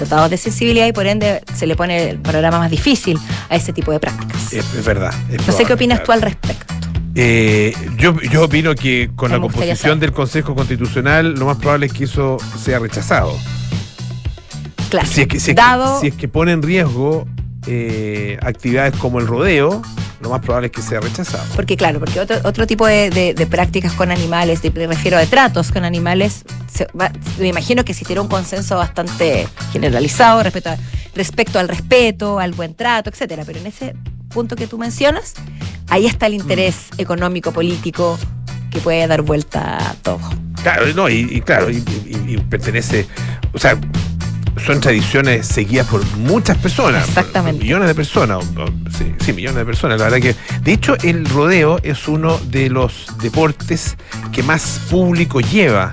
dotados 0.00 0.30
de 0.30 0.38
sensibilidad 0.38 0.86
y 0.86 0.94
por 0.94 1.06
ende 1.06 1.42
se 1.54 1.66
le 1.66 1.76
pone 1.76 2.08
el 2.08 2.18
panorama 2.20 2.60
más 2.60 2.70
difícil 2.70 3.18
a 3.50 3.56
ese 3.56 3.74
tipo 3.74 3.92
de 3.92 4.00
prácticas. 4.00 4.54
Es, 4.54 4.64
es 4.74 4.82
verdad. 4.82 5.12
es 5.30 5.46
no 5.46 5.52
sé 5.52 5.66
qué 5.66 5.74
opinas 5.74 6.02
tú 6.02 6.10
al 6.12 6.22
respecto. 6.22 6.72
Eh, 7.14 7.76
yo, 7.98 8.18
yo 8.32 8.44
opino 8.44 8.74
que 8.74 9.10
con 9.14 9.30
Me 9.30 9.36
la 9.36 9.42
composición 9.42 10.00
del 10.00 10.12
Consejo 10.12 10.54
Constitucional 10.54 11.34
lo 11.34 11.44
más 11.44 11.58
probable 11.58 11.84
es 11.84 11.92
que 11.92 12.04
eso 12.04 12.38
sea 12.58 12.78
rechazado. 12.78 13.36
Claro, 14.88 15.06
Si 15.06 15.20
es 15.20 15.28
que, 15.28 15.38
si 15.38 15.50
es 15.50 15.56
que- 15.58 16.00
si 16.00 16.06
es 16.06 16.14
que 16.14 16.28
pone 16.28 16.52
en 16.52 16.62
riesgo 16.62 17.26
eh, 17.66 18.38
actividades 18.40 18.96
como 18.96 19.18
el 19.20 19.26
rodeo, 19.26 19.82
lo 20.20 20.30
más 20.30 20.40
probable 20.40 20.66
es 20.68 20.72
que 20.72 20.82
sea 20.82 21.00
rechazado. 21.00 21.44
Porque 21.54 21.76
claro, 21.76 21.98
porque 22.00 22.20
otro, 22.20 22.36
otro 22.44 22.66
tipo 22.66 22.86
de, 22.86 23.10
de- 23.10 23.34
de 23.34 23.46
prácticas 23.46 23.92
con 23.92 24.10
animales, 24.10 24.62
de- 24.62 24.70
me 24.70 24.86
refiero 24.86 25.18
a 25.18 25.26
tratos 25.26 25.70
con 25.72 25.84
animales, 25.84 26.44
se 26.72 26.86
va- 26.98 27.12
me 27.38 27.48
imagino 27.48 27.84
que 27.84 27.92
existiera 27.92 28.22
un 28.22 28.28
consenso 28.28 28.76
bastante 28.76 29.46
generalizado 29.72 30.42
respecto, 30.42 30.70
a- 30.70 30.78
respecto 31.14 31.58
al 31.58 31.68
respeto, 31.68 32.38
al 32.40 32.52
buen 32.52 32.74
trato, 32.74 33.10
etcétera. 33.10 33.42
Pero 33.46 33.58
en 33.60 33.66
ese 33.66 33.94
punto 34.30 34.56
que 34.56 34.66
tú 34.66 34.78
mencionas, 34.78 35.34
ahí 35.88 36.06
está 36.06 36.26
el 36.26 36.34
interés 36.34 36.76
Mm. 36.96 37.00
económico, 37.02 37.52
político, 37.52 38.18
que 38.70 38.80
puede 38.80 39.06
dar 39.06 39.22
vuelta 39.22 39.90
a 39.90 39.94
todo. 39.94 40.20
Claro, 40.62 40.86
no, 40.94 41.08
y, 41.08 41.20
y 41.30 41.40
claro, 41.42 41.70
y, 41.70 41.76
y- 41.76 42.34
y 42.34 42.38
pertenece, 42.38 43.06
o 43.52 43.58
sea, 43.58 43.78
son 44.64 44.80
tradiciones 44.80 45.46
seguidas 45.46 45.86
por 45.86 46.04
muchas 46.16 46.56
personas. 46.58 47.08
Exactamente. 47.08 47.62
millones 47.62 47.88
de 47.88 47.94
personas. 47.94 48.44
sí, 48.96 49.14
sí, 49.24 49.32
millones 49.32 49.58
de 49.58 49.64
personas. 49.64 49.98
La 49.98 50.08
verdad 50.08 50.20
que, 50.20 50.34
de 50.62 50.72
hecho, 50.72 50.96
el 51.02 51.26
rodeo 51.26 51.78
es 51.82 52.08
uno 52.08 52.38
de 52.38 52.70
los 52.70 53.06
deportes 53.20 53.96
que 54.32 54.42
más 54.42 54.80
público 54.90 55.40
lleva 55.40 55.92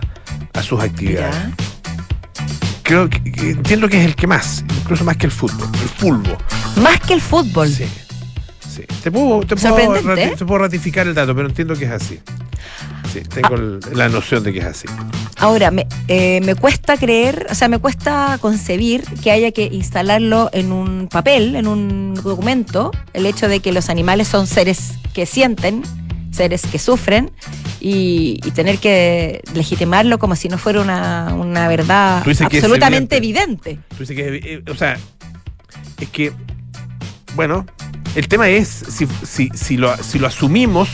a 0.54 0.63
sus 0.63 0.82
actividades. 0.82 1.36
¿Ya? 1.36 1.52
Creo 2.84 3.10
que, 3.10 3.21
entiendo 3.52 3.88
que 3.88 3.99
es 3.99 4.06
el 4.06 4.15
que 4.15 4.28
más, 4.28 4.63
incluso 4.82 5.04
más 5.04 5.17
que 5.17 5.26
el 5.26 5.32
fútbol, 5.32 5.69
el 5.82 5.89
fútbol. 5.89 6.38
Más 6.82 6.99
que 6.99 7.13
el 7.13 7.21
fútbol. 7.21 7.69
Sí. 7.69 7.86
Sí. 8.69 8.84
Te 9.04 9.12
puedo, 9.12 9.41
te, 9.41 9.56
puedo 9.56 10.15
¿eh? 10.15 10.34
te 10.38 10.45
puedo 10.45 10.60
ratificar 10.60 11.08
el 11.08 11.13
dato, 11.13 11.36
pero 11.36 11.47
entiendo 11.47 11.76
que 11.76 11.86
es 11.86 11.91
así. 11.91 12.19
Tengo 13.21 13.56
la 13.93 14.10
noción 14.10 14.43
de 14.43 14.54
que 14.54 14.60
es 14.60 14.65
así. 14.65 14.88
Ahora, 15.38 15.71
me, 15.71 15.88
eh, 16.08 16.41
me 16.43 16.56
cuesta 16.56 16.97
creer, 16.97 17.47
o 17.49 17.56
sea, 17.56 17.67
me 17.67 17.80
cuesta 17.80 18.38
concebir 18.39 19.04
que 19.23 19.32
haya 19.32 19.52
que 19.52 19.65
instalarlo 19.71 20.49
en 20.54 20.71
un 20.71 21.08
papel, 21.08 21.56
en 21.56 21.67
un 21.67 22.13
documento, 22.15 22.91
el 23.13 23.26
hecho 23.26 23.47
de 23.47 23.60
que 23.60 23.71
los 23.71 23.89
animales 23.89 24.28
son 24.28 24.47
seres 24.47 24.93
que 25.13 25.26
sienten, 25.26 25.84
seres 26.32 26.63
que 26.65 26.80
sufren, 26.80 27.32
y, 27.80 28.39
y 28.45 28.52
tener 28.52 28.78
que 28.78 29.41
legitimarlo 29.54 30.17
como 30.17 30.36
si 30.36 30.47
no 30.47 30.58
fuera 30.58 30.82
una, 30.82 31.34
una 31.36 31.67
verdad 31.67 32.23
absolutamente 32.26 33.17
evidente. 33.17 33.80
Tú 33.89 33.97
dices 33.99 34.15
que, 34.15 34.36
eh, 34.38 34.63
o 34.71 34.76
sea, 34.76 34.97
es 35.99 36.10
que, 36.10 36.32
bueno, 37.36 37.65
el 38.15 38.28
tema 38.28 38.47
es 38.47 38.67
si, 38.69 39.08
si, 39.26 39.49
si, 39.54 39.78
lo, 39.78 39.95
si 40.02 40.19
lo 40.19 40.28
asumimos 40.28 40.88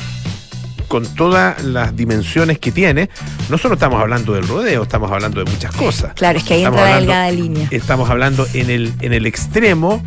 con 0.90 1.06
todas 1.16 1.64
las 1.64 1.96
dimensiones 1.96 2.60
que 2.60 2.72
tiene, 2.74 3.10
no 3.50 3.58
solo 3.58 3.76
estamos 3.76 4.02
hablando 4.02 4.34
del 4.34 4.46
rodeo, 4.48 4.84
estamos 4.84 5.10
hablando 5.12 5.42
de 5.42 5.50
muchas 5.50 5.74
cosas. 5.76 6.14
Claro, 6.16 6.38
es 6.40 6.44
que 6.44 6.56
ahí 6.56 6.60
Estamos 6.64 6.80
entra 6.80 6.90
la 6.90 6.96
hablando- 6.98 7.14
delgada 7.14 7.32
línea. 7.32 7.68
Estamos 7.72 8.10
hablando 8.10 8.48
en 8.54 8.70
el, 8.70 8.94
en 9.00 9.14
el 9.14 9.26
extremo 9.26 10.04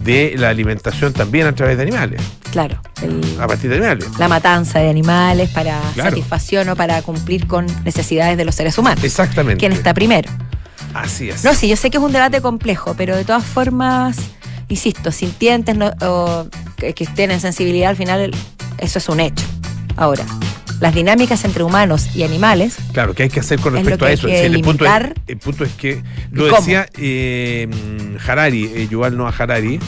de 0.00 0.34
la 0.36 0.48
alimentación 0.48 1.12
también 1.12 1.46
a 1.46 1.54
través 1.54 1.76
de 1.76 1.84
animales, 1.84 2.20
Claro, 2.50 2.80
el- 3.02 3.40
a 3.40 3.46
partir 3.46 3.70
de 3.70 3.76
animales. 3.76 4.08
la 4.18 4.26
matanza 4.26 4.80
de 4.80 4.90
animales 4.90 5.50
para 5.50 5.80
Claro. 5.94 6.10
satisfacción 6.10 6.68
o 6.70 6.74
para 6.76 7.00
cumplir 7.02 7.46
con 7.46 7.66
necesidades 7.84 8.36
de 8.36 8.44
los 8.44 8.54
seres 8.56 8.76
humanos. 8.78 9.04
Exactamente. 9.04 9.60
¿Quién 9.60 9.70
está 9.70 9.94
primero? 9.94 10.28
Así 10.94 11.28
es. 11.30 11.44
No, 11.44 11.54
sí, 11.54 11.68
yo 11.68 11.76
sé 11.76 11.90
que 11.90 11.98
es 11.98 12.02
un 12.02 12.10
debate 12.12 12.40
complejo, 12.40 12.94
pero 12.96 13.14
de 13.16 13.24
todas 13.24 13.44
formas, 13.44 14.16
insisto, 14.68 15.12
sintientes 15.12 15.76
no- 15.76 15.92
o 16.00 16.46
que, 16.76 16.94
que 16.94 17.06
tienen 17.06 17.40
sensibilidad, 17.40 17.90
al 17.90 17.96
final 17.96 18.32
eso 18.78 18.98
es 18.98 19.08
un 19.08 19.20
hecho. 19.20 19.44
Ahora, 19.96 20.24
las 20.80 20.94
dinámicas 20.94 21.44
entre 21.44 21.62
humanos 21.62 22.14
y 22.14 22.24
animales, 22.24 22.76
Claro, 22.92 23.14
¿qué 23.14 23.24
hay 23.24 23.28
que 23.28 23.40
hacer 23.40 23.60
con 23.60 23.74
respecto 23.74 24.04
a 24.04 24.12
eso? 24.12 24.28
el, 24.28 24.60
punto 24.62 24.84
es, 24.84 25.12
el 25.28 25.38
punto 25.38 25.64
es 25.64 25.72
que 25.72 26.02
lo 26.30 26.48
cómo? 26.48 26.56
decía 26.56 26.86
eh, 26.98 27.68
Harari, 28.26 28.64
eh, 28.74 28.88
Yuval 28.90 29.16
Noah 29.16 29.32
Harari, 29.38 29.78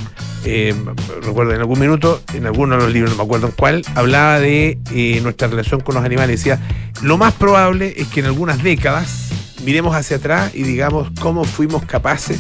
eh, 0.46 0.74
recuerdo 1.22 1.52
en 1.54 1.60
algún 1.60 1.80
minuto, 1.80 2.22
en 2.34 2.46
alguno 2.46 2.76
de 2.76 2.82
los 2.82 2.92
libros, 2.92 3.10
no 3.10 3.16
me 3.16 3.22
acuerdo 3.22 3.46
en 3.46 3.52
cuál, 3.52 3.82
hablaba 3.94 4.38
de 4.38 4.78
eh, 4.92 5.20
nuestra 5.22 5.48
relación 5.48 5.80
con 5.80 5.94
los 5.94 6.04
animales. 6.04 6.38
Decía, 6.38 6.60
lo 7.02 7.16
más 7.16 7.32
probable 7.32 7.94
es 7.96 8.08
que 8.08 8.20
en 8.20 8.26
algunas 8.26 8.62
décadas 8.62 9.30
miremos 9.64 9.96
hacia 9.96 10.18
atrás 10.18 10.50
y 10.54 10.62
digamos 10.62 11.08
cómo 11.18 11.44
fuimos 11.44 11.84
capaces 11.86 12.38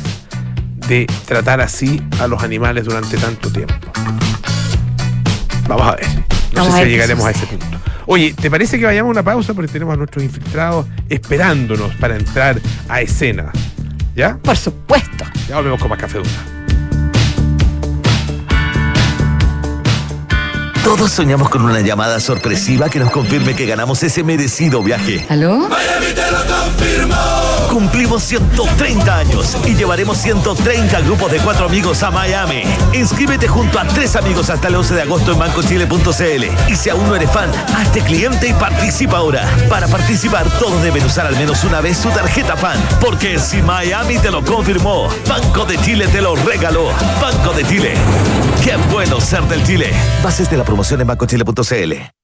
de 0.86 1.06
tratar 1.24 1.62
así 1.62 2.02
a 2.20 2.26
los 2.26 2.42
animales 2.42 2.84
durante 2.84 3.16
tanto 3.16 3.50
tiempo. 3.50 3.74
Vamos 5.66 5.88
a 5.88 5.96
ver. 5.96 6.33
No 6.54 6.60
Vamos 6.62 6.74
sé 6.78 6.84
si 6.84 6.90
llegaremos 6.90 7.26
a 7.26 7.30
ese 7.30 7.46
punto. 7.46 7.66
Oye, 8.06 8.34
¿te 8.34 8.50
parece 8.50 8.78
que 8.78 8.84
vayamos 8.84 9.10
a 9.10 9.12
una 9.12 9.22
pausa? 9.22 9.54
Porque 9.54 9.72
tenemos 9.72 9.94
a 9.94 9.96
nuestros 9.96 10.22
infiltrados 10.22 10.86
esperándonos 11.08 11.94
para 11.96 12.16
entrar 12.16 12.60
a 12.88 13.00
escena. 13.00 13.50
¿Ya? 14.14 14.36
por 14.38 14.56
supuesto. 14.56 15.24
Ya 15.48 15.56
volvemos 15.56 15.80
con 15.80 15.90
más 15.90 15.98
café 15.98 16.18
Duna. 16.18 16.30
Todos 20.84 21.10
soñamos 21.10 21.48
con 21.48 21.62
una 21.62 21.80
llamada 21.80 22.20
sorpresiva 22.20 22.90
que 22.90 22.98
nos 22.98 23.10
confirme 23.10 23.56
que 23.56 23.66
ganamos 23.66 24.02
ese 24.02 24.22
merecido 24.22 24.82
viaje. 24.82 25.24
¿Aló? 25.30 25.68
Cumplimos 27.70 28.22
130 28.22 29.18
años 29.18 29.56
y 29.66 29.74
llevaremos 29.74 30.18
130 30.18 31.00
grupos 31.00 31.32
de 31.32 31.38
cuatro 31.38 31.66
amigos 31.66 32.02
a 32.02 32.10
Miami. 32.10 32.62
Inscríbete 32.92 33.48
junto 33.48 33.78
a 33.78 33.84
tres 33.86 34.16
amigos 34.16 34.50
hasta 34.50 34.68
el 34.68 34.76
11 34.76 34.94
de 34.94 35.02
agosto 35.02 35.32
en 35.32 35.38
bancochile.cl. 35.38 36.70
Y 36.70 36.76
si 36.76 36.90
aún 36.90 37.06
no 37.08 37.16
eres 37.16 37.30
fan, 37.30 37.50
hazte 37.76 38.00
cliente 38.00 38.48
y 38.48 38.52
participa 38.54 39.18
ahora. 39.18 39.48
Para 39.68 39.88
participar, 39.88 40.48
todos 40.58 40.82
deben 40.82 41.04
usar 41.04 41.26
al 41.26 41.36
menos 41.36 41.64
una 41.64 41.80
vez 41.80 41.98
su 41.98 42.10
tarjeta 42.10 42.56
fan. 42.56 42.78
Porque 43.00 43.38
si 43.38 43.62
Miami 43.62 44.18
te 44.18 44.30
lo 44.30 44.44
confirmó, 44.44 45.08
Banco 45.28 45.64
de 45.64 45.78
Chile 45.78 46.06
te 46.08 46.20
lo 46.20 46.36
regaló. 46.36 46.90
Banco 47.20 47.52
de 47.52 47.64
Chile. 47.64 47.94
Qué 48.62 48.76
bueno 48.92 49.20
ser 49.20 49.42
del 49.44 49.64
Chile. 49.64 49.92
Bases 50.22 50.50
de 50.50 50.56
la 50.56 50.64
promoción 50.64 51.00
en 51.00 51.06
bancochile.cl. 51.06 52.23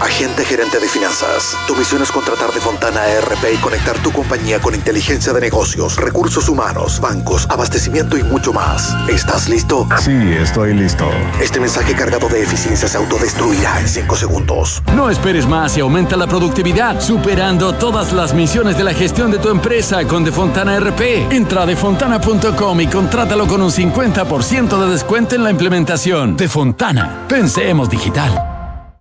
Agente 0.00 0.44
gerente 0.44 0.78
de 0.78 0.88
finanzas. 0.88 1.56
Tu 1.66 1.74
misión 1.74 2.00
es 2.02 2.12
contratar 2.12 2.52
de 2.52 2.60
Fontana 2.60 3.04
ERP 3.08 3.54
y 3.54 3.56
conectar 3.56 3.98
tu 3.98 4.12
compañía 4.12 4.60
con 4.60 4.74
inteligencia 4.74 5.32
de 5.32 5.40
negocios, 5.40 5.96
recursos 5.96 6.48
humanos, 6.48 7.00
bancos, 7.00 7.46
abastecimiento 7.50 8.16
y 8.16 8.22
mucho 8.22 8.52
más. 8.52 8.94
¿Estás 9.08 9.48
listo? 9.48 9.88
Sí, 9.98 10.16
estoy 10.40 10.74
listo. 10.74 11.10
Este 11.40 11.58
mensaje 11.58 11.94
cargado 11.94 12.28
de 12.28 12.42
eficiencia 12.42 12.86
se 12.86 12.96
autodestruirá 12.96 13.80
en 13.80 13.88
5 13.88 14.16
segundos. 14.16 14.82
No 14.94 15.10
esperes 15.10 15.48
más 15.48 15.76
y 15.76 15.80
aumenta 15.80 16.16
la 16.16 16.28
productividad, 16.28 17.00
superando 17.00 17.72
todas 17.72 18.12
las 18.12 18.34
misiones 18.34 18.78
de 18.78 18.84
la 18.84 18.94
gestión 18.94 19.32
de 19.32 19.38
tu 19.38 19.48
empresa 19.48 20.04
con 20.04 20.24
Defontana 20.24 20.78
RP. 20.78 21.32
Entra 21.32 21.62
a 21.62 21.66
defontana.com 21.66 22.80
y 22.80 22.86
contrátalo 22.86 23.48
con 23.48 23.62
un 23.62 23.72
50% 23.72 24.84
de 24.84 24.92
descuento 24.92 25.34
en 25.34 25.42
la 25.42 25.50
implementación. 25.50 26.36
Defontana, 26.36 27.26
pensemos 27.28 27.90
digital. 27.90 28.57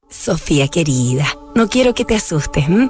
Sofía 0.09 0.69
querida, 0.69 1.25
no 1.53 1.67
quiero 1.67 1.93
que 1.93 2.05
te 2.05 2.15
asustes. 2.15 2.65
¿m? 2.69 2.89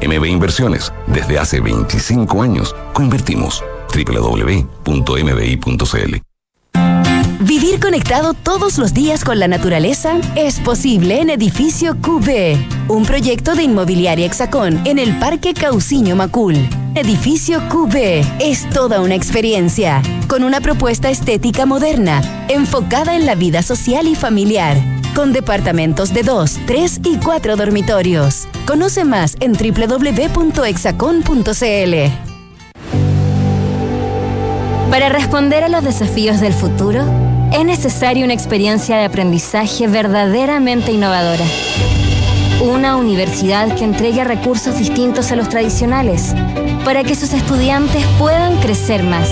MB 0.00 0.24
Inversiones, 0.26 0.92
desde 1.06 1.38
hace 1.38 1.60
25 1.60 2.42
años, 2.42 2.74
coinvertimos. 2.92 3.64
www.mbi.cl 3.94 4.66
Vivir 7.40 7.78
conectado 7.80 8.34
todos 8.34 8.76
los 8.76 8.92
días 8.92 9.22
con 9.22 9.38
la 9.38 9.46
naturaleza 9.46 10.18
es 10.34 10.58
posible 10.58 11.20
en 11.20 11.30
Edificio 11.30 11.96
QB, 12.00 12.88
un 12.88 13.04
proyecto 13.04 13.54
de 13.54 13.62
inmobiliaria 13.62 14.26
Hexacón 14.26 14.80
en 14.84 14.98
el 14.98 15.16
Parque 15.18 15.54
Cauciño 15.54 16.16
Macul. 16.16 16.56
Edificio 16.94 17.60
QB 17.68 17.94
es 18.40 18.68
toda 18.70 19.00
una 19.00 19.14
experiencia, 19.14 20.02
con 20.28 20.44
una 20.44 20.60
propuesta 20.60 21.08
estética 21.08 21.66
moderna, 21.66 22.20
enfocada 22.48 23.14
en 23.14 23.26
la 23.26 23.34
vida 23.34 23.62
social 23.62 24.08
y 24.08 24.16
familiar, 24.16 24.76
con 25.14 25.32
departamentos 25.32 26.12
de 26.12 26.22
2, 26.24 26.60
3 26.66 27.00
y 27.04 27.16
4 27.18 27.56
dormitorios. 27.56 28.48
Conoce 28.66 29.04
más 29.04 29.36
en 29.38 29.52
www.hexacon.cl. 29.52 30.26
Para 34.90 35.08
responder 35.08 35.62
a 35.62 35.68
los 35.68 35.84
desafíos 35.84 36.40
del 36.40 36.52
futuro, 36.52 37.04
es 37.52 37.64
necesaria 37.64 38.24
una 38.24 38.34
experiencia 38.34 38.96
de 38.96 39.04
aprendizaje 39.04 39.86
verdaderamente 39.86 40.90
innovadora. 40.90 41.44
Una 42.60 42.96
universidad 42.96 43.72
que 43.76 43.84
entregue 43.84 44.24
recursos 44.24 44.76
distintos 44.76 45.30
a 45.30 45.36
los 45.36 45.48
tradicionales, 45.48 46.34
para 46.84 47.04
que 47.04 47.14
sus 47.14 47.34
estudiantes 47.34 48.04
puedan 48.18 48.56
crecer 48.60 49.04
más. 49.04 49.28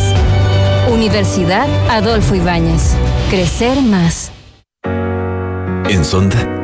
Universidad 0.93 1.67
Adolfo 1.91 2.37
Ibáñez. 2.37 2.95
Crecer 3.31 3.81
más. 3.83 4.31
En 5.89 6.05
Sonda, 6.05 6.64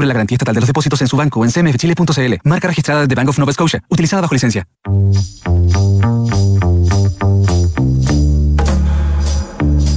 la 0.07 0.13
garantía 0.13 0.35
estatal 0.35 0.55
de 0.55 0.61
los 0.61 0.67
depósitos 0.67 1.01
en 1.01 1.07
su 1.07 1.17
banco 1.17 1.39
o 1.39 1.45
en 1.45 1.51
cmfchile.cl. 1.51 2.33
Marca 2.43 2.67
registrada 2.67 3.07
de 3.07 3.15
Bank 3.15 3.29
of 3.29 3.37
Nova 3.39 3.53
Scotia, 3.53 3.83
utilizada 3.89 4.21
bajo 4.21 4.33
licencia. 4.33 4.67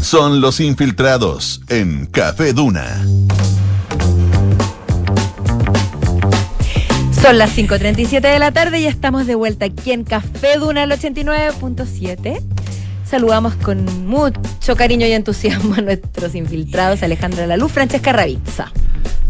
Son 0.03 0.41
los 0.41 0.61
infiltrados 0.61 1.63
en 1.69 2.07
Café 2.07 2.53
Duna. 2.53 3.05
Son 7.21 7.39
las 7.39 7.57
5.37 7.57 8.21
de 8.21 8.39
la 8.39 8.53
tarde 8.53 8.81
y 8.81 8.87
estamos 8.87 9.27
de 9.27 9.35
vuelta 9.35 9.65
aquí 9.65 9.93
en 9.93 10.05
Café 10.05 10.59
Duna 10.59 10.83
al 10.83 10.91
89.7. 10.91 12.41
Saludamos 13.05 13.55
con 13.55 14.07
mucho 14.07 14.77
cariño 14.77 15.07
y 15.07 15.13
entusiasmo 15.13 15.75
a 15.75 15.81
nuestros 15.81 16.35
infiltrados, 16.35 17.03
Alejandra 17.03 17.47
Laluz, 17.47 17.73
Francesca 17.73 18.13
Ravizza. 18.13 18.71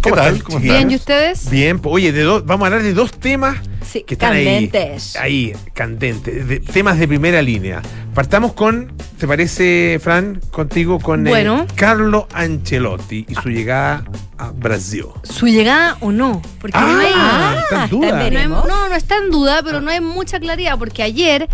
¿Cómo 0.04 0.16
tal? 0.16 0.42
¿Cómo 0.42 0.60
Bien? 0.60 0.90
¿y 0.90 0.94
ustedes? 0.96 1.50
Bien, 1.50 1.80
oye, 1.82 2.12
de 2.12 2.22
dos, 2.22 2.44
vamos 2.46 2.64
a 2.64 2.66
hablar 2.68 2.82
de 2.82 2.92
dos 2.94 3.12
temas 3.12 3.56
Sí, 3.84 4.02
que 4.06 4.14
están 4.14 4.32
ahí- 4.34 4.44
candentes. 4.44 5.16
Ahí, 5.16 5.52
candentes, 5.72 6.46
de- 6.48 6.60
temas 6.60 6.98
de 6.98 7.08
primera 7.08 7.40
línea. 7.42 7.80
Partamos 8.14 8.52
con, 8.52 8.92
¿te 9.18 9.26
parece, 9.26 9.98
Fran, 10.02 10.40
contigo, 10.50 10.98
con 11.00 11.26
eh, 11.26 11.30
Bueno. 11.30 11.66
Carlo 11.74 12.28
Ancelotti 12.32 13.26
y 13.28 13.34
su 13.34 13.48
llegada 13.50 14.04
a 14.38 14.50
Brasil? 14.50 15.06
¿Su 15.24 15.46
llegada 15.46 15.96
o 16.00 16.12
no? 16.12 16.40
Porque 16.60 16.78
no 16.78 16.86
hay... 16.98 17.06
Ah, 17.14 17.56
está 17.62 17.84
en 17.84 17.90
duda. 17.90 18.30
no, 18.30 18.38
hay- 18.38 18.48
no, 18.48 18.88
no 18.88 18.94
está 18.94 19.16
en 19.16 19.30
duda, 19.30 19.62
pero 19.64 19.80
no 19.80 19.90
hay 19.90 20.00
mucha 20.00 20.38
claridad, 20.38 20.78
porque 20.78 21.02
ayer 21.02 21.48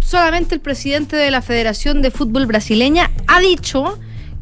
solamente 0.00 0.54
el 0.54 0.60
presidente 0.60 1.16
de 1.16 1.30
la 1.30 1.42
Federación 1.42 2.02
de 2.02 2.10
Fútbol 2.10 2.46
Brasileña 2.46 3.10
ha 3.26 3.40
dicho 3.40 3.98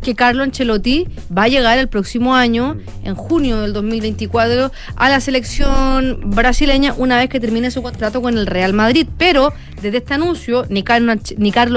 que 0.07 0.15
Carlo 0.15 0.45
Ancelotti 0.45 1.09
va 1.37 1.43
a 1.43 1.49
llegar 1.49 1.79
el 1.79 1.89
próximo 1.89 2.37
año, 2.37 2.77
en 3.03 3.17
junio 3.17 3.61
del 3.63 3.73
2024, 3.73 4.71
a 4.95 5.09
la 5.09 5.19
selección 5.19 6.21
brasileña 6.27 6.95
una 6.97 7.17
vez 7.17 7.29
que 7.29 7.41
termine 7.41 7.73
su 7.73 7.83
contrato 7.83 8.23
con 8.23 8.39
el 8.39 8.47
Real 8.47 8.73
Madrid. 8.73 9.09
Pero 9.19 9.53
desde 9.83 9.99
este 9.99 10.15
anuncio, 10.15 10.65
ni 10.69 10.85
Carlo, 10.85 11.11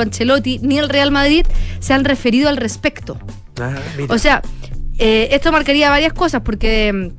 Ancelotti 0.03 0.59
ni 0.59 0.77
el 0.77 0.89
Real 0.89 1.09
Madrid 1.09 1.43
se 1.79 1.95
han 1.95 2.05
referido 2.05 2.49
al 2.49 2.57
respecto. 2.57 3.17
Ah. 3.59 3.73
O 4.09 4.19
sea, 4.19 4.43
eh, 4.99 5.29
esto 5.31 5.51
marcaría 5.51 5.89
varias 5.89 6.13
cosas 6.13 6.41
porque 6.45 6.93
mm, 6.93 7.18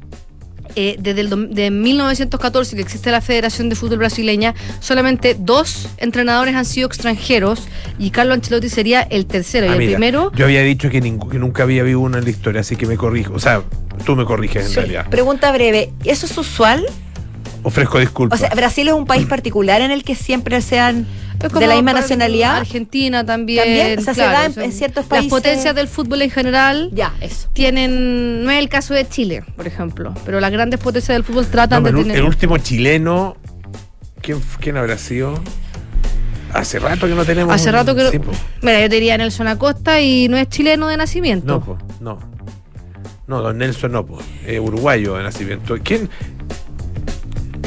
eh, 0.76 0.96
desde 0.98 1.20
el 1.22 1.30
dom- 1.30 1.48
de 1.48 1.70
1914 1.70 2.76
que 2.76 2.82
existe 2.82 3.10
la 3.10 3.20
Federación 3.20 3.68
de 3.68 3.76
Fútbol 3.76 3.98
Brasileña, 3.98 4.54
solamente 4.80 5.36
dos 5.38 5.88
entrenadores 5.98 6.54
han 6.54 6.64
sido 6.64 6.86
extranjeros 6.86 7.66
y 7.98 8.10
Carlo 8.10 8.34
Ancelotti 8.34 8.68
sería 8.68 9.02
el 9.02 9.26
tercero. 9.26 9.66
Ah, 9.66 9.70
y 9.70 9.72
el 9.72 9.78
mira, 9.78 9.90
primero, 9.92 10.32
Yo 10.34 10.44
había 10.46 10.62
dicho 10.62 10.90
que, 10.90 11.00
nunca 11.00 11.62
había 11.62 11.82
habido 11.82 12.00
uno 12.00 12.18
en 12.18 12.24
la 12.24 12.30
historia, 12.30 12.60
así 12.62 12.76
que 12.76 12.86
me 12.86 12.96
corrijo. 12.96 13.34
O 13.34 13.38
sea, 13.40 13.62
tú 14.04 14.16
me 14.16 14.24
corriges 14.24 14.64
en 14.64 14.68
Sí. 14.70 14.74
realidad. 14.76 15.08
Pregunta 15.10 15.50
breve, 15.52 15.92
¿eso 16.04 16.26
es 16.26 16.36
usual? 16.38 16.84
Ofrezco 17.62 17.98
O 17.98 18.00
disculpas. 18.00 18.40
sea, 18.40 18.48
¿Brasil 18.50 18.88
es 18.88 18.94
un 18.94 19.04
país 19.06 19.26
particular 19.26 19.82
en 19.82 19.90
el 19.90 20.02
que 20.04 20.14
siempre 20.14 20.62
sean 20.62 21.06
de 21.48 21.54
como 21.54 21.66
la 21.66 21.74
misma 21.74 21.92
nacionalidad? 21.94 22.56
Argentina 22.58 23.24
también. 23.24 23.64
También, 23.64 23.98
o 23.98 24.02
sea, 24.02 24.14
se 24.14 24.20
da 24.20 24.44
en- 24.46 24.72
ciertos 24.72 25.04
Las 25.04 25.08
países. 25.08 25.30
potencias 25.30 25.74
del 25.74 25.88
fútbol 25.88 26.22
en 26.22 26.30
general 26.30 26.90
Ya, 26.92 27.14
eso. 27.20 27.48
tienen, 27.52 28.44
no 28.44 28.50
es 28.50 28.58
el 28.58 28.68
caso 28.68 28.94
de 28.94 29.08
Chile, 29.08 29.42
por 29.56 29.66
ejemplo, 29.66 30.14
pero 30.24 30.40
las 30.40 30.50
grandes 30.50 30.78
potencias 30.80 31.14
del 31.16 31.24
fútbol 31.24 31.44
No, 31.44 31.50
tratan 31.50 31.82
de 31.84 31.90
el, 31.90 31.96
tener... 31.96 32.16
el 32.18 32.24
último 32.24 32.58
chileno, 32.58 33.36
¿quién, 34.20 34.40
quién 34.60 34.76
habrá 34.76 34.98
sido? 34.98 35.34
Hace 36.52 36.80
rato 36.80 37.06
que 37.06 37.14
no 37.14 37.24
tenemos. 37.24 37.54
Hace 37.54 37.70
rato 37.70 37.94
que... 37.94 38.18
Po. 38.18 38.32
Mira, 38.62 38.80
yo 38.80 38.88
te 38.88 38.96
diría 38.96 39.16
Nelson 39.16 39.46
Acosta 39.46 40.00
y 40.00 40.28
no 40.28 40.36
es 40.36 40.48
chileno 40.48 40.88
de 40.88 40.96
nacimiento. 40.96 41.46
No, 41.46 41.60
po, 41.64 41.78
no. 42.00 42.18
No, 43.28 43.40
don 43.40 43.56
Nelson 43.58 43.92
no, 43.92 44.04
po. 44.04 44.18
Eh, 44.44 44.58
uruguayo 44.58 45.14
de 45.14 45.22
nacimiento. 45.22 45.76
¿Quién? 45.84 46.10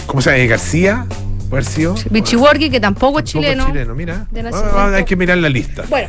¿Cómo 0.06 0.22
se 0.22 0.32
llama? 0.32 0.44
¿García? 0.50 1.06
¿Puede 1.54 1.66
sido? 1.66 1.94
Bichiworki, 2.10 2.72
que 2.72 2.80
tampoco 2.80 3.20
es 3.20 3.26
chileno. 3.26 3.68
chileno, 3.68 3.94
mira. 3.94 4.26
de 4.32 4.42
Ah, 4.42 4.50
ah, 4.76 4.92
hay 4.96 5.06
que 5.06 5.16
mirar 5.16 5.38
la 5.38 5.50
lista. 5.50 5.84
Bueno, 5.88 6.08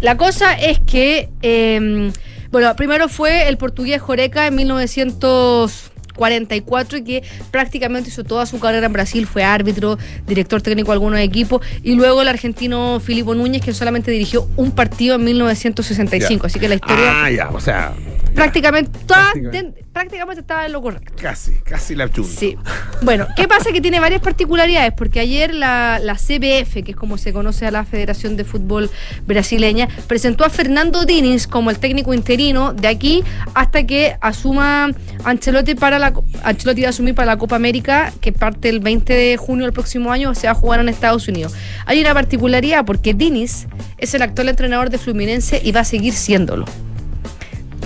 la 0.00 0.16
cosa 0.16 0.54
es 0.54 0.80
que, 0.80 1.28
eh, 1.42 2.10
bueno, 2.50 2.74
primero 2.74 3.08
fue 3.08 3.46
el 3.46 3.56
portugués 3.56 4.02
Joreca 4.02 4.48
en 4.48 4.56
1944 4.56 6.98
y 6.98 7.04
que 7.04 7.22
prácticamente 7.52 8.08
hizo 8.10 8.24
toda 8.24 8.46
su 8.46 8.58
carrera 8.58 8.86
en 8.86 8.92
Brasil, 8.92 9.28
fue 9.28 9.44
árbitro, 9.44 9.96
director 10.26 10.60
técnico 10.60 10.88
de 10.90 10.94
algunos 10.94 11.20
equipos, 11.20 11.64
y 11.84 11.94
luego 11.94 12.22
el 12.22 12.28
argentino 12.28 12.98
Filipo 12.98 13.32
Núñez, 13.36 13.62
que 13.62 13.72
solamente 13.72 14.10
dirigió 14.10 14.48
un 14.56 14.72
partido 14.72 15.14
en 15.14 15.22
1965, 15.24 16.42
Ya. 16.42 16.46
así 16.48 16.58
que 16.58 16.68
la 16.68 16.74
historia 16.74 17.24
Ah, 17.24 17.30
ya, 17.30 17.48
o 17.50 17.60
sea, 17.60 17.92
prácticamente, 18.34 18.98
prácticamente. 19.06 19.62
de- 19.80 19.84
prácticamente 19.90 20.40
estaba 20.42 20.66
en 20.66 20.72
lo 20.72 20.80
correcto. 20.82 21.12
casi, 21.20 21.52
casi 21.64 21.94
la 21.94 22.08
chunta. 22.08 22.30
Sí. 22.38 22.56
Bueno, 23.02 23.26
¿qué 23.36 23.48
pasa? 23.48 23.72
Que 23.72 23.80
tiene 23.80 23.98
varias 24.00 24.20
particularidades, 24.22 24.92
porque 24.92 25.20
ayer 25.20 25.52
la, 25.54 25.98
la 26.02 26.14
CBF, 26.14 26.82
que 26.84 26.92
es 26.92 26.96
como 26.96 27.18
se 27.18 27.32
conoce 27.32 27.66
a 27.66 27.70
la 27.70 27.84
Federación 27.84 28.36
de 28.36 28.44
Fútbol 28.44 28.88
Brasileña, 29.26 29.88
presentó 30.06 30.44
a 30.44 30.50
Fernando 30.50 31.04
Diniz 31.06 31.46
como 31.46 31.70
el 31.70 31.78
técnico 31.78 32.14
interino 32.14 32.72
de 32.72 32.88
aquí 32.88 33.24
hasta 33.54 33.84
que 33.86 34.16
asuma 34.20 34.90
Ancelotti 35.24 35.74
para 35.74 35.98
la 35.98 36.12
Ancelotti 36.44 36.82
va 36.82 36.86
a 36.88 36.90
asumir 36.90 37.14
para 37.14 37.26
la 37.26 37.36
Copa 37.38 37.56
América, 37.56 38.12
que 38.20 38.32
parte 38.32 38.68
el 38.68 38.80
20 38.80 39.12
de 39.12 39.36
junio 39.36 39.64
del 39.64 39.72
próximo 39.72 40.12
año, 40.12 40.34
se 40.34 40.46
va 40.46 40.52
a 40.52 40.54
jugar 40.54 40.80
en 40.80 40.88
Estados 40.88 41.26
Unidos. 41.28 41.54
Hay 41.86 42.00
una 42.00 42.14
particularidad, 42.14 42.84
porque 42.84 43.12
Diniz 43.12 43.66
es 43.98 44.14
el 44.14 44.22
actual 44.22 44.48
entrenador 44.48 44.88
de 44.90 44.98
Fluminense 44.98 45.60
y 45.62 45.72
va 45.72 45.80
a 45.80 45.84
seguir 45.84 46.12
siéndolo. 46.14 46.64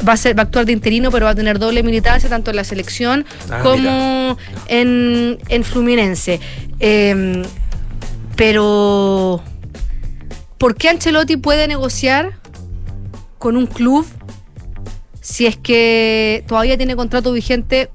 Va 0.06 0.14
a, 0.14 0.16
ser, 0.16 0.36
va 0.36 0.42
a 0.42 0.44
actuar 0.46 0.66
de 0.66 0.72
interino, 0.72 1.10
pero 1.10 1.24
va 1.26 1.30
a 1.32 1.34
tener 1.34 1.58
doble 1.58 1.82
militancia 1.82 2.28
tanto 2.28 2.50
en 2.50 2.56
la 2.56 2.64
selección 2.64 3.24
Ah, 3.50 3.60
como 3.62 4.36
en, 4.66 5.38
en 5.48 5.64
Fluminense. 5.64 6.40
Eh, 6.80 7.42
pero, 8.36 9.42
¿por 10.58 10.74
qué 10.74 10.88
Ancelotti 10.88 11.36
puede 11.36 11.68
negociar 11.68 12.32
con 13.38 13.56
un 13.56 13.66
club 13.66 14.06
si 15.20 15.46
es 15.46 15.56
que 15.56 16.44
todavía 16.46 16.76
tiene 16.76 16.96
contrato 16.96 17.32
vigente, 17.32 17.90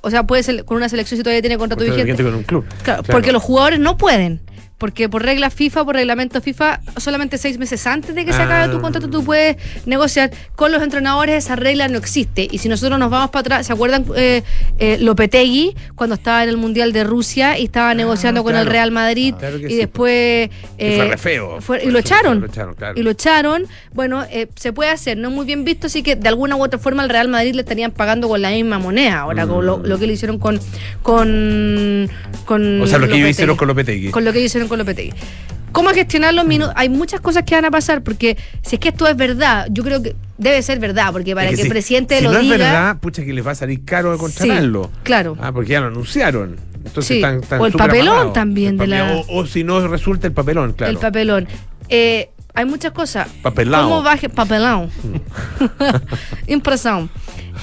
o 0.00 0.10
sea, 0.10 0.22
puede 0.26 0.42
ser 0.42 0.64
con 0.64 0.76
una 0.78 0.88
selección 0.88 1.18
si 1.18 1.22
todavía 1.22 1.42
tiene 1.42 1.58
contrato 1.58 1.82
vigente. 1.84 2.04
vigente 2.04 2.22
con 2.24 2.34
un 2.34 2.42
club. 2.44 2.64
Claro, 2.82 3.02
Claro. 3.02 3.02
porque 3.18 3.32
los 3.32 3.42
jugadores 3.42 3.80
no 3.80 3.96
pueden. 3.98 4.40
Porque 4.80 5.08
por 5.10 5.22
regla 5.22 5.50
FIFA, 5.50 5.84
por 5.84 5.94
reglamento 5.94 6.40
FIFA, 6.40 6.80
solamente 6.96 7.36
seis 7.36 7.58
meses 7.58 7.86
antes 7.86 8.14
de 8.14 8.24
que 8.24 8.32
se 8.32 8.40
acabe 8.42 8.64
Ah. 8.64 8.70
tu 8.70 8.80
contrato 8.80 9.10
tú 9.10 9.22
puedes 9.22 9.56
negociar. 9.84 10.30
Con 10.56 10.72
los 10.72 10.82
entrenadores 10.82 11.44
esa 11.44 11.54
regla 11.54 11.86
no 11.88 11.98
existe. 11.98 12.48
Y 12.50 12.56
si 12.58 12.68
nosotros 12.70 12.98
nos 12.98 13.10
vamos 13.10 13.28
para 13.30 13.40
atrás, 13.42 13.66
¿se 13.66 13.74
acuerdan 13.74 14.06
eh, 14.16 14.42
eh, 14.78 14.96
Lopetegui 14.98 15.76
cuando 15.94 16.14
estaba 16.14 16.42
en 16.42 16.48
el 16.48 16.56
Mundial 16.56 16.92
de 16.94 17.04
Rusia 17.04 17.58
y 17.58 17.64
estaba 17.66 17.92
negociando 17.94 18.42
con 18.42 18.56
el 18.56 18.66
Ah. 18.66 18.70
Real 18.70 18.90
Madrid 18.90 19.34
Claro 19.38 19.58
que 19.58 19.66
y 19.66 19.68
sí. 19.68 19.76
después... 19.76 20.48
Fue 20.50 20.96
eh, 20.96 21.08
re 21.10 21.18
feo. 21.18 21.60
fue- 21.60 21.84
y 21.84 21.90
lo 21.90 21.98
echaron. 21.98 22.40
Lo 22.40 22.46
echaron, 22.46 22.74
claro. 22.74 22.98
Y 22.98 23.02
lo 23.02 23.10
echaron. 23.10 23.66
Bueno, 23.92 24.24
eh, 24.30 24.48
se 24.56 24.72
puede 24.72 24.90
hacer, 24.90 25.18
no 25.18 25.28
es 25.28 25.34
muy 25.34 25.44
bien 25.44 25.64
visto, 25.64 25.88
así 25.88 26.02
que 26.02 26.16
de 26.16 26.28
alguna 26.28 26.56
u 26.56 26.64
otra 26.64 26.78
forma 26.78 27.02
el 27.02 27.10
Real 27.10 27.28
Madrid 27.28 27.54
le 27.54 27.60
estarían 27.60 27.90
pagando 27.90 28.28
con 28.28 28.40
la 28.40 28.48
misma 28.50 28.78
moneda. 28.78 29.18
Ahora, 29.20 29.46
con 29.46 29.66
lo, 29.66 29.78
lo 29.84 29.98
que 29.98 30.06
le 30.06 30.14
hicieron 30.14 30.38
con. 30.38 30.58
con, 31.02 32.08
con 32.46 32.60
Mm. 32.78 32.82
O 32.82 32.86
sea, 32.86 32.98
lo 32.98 33.08
que 33.08 33.16
ellos 33.16 33.30
hicieron 33.30 33.56
con 33.56 33.68
Lopetegui. 33.68 34.10
Con 34.10 34.24
lo 34.24 34.32
que 34.32 34.38
ellos 34.38 34.50
hicieron 34.52 34.68
con 34.70 34.78
Lopetegui. 34.78 35.12
¿Cómo 35.72 35.90
gestionar 35.90 36.34
los 36.34 36.46
minutos? 36.46 36.72
Hay 36.76 36.88
muchas 36.88 37.20
cosas 37.20 37.44
que 37.44 37.54
van 37.54 37.64
a 37.66 37.70
pasar, 37.70 38.02
porque 38.02 38.36
si 38.62 38.74
es 38.76 38.80
que 38.80 38.88
esto 38.88 39.06
es 39.06 39.16
verdad, 39.16 39.68
yo 39.70 39.84
creo 39.84 40.02
que 40.02 40.16
debe 40.36 40.60
ser 40.62 40.80
verdad, 40.80 41.12
porque 41.12 41.32
para 41.34 41.46
Es 41.46 41.50
que, 41.50 41.56
si- 41.58 41.62
el 41.62 41.68
presidente 41.68 42.18
si 42.18 42.24
lo 42.24 42.32
no 42.32 42.40
diga. 42.40 42.54
es 42.54 42.60
verdad, 42.60 42.96
pucha 42.98 43.22
que 43.24 43.32
les 43.32 43.46
va 43.46 43.52
a 43.52 43.54
salir 43.54 43.84
caro 43.84 44.10
de 44.10 44.18
contratarlo. 44.18 44.90
claro. 45.04 45.36
Ah, 45.40 45.52
porque 45.52 45.70
ya 45.72 45.80
lo 45.80 45.86
anunciaron. 45.88 46.56
Entonces 46.84 47.06
Sí. 47.06 47.14
están, 47.16 47.40
están 47.42 47.60
O 47.60 47.66
el 47.66 47.72
papelón 47.74 48.32
también 48.32 48.72
El 48.72 48.78
de 48.78 48.86
la- 48.88 48.98
papelón. 49.00 49.24
O, 49.28 49.36
o 49.42 49.46
si 49.46 49.62
no 49.62 49.86
resulta 49.86 50.26
el 50.26 50.32
papelón, 50.32 50.72
claro. 50.72 50.90
El 50.90 50.98
papelón. 50.98 51.46
Eh, 51.88 52.30
hay 52.54 52.64
muchas 52.64 52.90
cosas. 52.92 53.28
Papelao. 53.42 53.84
¿Cómo 53.84 54.02
va 54.02 54.12
a 54.12 54.16
ge- 54.16 54.28
papelón? 54.30 54.90
Impresión. 56.46 57.10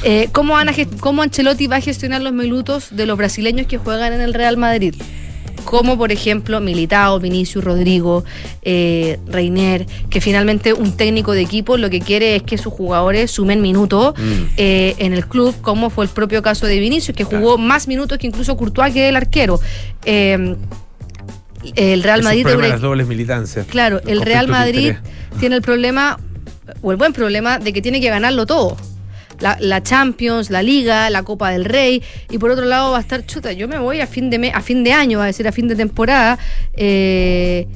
Eh, 0.03 0.29
¿cómo, 0.31 0.53
van 0.53 0.69
a 0.69 0.73
¿Cómo 0.99 1.23
Ancelotti 1.23 1.67
va 1.67 1.77
a 1.77 1.81
gestionar 1.81 2.21
los 2.21 2.31
minutos 2.33 2.89
de 2.91 3.05
los 3.05 3.17
brasileños 3.17 3.67
que 3.67 3.77
juegan 3.77 4.13
en 4.13 4.21
el 4.21 4.33
Real 4.33 4.55
Madrid? 4.57 4.93
Como 5.67 5.97
por 5.97 6.13
ejemplo 6.13 6.61
Militao, 6.61 7.19
Vinicius, 7.19 7.61
Rodrigo, 7.61 8.23
eh, 8.61 9.19
Reiner, 9.27 9.85
que 10.09 10.21
finalmente 10.21 10.71
un 10.71 10.95
técnico 10.95 11.33
de 11.33 11.41
equipo 11.41 11.75
lo 11.75 11.89
que 11.89 11.99
quiere 11.99 12.37
es 12.37 12.43
que 12.43 12.57
sus 12.57 12.71
jugadores 12.71 13.31
sumen 13.31 13.61
minutos 13.61 14.13
Mm. 14.17 14.31
eh, 14.55 14.95
en 14.99 15.11
el 15.11 15.27
club, 15.27 15.53
como 15.61 15.89
fue 15.89 16.05
el 16.05 16.09
propio 16.11 16.41
caso 16.41 16.65
de 16.67 16.79
Vinicius, 16.79 17.17
que 17.17 17.25
jugó 17.25 17.57
más 17.57 17.89
minutos 17.89 18.17
que 18.17 18.27
incluso 18.27 18.55
Courtois, 18.55 18.93
que 18.93 19.03
es 19.05 19.09
el 19.09 19.17
arquero. 19.17 19.59
Eh, 20.05 20.55
el 21.75 22.01
Real 22.03 22.23
Madrid 22.23 22.45
de 22.45 22.51
debería- 22.51 22.71
las 22.73 22.81
dobles 22.81 23.05
militancias. 23.07 23.65
Claro, 23.67 23.99
el 24.07 24.21
Real 24.21 24.47
Madrid 24.47 24.93
tiene 25.39 25.57
el 25.57 25.61
problema, 25.61 26.17
o 26.81 26.91
el 26.91 26.97
buen 26.97 27.11
problema, 27.11 27.59
de 27.59 27.73
que 27.73 27.81
tiene 27.81 27.99
que 27.99 28.09
ganarlo 28.09 28.45
todo. 28.45 28.77
La, 29.39 29.57
la 29.59 29.81
Champions, 29.83 30.49
la 30.49 30.61
Liga, 30.63 31.09
la 31.09 31.23
Copa 31.23 31.51
del 31.51 31.65
Rey, 31.65 32.01
y 32.29 32.37
por 32.37 32.51
otro 32.51 32.65
lado 32.65 32.91
va 32.91 32.97
a 32.97 33.01
estar, 33.01 33.25
chuta, 33.25 33.51
yo 33.51 33.67
me 33.67 33.77
voy 33.79 34.01
a 34.01 34.07
fin 34.07 34.29
de 34.29 34.39
me- 34.39 34.51
a 34.51 34.61
fin 34.61 34.83
de 34.83 34.93
año, 34.93 35.19
va 35.19 35.25
a 35.25 35.27
decir 35.27 35.47
a 35.47 35.51
fin 35.51 35.67
de 35.67 35.75
temporada. 35.75 36.37
eh, 36.73 37.67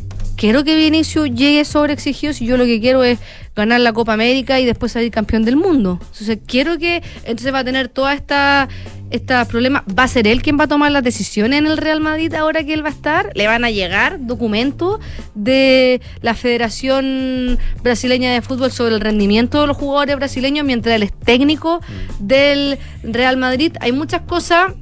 quiero 0.41 0.63
que 0.63 0.75
Vinicius 0.75 1.29
llegue 1.29 1.63
sobreexigido 1.65 2.33
si 2.33 2.47
yo 2.47 2.57
lo 2.57 2.65
que 2.65 2.81
quiero 2.81 3.03
es 3.03 3.19
ganar 3.55 3.79
la 3.79 3.93
Copa 3.93 4.13
América 4.13 4.59
y 4.59 4.65
después 4.65 4.91
salir 4.91 5.11
campeón 5.11 5.45
del 5.45 5.55
mundo. 5.55 5.99
Entonces 6.01 6.39
quiero 6.47 6.79
que, 6.79 7.03
entonces 7.25 7.53
va 7.53 7.59
a 7.59 7.63
tener 7.63 7.89
toda 7.89 8.15
esta 8.15 8.67
estos 9.11 9.47
problemas. 9.49 9.83
¿Va 9.87 10.03
a 10.03 10.07
ser 10.07 10.25
él 10.25 10.41
quien 10.41 10.57
va 10.57 10.63
a 10.63 10.67
tomar 10.67 10.91
las 10.91 11.03
decisiones 11.03 11.59
en 11.59 11.67
el 11.67 11.77
Real 11.77 11.99
Madrid 11.99 12.33
ahora 12.33 12.63
que 12.63 12.73
él 12.73 12.83
va 12.83 12.87
a 12.87 12.93
estar? 12.93 13.29
¿Le 13.35 13.45
van 13.45 13.63
a 13.63 13.69
llegar 13.69 14.25
documentos 14.25 14.99
de 15.35 16.01
la 16.21 16.33
Federación 16.33 17.59
Brasileña 17.83 18.33
de 18.33 18.41
Fútbol 18.41 18.71
sobre 18.71 18.95
el 18.95 19.01
rendimiento 19.01 19.61
de 19.61 19.67
los 19.67 19.77
jugadores 19.77 20.15
brasileños 20.15 20.65
mientras 20.65 20.95
él 20.95 21.03
es 21.03 21.13
técnico 21.13 21.81
del 22.19 22.79
Real 23.03 23.37
Madrid? 23.37 23.73
Hay 23.79 23.91
muchas 23.91 24.21
cosas 24.21 24.73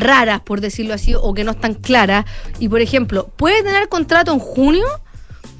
raras, 0.00 0.40
por 0.40 0.60
decirlo 0.60 0.94
así, 0.94 1.14
o 1.14 1.34
que 1.34 1.44
no 1.44 1.52
están 1.52 1.74
claras. 1.74 2.24
Y 2.58 2.68
por 2.68 2.80
ejemplo, 2.80 3.28
¿puede 3.36 3.62
tener 3.62 3.88
contrato 3.88 4.32
en 4.32 4.38
junio? 4.38 4.86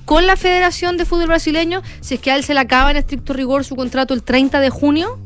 con 0.09 0.27
la 0.27 0.37
Federación 0.37 0.97
de 0.97 1.05
Fútbol 1.05 1.27
Brasileño, 1.27 1.83
si 2.01 2.15
es 2.15 2.21
que 2.21 2.31
a 2.31 2.37
él 2.37 2.43
se 2.43 2.55
le 2.55 2.61
acaba 2.61 2.91
en 2.91 2.97
estricto 2.97 3.35
rigor 3.35 3.67
su 3.67 3.77
contrato 3.77 4.15
el 4.15 4.23
30 4.23 4.59
de 4.59 4.71
junio, 4.71 5.19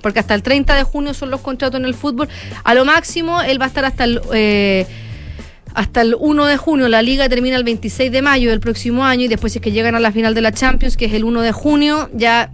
porque 0.00 0.18
hasta 0.18 0.34
el 0.34 0.42
30 0.42 0.74
de 0.74 0.82
junio 0.82 1.14
son 1.14 1.30
los 1.30 1.40
contratos 1.40 1.78
en 1.78 1.86
el 1.86 1.94
fútbol, 1.94 2.28
a 2.64 2.74
lo 2.74 2.84
máximo 2.84 3.40
él 3.42 3.60
va 3.60 3.66
a 3.66 3.68
estar 3.68 3.84
hasta 3.84 4.02
el... 4.02 4.20
eh, 4.34 4.88
hasta 5.74 6.02
el 6.02 6.16
1 6.18 6.46
de 6.46 6.56
junio, 6.56 6.88
la 6.88 7.00
liga 7.00 7.28
termina 7.28 7.56
el 7.56 7.62
26 7.62 8.10
de 8.10 8.22
mayo 8.22 8.50
del 8.50 8.58
próximo 8.58 9.04
año 9.04 9.22
y 9.22 9.28
después 9.28 9.52
si 9.52 9.58
es 9.60 9.62
que 9.62 9.70
llegan 9.70 9.94
a 9.94 10.00
la 10.00 10.10
final 10.10 10.34
de 10.34 10.40
la 10.40 10.50
Champions, 10.52 10.96
que 10.96 11.04
es 11.04 11.14
el 11.14 11.24
1 11.24 11.40
de 11.40 11.52
junio, 11.52 12.10
ya 12.12 12.50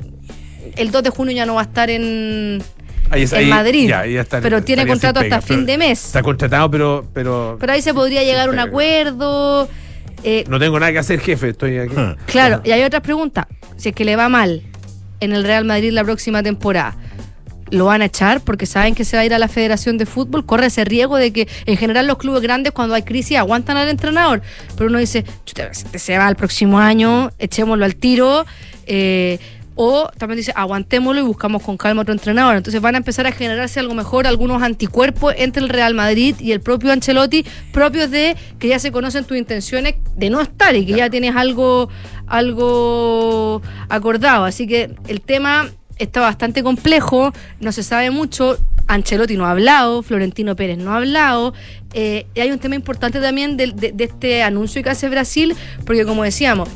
el 0.76 0.90
2 0.90 1.02
de 1.02 1.10
junio 1.10 1.34
ya 1.34 1.46
no 1.46 1.54
va 1.54 1.62
a 1.62 1.64
estar 1.64 1.90
en, 1.90 2.62
Ahí 3.10 3.22
es- 3.22 3.32
en 3.32 3.38
ahí- 3.38 3.46
Madrid, 3.46 3.88
ya, 3.88 4.00
ahí 4.00 4.14
ya 4.14 4.20
está- 4.22 4.40
pero 4.40 4.62
tiene 4.62 4.86
contrato 4.86 5.20
hasta 5.20 5.40
pega, 5.40 5.42
fin 5.42 5.66
de 5.66 5.78
mes. 5.78 6.04
Está 6.06 6.22
contratado, 6.22 6.70
pero, 6.70 7.06
pero 7.12 7.56
Pero 7.60 7.72
ahí 7.72 7.82
se 7.82 7.94
podría 7.94 8.22
llegar 8.22 8.48
a 8.48 8.52
un 8.52 8.58
acuerdo. 8.58 9.68
eh, 10.24 10.44
no 10.48 10.58
tengo 10.58 10.78
nada 10.80 10.92
que 10.92 10.98
hacer, 10.98 11.20
jefe. 11.20 11.50
Estoy 11.50 11.78
aquí. 11.78 11.94
Claro, 12.26 12.60
y 12.64 12.72
hay 12.72 12.82
otra 12.82 13.00
pregunta. 13.00 13.46
Si 13.76 13.90
es 13.90 13.94
que 13.94 14.04
le 14.04 14.16
va 14.16 14.28
mal 14.28 14.62
en 15.20 15.32
el 15.32 15.44
Real 15.44 15.64
Madrid 15.64 15.92
la 15.92 16.02
próxima 16.04 16.42
temporada, 16.42 16.96
¿lo 17.70 17.84
van 17.84 18.02
a 18.02 18.06
echar 18.06 18.40
porque 18.40 18.66
saben 18.66 18.94
que 18.94 19.04
se 19.04 19.16
va 19.16 19.22
a 19.22 19.26
ir 19.26 19.34
a 19.34 19.38
la 19.38 19.46
Federación 19.48 19.96
de 19.98 20.06
Fútbol? 20.06 20.44
Corre 20.46 20.66
ese 20.66 20.84
riesgo 20.84 21.16
de 21.18 21.32
que 21.32 21.46
en 21.66 21.76
general 21.76 22.06
los 22.06 22.18
clubes 22.18 22.42
grandes 22.42 22.72
cuando 22.72 22.94
hay 22.94 23.02
crisis 23.02 23.36
aguantan 23.36 23.76
al 23.76 23.88
entrenador. 23.88 24.42
Pero 24.76 24.88
uno 24.90 24.98
dice, 24.98 25.24
"Chuta, 25.44 25.64
este 25.70 25.98
se 25.98 26.18
va 26.18 26.28
el 26.28 26.34
próximo 26.36 26.78
año, 26.80 27.30
echémoslo 27.38 27.84
al 27.84 27.94
tiro. 27.96 28.44
eh, 28.90 29.38
o 29.80 30.08
también 30.18 30.38
dice, 30.38 30.52
aguantémoslo 30.56 31.20
y 31.20 31.24
buscamos 31.24 31.62
con 31.62 31.76
calma 31.76 32.02
otro 32.02 32.12
entrenador. 32.12 32.56
Entonces 32.56 32.80
van 32.80 32.96
a 32.96 32.98
empezar 32.98 33.28
a 33.28 33.32
generarse 33.32 33.78
algo 33.78 33.94
mejor, 33.94 34.26
algunos 34.26 34.60
anticuerpos 34.60 35.34
entre 35.38 35.62
el 35.62 35.68
Real 35.68 35.94
Madrid 35.94 36.34
y 36.40 36.50
el 36.50 36.60
propio 36.60 36.90
Ancelotti, 36.90 37.44
propios 37.72 38.10
de 38.10 38.36
que 38.58 38.66
ya 38.66 38.80
se 38.80 38.90
conocen 38.90 39.24
tus 39.24 39.36
intenciones 39.38 39.94
de 40.16 40.30
no 40.30 40.40
estar 40.40 40.74
y 40.74 40.84
que 40.84 40.94
ya 40.94 41.08
tienes 41.08 41.36
algo, 41.36 41.88
algo 42.26 43.62
acordado. 43.88 44.44
Así 44.44 44.66
que 44.66 44.90
el 45.06 45.20
tema 45.20 45.68
está 45.98 46.20
bastante 46.20 46.62
complejo, 46.62 47.32
no 47.60 47.72
se 47.72 47.82
sabe 47.82 48.10
mucho. 48.10 48.58
Ancelotti 48.90 49.36
no 49.36 49.44
ha 49.44 49.50
hablado, 49.50 50.02
Florentino 50.02 50.56
Pérez 50.56 50.78
no 50.78 50.92
ha 50.92 50.96
hablado. 50.96 51.52
eh, 51.94 52.26
y 52.34 52.40
hay 52.40 52.50
un 52.50 52.58
tema 52.58 52.74
importante 52.74 53.20
también 53.20 53.56
de, 53.56 53.68
de- 53.72 53.92
de 53.92 54.04
este 54.04 54.42
anuncio 54.42 54.82
que 54.82 54.90
hace 54.90 55.08
Brasil, 55.08 55.54
porque 55.86 56.04
como 56.04 56.22
decíamos, 56.22 56.68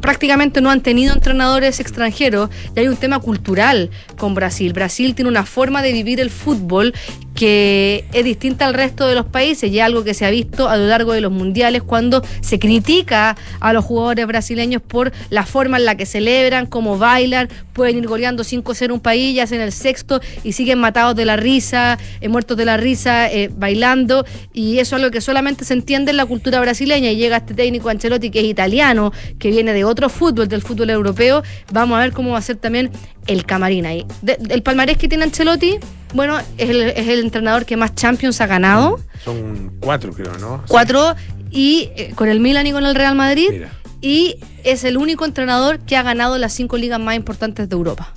prácticamente 0.00 0.60
no 0.60 0.70
han 0.70 0.80
tenido 0.80 1.14
entrenadores 1.14 1.80
extranjeros 1.80 2.50
y 2.74 2.80
hay 2.80 2.88
un 2.88 2.96
tema 2.96 3.18
cultural 3.18 3.90
con 4.16 4.34
Brasil. 4.34 4.72
Brasil 4.72 5.14
tiene 5.14 5.30
una 5.30 5.44
forma 5.44 5.82
de 5.82 5.92
vivir 5.92 6.20
el 6.20 6.30
fútbol 6.30 6.94
que 7.34 8.04
es 8.12 8.24
distinta 8.24 8.66
al 8.66 8.74
resto 8.74 9.06
de 9.06 9.14
los 9.14 9.26
países 9.26 9.70
y 9.70 9.78
es 9.78 9.84
algo 9.84 10.04
que 10.04 10.14
se 10.14 10.24
ha 10.24 10.30
visto 10.30 10.68
a 10.68 10.76
lo 10.76 10.86
largo 10.86 11.12
de 11.12 11.20
los 11.20 11.32
mundiales 11.32 11.82
cuando 11.82 12.22
se 12.40 12.58
critica 12.58 13.36
a 13.60 13.72
los 13.72 13.84
jugadores 13.84 14.26
brasileños 14.26 14.82
por 14.82 15.12
la 15.30 15.44
forma 15.44 15.78
en 15.78 15.84
la 15.84 15.96
que 15.96 16.06
celebran, 16.06 16.66
cómo 16.66 16.98
bailan, 16.98 17.48
pueden 17.72 17.98
ir 17.98 18.06
goleando 18.06 18.44
5-0 18.44 18.92
un 18.92 19.00
país, 19.00 19.34
ya 19.34 19.42
hacen 19.42 19.60
el 19.60 19.72
sexto 19.72 20.20
y 20.42 20.52
siguen 20.52 20.78
matados 20.78 21.16
de 21.16 21.24
la 21.24 21.36
risa, 21.36 21.98
eh, 22.20 22.28
muertos 22.28 22.56
de 22.56 22.64
la 22.64 22.76
risa, 22.76 23.30
eh, 23.30 23.50
bailando. 23.54 24.24
Y 24.52 24.78
eso 24.78 24.96
es 24.96 25.02
algo 25.02 25.10
que 25.10 25.20
solamente 25.20 25.64
se 25.64 25.74
entiende 25.74 26.12
en 26.12 26.16
la 26.16 26.26
cultura 26.26 26.60
brasileña. 26.60 27.10
Y 27.10 27.16
llega 27.16 27.38
este 27.38 27.54
técnico 27.54 27.88
Ancelotti 27.88 28.30
que 28.30 28.40
es 28.40 28.46
italiano, 28.46 29.12
que 29.38 29.50
viene 29.50 29.72
de 29.72 29.84
otro 29.84 30.08
fútbol, 30.08 30.48
del 30.48 30.62
fútbol 30.62 30.90
europeo, 30.90 31.42
vamos 31.72 31.98
a 31.98 32.00
ver 32.00 32.12
cómo 32.12 32.30
va 32.30 32.38
a 32.38 32.42
ser 32.42 32.56
también 32.56 32.90
el 33.26 33.44
camarín 33.44 33.86
ahí. 33.86 34.06
El 34.48 34.62
palmarés 34.62 34.96
que 34.96 35.08
tiene 35.08 35.24
Ancelotti, 35.24 35.78
bueno, 36.14 36.38
es 36.56 36.70
el, 36.70 36.80
es 36.82 37.06
el 37.08 37.20
entrenador 37.20 37.66
que 37.66 37.76
más 37.76 37.94
Champions 37.94 38.40
ha 38.40 38.46
ganado, 38.46 38.98
Son 39.24 39.72
cuatro, 39.80 40.12
creo, 40.14 40.32
¿no? 40.38 40.64
cuatro, 40.68 41.14
y 41.50 41.90
eh, 41.96 42.12
con 42.14 42.28
el 42.28 42.40
Milan 42.40 42.66
y 42.66 42.72
con 42.72 42.86
el 42.86 42.94
Real 42.94 43.14
Madrid, 43.14 43.48
Mira. 43.50 43.68
y 44.00 44.36
es 44.64 44.84
el 44.84 44.96
único 44.96 45.24
entrenador 45.26 45.80
que 45.80 45.96
ha 45.96 46.02
ganado 46.02 46.38
las 46.38 46.52
cinco 46.54 46.76
ligas 46.78 46.98
más 47.00 47.16
importantes 47.16 47.68
de 47.68 47.74
Europa. 47.76 48.12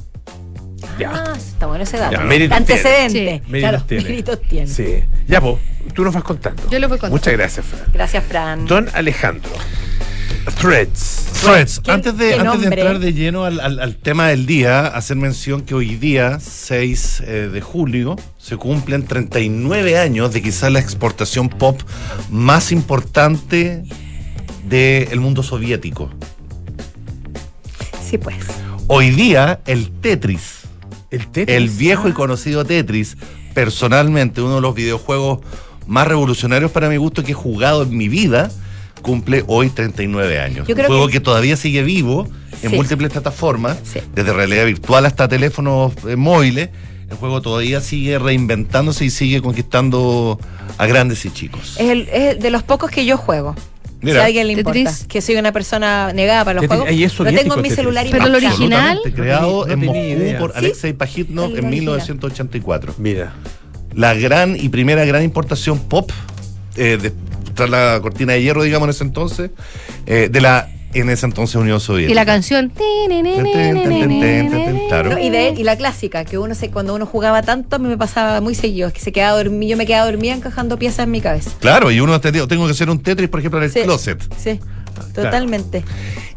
Ya. 0.99 1.11
Ah, 1.13 1.33
está 1.37 1.67
bueno 1.67 1.83
ese 1.83 1.97
dato. 1.97 2.17
Antecedente. 2.19 3.11
tiene. 3.11 3.41
Méritos 3.47 3.69
Claro, 3.69 3.83
tiene. 3.87 4.03
méritos 4.03 4.41
tiene. 4.41 4.67
Sí. 4.67 5.03
Ya, 5.27 5.41
pues, 5.41 5.57
tú 5.93 6.03
nos 6.03 6.13
vas 6.13 6.23
contando. 6.23 6.63
Yo 6.71 6.79
les 6.79 6.89
voy 6.89 6.97
contando. 6.97 7.15
Muchas 7.17 7.33
gracias, 7.33 7.65
Fran. 7.65 7.83
Gracias, 7.93 8.23
Fran. 8.23 8.65
Don 8.65 8.89
Alejandro. 8.93 9.51
Threads. 10.55 11.25
Threads, 11.41 11.79
¿Qué- 11.81 11.91
antes, 11.91 12.17
de, 12.17 12.33
antes 12.35 12.61
de 12.61 12.65
entrar 12.67 12.99
de 12.99 13.13
lleno 13.13 13.43
al, 13.43 13.59
al- 13.59 13.79
al 13.79 13.95
tema 13.97 14.29
del 14.29 14.45
día, 14.45 14.87
hacer 14.87 15.17
mención 15.17 15.61
que 15.61 15.75
hoy 15.75 15.95
día, 15.95 16.39
6 16.39 17.21
eh, 17.25 17.49
de 17.51 17.61
julio, 17.61 18.15
se 18.37 18.57
cumplen 18.57 19.05
39 19.05 19.97
años 19.99 20.33
de 20.33 20.41
quizás 20.41 20.71
la 20.71 20.79
exportación 20.79 21.49
pop 21.49 21.79
más 22.31 22.71
importante 22.71 23.83
del 24.67 25.19
mundo 25.19 25.43
soviético. 25.43 26.09
Sí, 28.09 28.17
pues. 28.17 28.35
Hoy 28.87 29.09
día, 29.11 29.59
el 29.65 29.91
Tetris, 29.91 30.61
El 31.11 31.27
Tetris. 31.27 31.55
el 31.57 31.69
viejo 31.69 32.07
y 32.07 32.13
conocido 32.13 32.63
Tetris, 32.65 33.17
personalmente 33.53 34.41
uno 34.41 34.55
de 34.55 34.61
los 34.61 34.73
videojuegos 34.73 35.39
más 35.85 36.07
revolucionarios 36.07 36.71
para 36.71 36.89
mi 36.89 36.95
gusto 36.97 37.23
que 37.23 37.31
he 37.31 37.35
jugado 37.35 37.83
en 37.83 37.95
mi 37.97 38.07
vida, 38.07 38.49
cumple 39.01 39.43
hoy 39.47 39.69
39 39.69 40.39
años. 40.39 40.67
Yo 40.67 40.73
Un 40.73 40.75
creo 40.75 40.87
juego 40.87 41.07
que- 41.07 41.13
que... 41.13 41.19
todavía 41.19 41.55
sigue 41.57 41.83
vivo 41.83 42.27
en 42.63 42.71
Sí. 42.71 42.75
múltiples 42.75 43.11
plataformas, 43.11 43.77
Sí. 43.83 43.99
desde 44.15 44.33
realidad 44.33 44.65
virtual 44.65 45.05
hasta 45.05 45.27
teléfonos 45.27 45.93
eh, 46.07 46.15
móviles. 46.15 46.69
El 47.09 47.15
juego 47.17 47.41
todavía 47.41 47.79
sigue 47.79 48.19
reinventándose 48.19 49.05
y 49.05 49.09
sigue 49.09 49.41
conquistando 49.41 50.37
a 50.77 50.85
grandes 50.87 51.23
y 51.25 51.31
chicos. 51.31 51.75
Es, 51.79 51.89
el- 51.89 52.09
es 52.09 52.39
de 52.39 52.49
los 52.49 52.63
pocos 52.63 52.91
que 52.91 53.05
yo 53.05 53.17
juego. 53.17 53.55
Mira. 53.99 54.17
si 54.17 54.21
a 54.21 54.25
alguien 54.25 54.45
le 54.45 54.53
importa. 54.53 54.73
Tetris. 54.77 55.05
Que 55.07 55.21
soy 55.21 55.37
una 55.37 55.51
persona 55.51 56.13
negada 56.13 56.45
para 56.45 56.55
los 56.61 56.69
Tetris, 56.69 57.13
juegos. 57.15 57.33
Lo 57.33 57.39
tengo 57.41 57.55
en 57.55 57.61
mi 57.63 57.69
celular 57.71 58.05
y 58.05 58.11
Pero 58.11 58.27
el 58.27 58.35
original- 58.35 58.99
creado 59.15 59.65
No 59.65 59.73
en 59.73 59.79
Moscú 59.79 60.37
por 60.39 60.51
¿Sí? 60.51 60.57
Alexei 60.59 60.93
Pajitnov 60.93 61.45
en 61.45 61.51
original. 61.65 61.71
1984. 61.71 62.93
Mira. 62.99 63.33
La 63.95 64.13
gran 64.13 64.55
y 64.55 64.69
primera 64.69 65.03
gran 65.05 65.23
importación 65.23 65.79
pop, 65.79 66.11
eh, 66.75 66.99
de- 67.01 67.13
tras 67.57 67.69
la 67.69 67.99
cortina 68.01 68.33
de 68.33 68.41
hierro, 68.41 68.63
digamos, 68.63 68.85
en 68.85 68.89
ese 68.91 69.03
entonces, 69.03 69.51
eh, 70.05 70.29
de 70.31 70.41
la 70.41 70.69
en 70.93 71.09
ese 71.09 71.25
entonces 71.25 71.55
Unión 71.55 71.79
Soviética. 71.79 72.11
Y 72.11 72.15
la 72.15 72.25
canción. 72.25 72.71
Claro. 74.87 75.19
Y, 75.19 75.29
de, 75.29 75.63
la 75.63 75.75
clásica, 75.75 76.23
que 76.23 76.37
uno 76.37 76.55
se, 76.55 76.69
cuando 76.71 76.95
uno 76.95 77.05
jugaba 77.05 77.41
tanto, 77.41 77.75
a 77.75 77.79
mí 77.79 77.87
me 77.87 77.97
pasaba 77.97 78.39
muy 78.41 78.55
seguido, 78.55 78.91
que 78.93 78.99
se 78.99 79.11
quedaba 79.11 79.37
dormido, 79.37 79.71
yo 79.71 79.77
me 79.77 79.85
quedaba 79.85 80.05
dormida 80.09 80.33
encajando 80.33 80.79
piezas 80.79 81.05
en 81.05 81.11
mi 81.11 81.19
cabeza. 81.19 81.51
Claro, 81.59 81.91
y 81.91 81.99
uno 81.99 82.13
ha 82.13 82.21
tenido- 82.21 82.47
tengo 82.47 82.65
que 82.65 82.71
hacer 82.71 82.89
un 82.89 82.99
Tetris, 82.99 83.29
por 83.29 83.41
ejemplo, 83.41 83.61
en 83.61 83.65
el 83.65 83.83
closet. 83.83 84.23
Sí, 84.37 84.59
totalmente. 85.13 85.83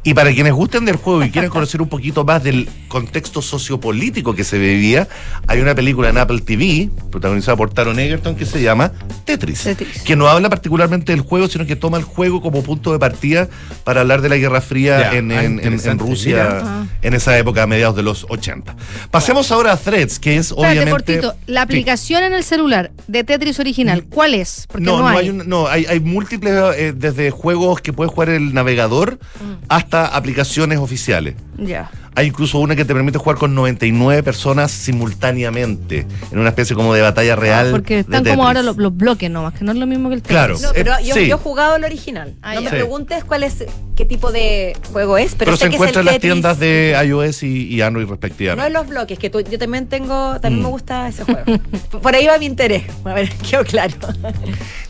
Y 0.03 0.15
para 0.15 0.33
quienes 0.33 0.55
gusten 0.55 0.87
del 0.87 0.97
juego 0.97 1.23
y 1.23 1.31
quieran 1.31 1.51
conocer 1.51 1.83
un 1.83 1.89
poquito 1.89 2.25
más 2.25 2.43
del 2.43 2.69
contexto 2.89 3.43
sociopolítico 3.43 4.35
que 4.35 4.45
se 4.45 4.59
vivía, 4.59 5.07
hay 5.47 5.61
una 5.61 5.75
película 5.75 6.09
en 6.09 6.17
Apple 6.17 6.41
TV, 6.41 6.89
protagonizada 7.11 7.55
por 7.57 7.71
Taron 7.75 7.99
Egerton, 7.99 8.35
que 8.35 8.47
se 8.47 8.63
llama 8.63 8.93
Tetris, 9.27 9.63
Tetris. 9.63 10.01
que 10.03 10.17
no 10.17 10.27
habla 10.27 10.49
particularmente 10.49 11.13
del 11.13 11.21
juego, 11.21 11.49
sino 11.49 11.67
que 11.67 11.77
toma 11.77 11.99
el 11.99 12.05
juego 12.05 12.41
como 12.41 12.63
punto 12.63 12.93
de 12.93 12.99
partida 12.99 13.49
para 13.85 14.01
hablar 14.01 14.23
de 14.23 14.31
la 14.31 14.37
Guerra 14.39 14.63
Fría 14.63 15.13
en, 15.13 15.31
ah, 15.33 15.35
en- 15.45 15.53
en- 15.53 15.59
en 15.59 15.65
interesante, 15.75 16.03
Rusia. 16.05 16.61
Ah. 16.63 16.87
en 17.03 17.13
esa 17.15 17.37
época, 17.39 17.63
a 17.63 17.67
mediados 17.67 17.95
de 17.97 18.03
los 18.03 18.25
80. 18.31 18.75
Pasemos 19.11 19.53
ahora 19.53 19.73
a 19.73 19.77
Threads, 19.77 20.19
que 20.19 20.37
es 20.37 20.47
Espérate, 20.51 20.81
obviamente... 20.81 20.91
cortito. 21.21 21.35
La 21.47 21.61
Sí. 21.61 21.65
aplicación 21.65 22.23
en 22.23 22.33
el 22.33 22.43
celular 22.45 22.91
de 23.07 23.23
Tetris 23.25 23.61
original, 23.61 24.05
¿cuál 24.05 24.33
es? 24.33 24.65
Porque 24.67 24.85
no, 24.87 24.97
No, 24.97 25.03
no, 25.03 25.09
hay. 25.09 25.19
hay, 25.19 25.31
un- 25.31 25.47
no, 25.49 25.67
hay, 25.69 25.85
hay 25.85 26.01
múltiples, 26.01 26.55
eh, 26.79 26.95
desde 26.97 27.31
juegos 27.31 27.83
que 27.83 27.93
puedes 27.93 28.11
jugar 28.13 28.31
en 28.31 28.37
el 28.37 28.55
navegador 28.55 29.19
Mm. 29.41 29.65
hasta 29.69 29.90
aplicaciones 29.93 30.79
oficiales. 30.79 31.35
Ya. 31.59 31.91
Hay 32.17 32.27
incluso 32.27 32.59
una 32.59 32.75
que 32.77 32.85
te 32.85 32.93
permite 32.93 33.19
jugar 33.19 33.39
con 33.39 33.55
99 33.55 34.23
personas 34.23 34.71
simultáneamente, 34.73 36.07
en 36.33 36.39
una 36.39 36.49
especie 36.49 36.75
como 36.75 36.93
de 36.95 37.01
batalla 37.03 37.37
real. 37.37 37.69
Ah, 37.69 37.71
Porque 37.71 37.95
de 37.95 38.01
están 38.01 38.25
como 38.25 38.47
ahora 38.47 38.63
los, 38.63 38.77
los 38.77 38.97
bloques 38.97 39.31
nomás, 39.31 39.55
que 39.55 39.65
no 39.65 39.73
es 39.73 39.79
lo 39.79 39.87
mismo 39.87 40.09
que 40.09 40.17
el 40.17 40.23
Tetris. 40.23 40.37
Claro. 40.37 40.59
No, 40.61 40.69
pero 40.75 40.93
Eh, 40.99 41.05
yo, 41.05 41.15
sí. 41.15 41.29
yo 41.29 41.37
he 41.37 41.39
jugado 41.39 41.77
el 41.77 41.85
original. 41.85 42.35
Ah, 42.43 42.55
no 42.55 42.61
ya. 42.63 42.65
me 42.65 42.71
Sí. 42.71 42.77
preguntes 42.77 43.25
cuál 43.25 43.43
es, 43.45 43.65
qué 43.97 44.05
tipo 44.05 44.33
de 44.33 44.77
juego 44.93 45.19
es, 45.19 45.35
pero, 45.37 45.47
Pero, 45.51 45.57
sé 45.57 45.65
se 45.65 45.69
que 45.71 45.77
encuentra 45.77 46.01
es 46.01 46.07
en 46.07 46.09
el 46.09 46.15
las 46.15 46.15
Tetris. 46.15 46.33
tiendas 46.33 46.59
de 46.59 46.97
iOS 47.07 47.43
y, 47.45 47.67
y 47.69 47.81
Android 47.81 48.07
No 48.07 48.11
respectivamente. 48.13 48.67
en 48.67 48.73
los 48.73 48.89
bloques, 48.89 49.19
que 49.19 49.31
tú- 49.31 49.41
yo 49.43 49.59
también 49.59 49.87
tengo, 49.87 50.39
también 50.41 50.61
Mm. 50.61 50.65
me 50.65 50.69
gusta 50.71 51.09
ese 51.09 51.25
juego. 51.25 51.45
Por 52.03 52.15
ahí 52.15 52.27
va 52.27 52.39
mi 52.39 52.47
interés. 52.47 52.83
A 53.05 53.15
ver, 53.15 53.29
quedó 53.51 53.65
claro. 53.65 53.95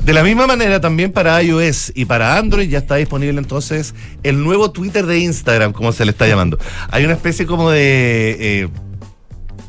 De 0.04 0.12
la 0.12 0.22
misma 0.22 0.46
manera, 0.46 0.80
también 0.80 1.12
para 1.12 1.42
iOS 1.42 1.92
y 1.94 2.06
para 2.06 2.36
Android 2.38 2.68
ya 2.68 2.78
está 2.78 2.96
disponible 2.96 3.38
entonces 3.38 3.94
el 4.22 4.42
nuevo 4.42 4.70
Twitter 4.70 5.04
de 5.06 5.18
Instagram, 5.18 5.72
como 5.72 5.92
se 5.92 6.04
le 6.04 6.10
está 6.12 6.26
llamando. 6.26 6.58
Hay 6.90 7.04
una 7.04 7.09
especie 7.14 7.46
como 7.46 7.70
de. 7.70 8.36
eh, 8.62 8.68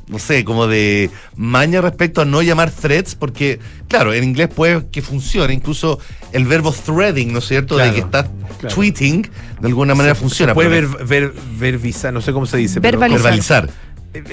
no 0.07 0.19
sé, 0.19 0.43
como 0.43 0.67
de 0.67 1.09
maña 1.37 1.79
respecto 1.79 2.21
a 2.21 2.25
no 2.25 2.41
llamar 2.41 2.69
threads, 2.69 3.15
porque, 3.15 3.59
claro, 3.87 4.11
en 4.13 4.25
inglés 4.25 4.49
puede 4.53 4.87
que 4.89 5.01
funcione, 5.01 5.53
incluso 5.53 5.99
el 6.33 6.43
verbo 6.45 6.73
threading, 6.73 7.31
¿no 7.31 7.39
es 7.39 7.47
cierto? 7.47 7.75
Claro, 7.75 7.91
de 7.91 7.95
que 7.95 8.01
estás 8.05 8.25
claro. 8.59 8.75
tweeting, 8.75 9.21
de 9.61 9.67
alguna 9.67 9.95
manera 9.95 10.13
Se- 10.13 10.19
funciona. 10.21 10.51
se 10.51 10.55
puede 10.55 10.67
ver, 10.67 10.87
ver, 11.05 11.33
verbizar, 11.57 12.11
no 12.11 12.19
sé 12.19 12.33
cómo 12.33 12.45
se 12.45 12.57
dice. 12.57 12.81
pero- 12.81 12.99
Verbalizar. 12.99 13.67
verbalizar. 13.67 13.69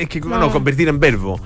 Es 0.01 0.09
que, 0.09 0.21
No. 0.21 0.41
no. 0.41 0.51
convertir 0.51 0.89
en 0.89 0.99
verbo. 0.99 1.41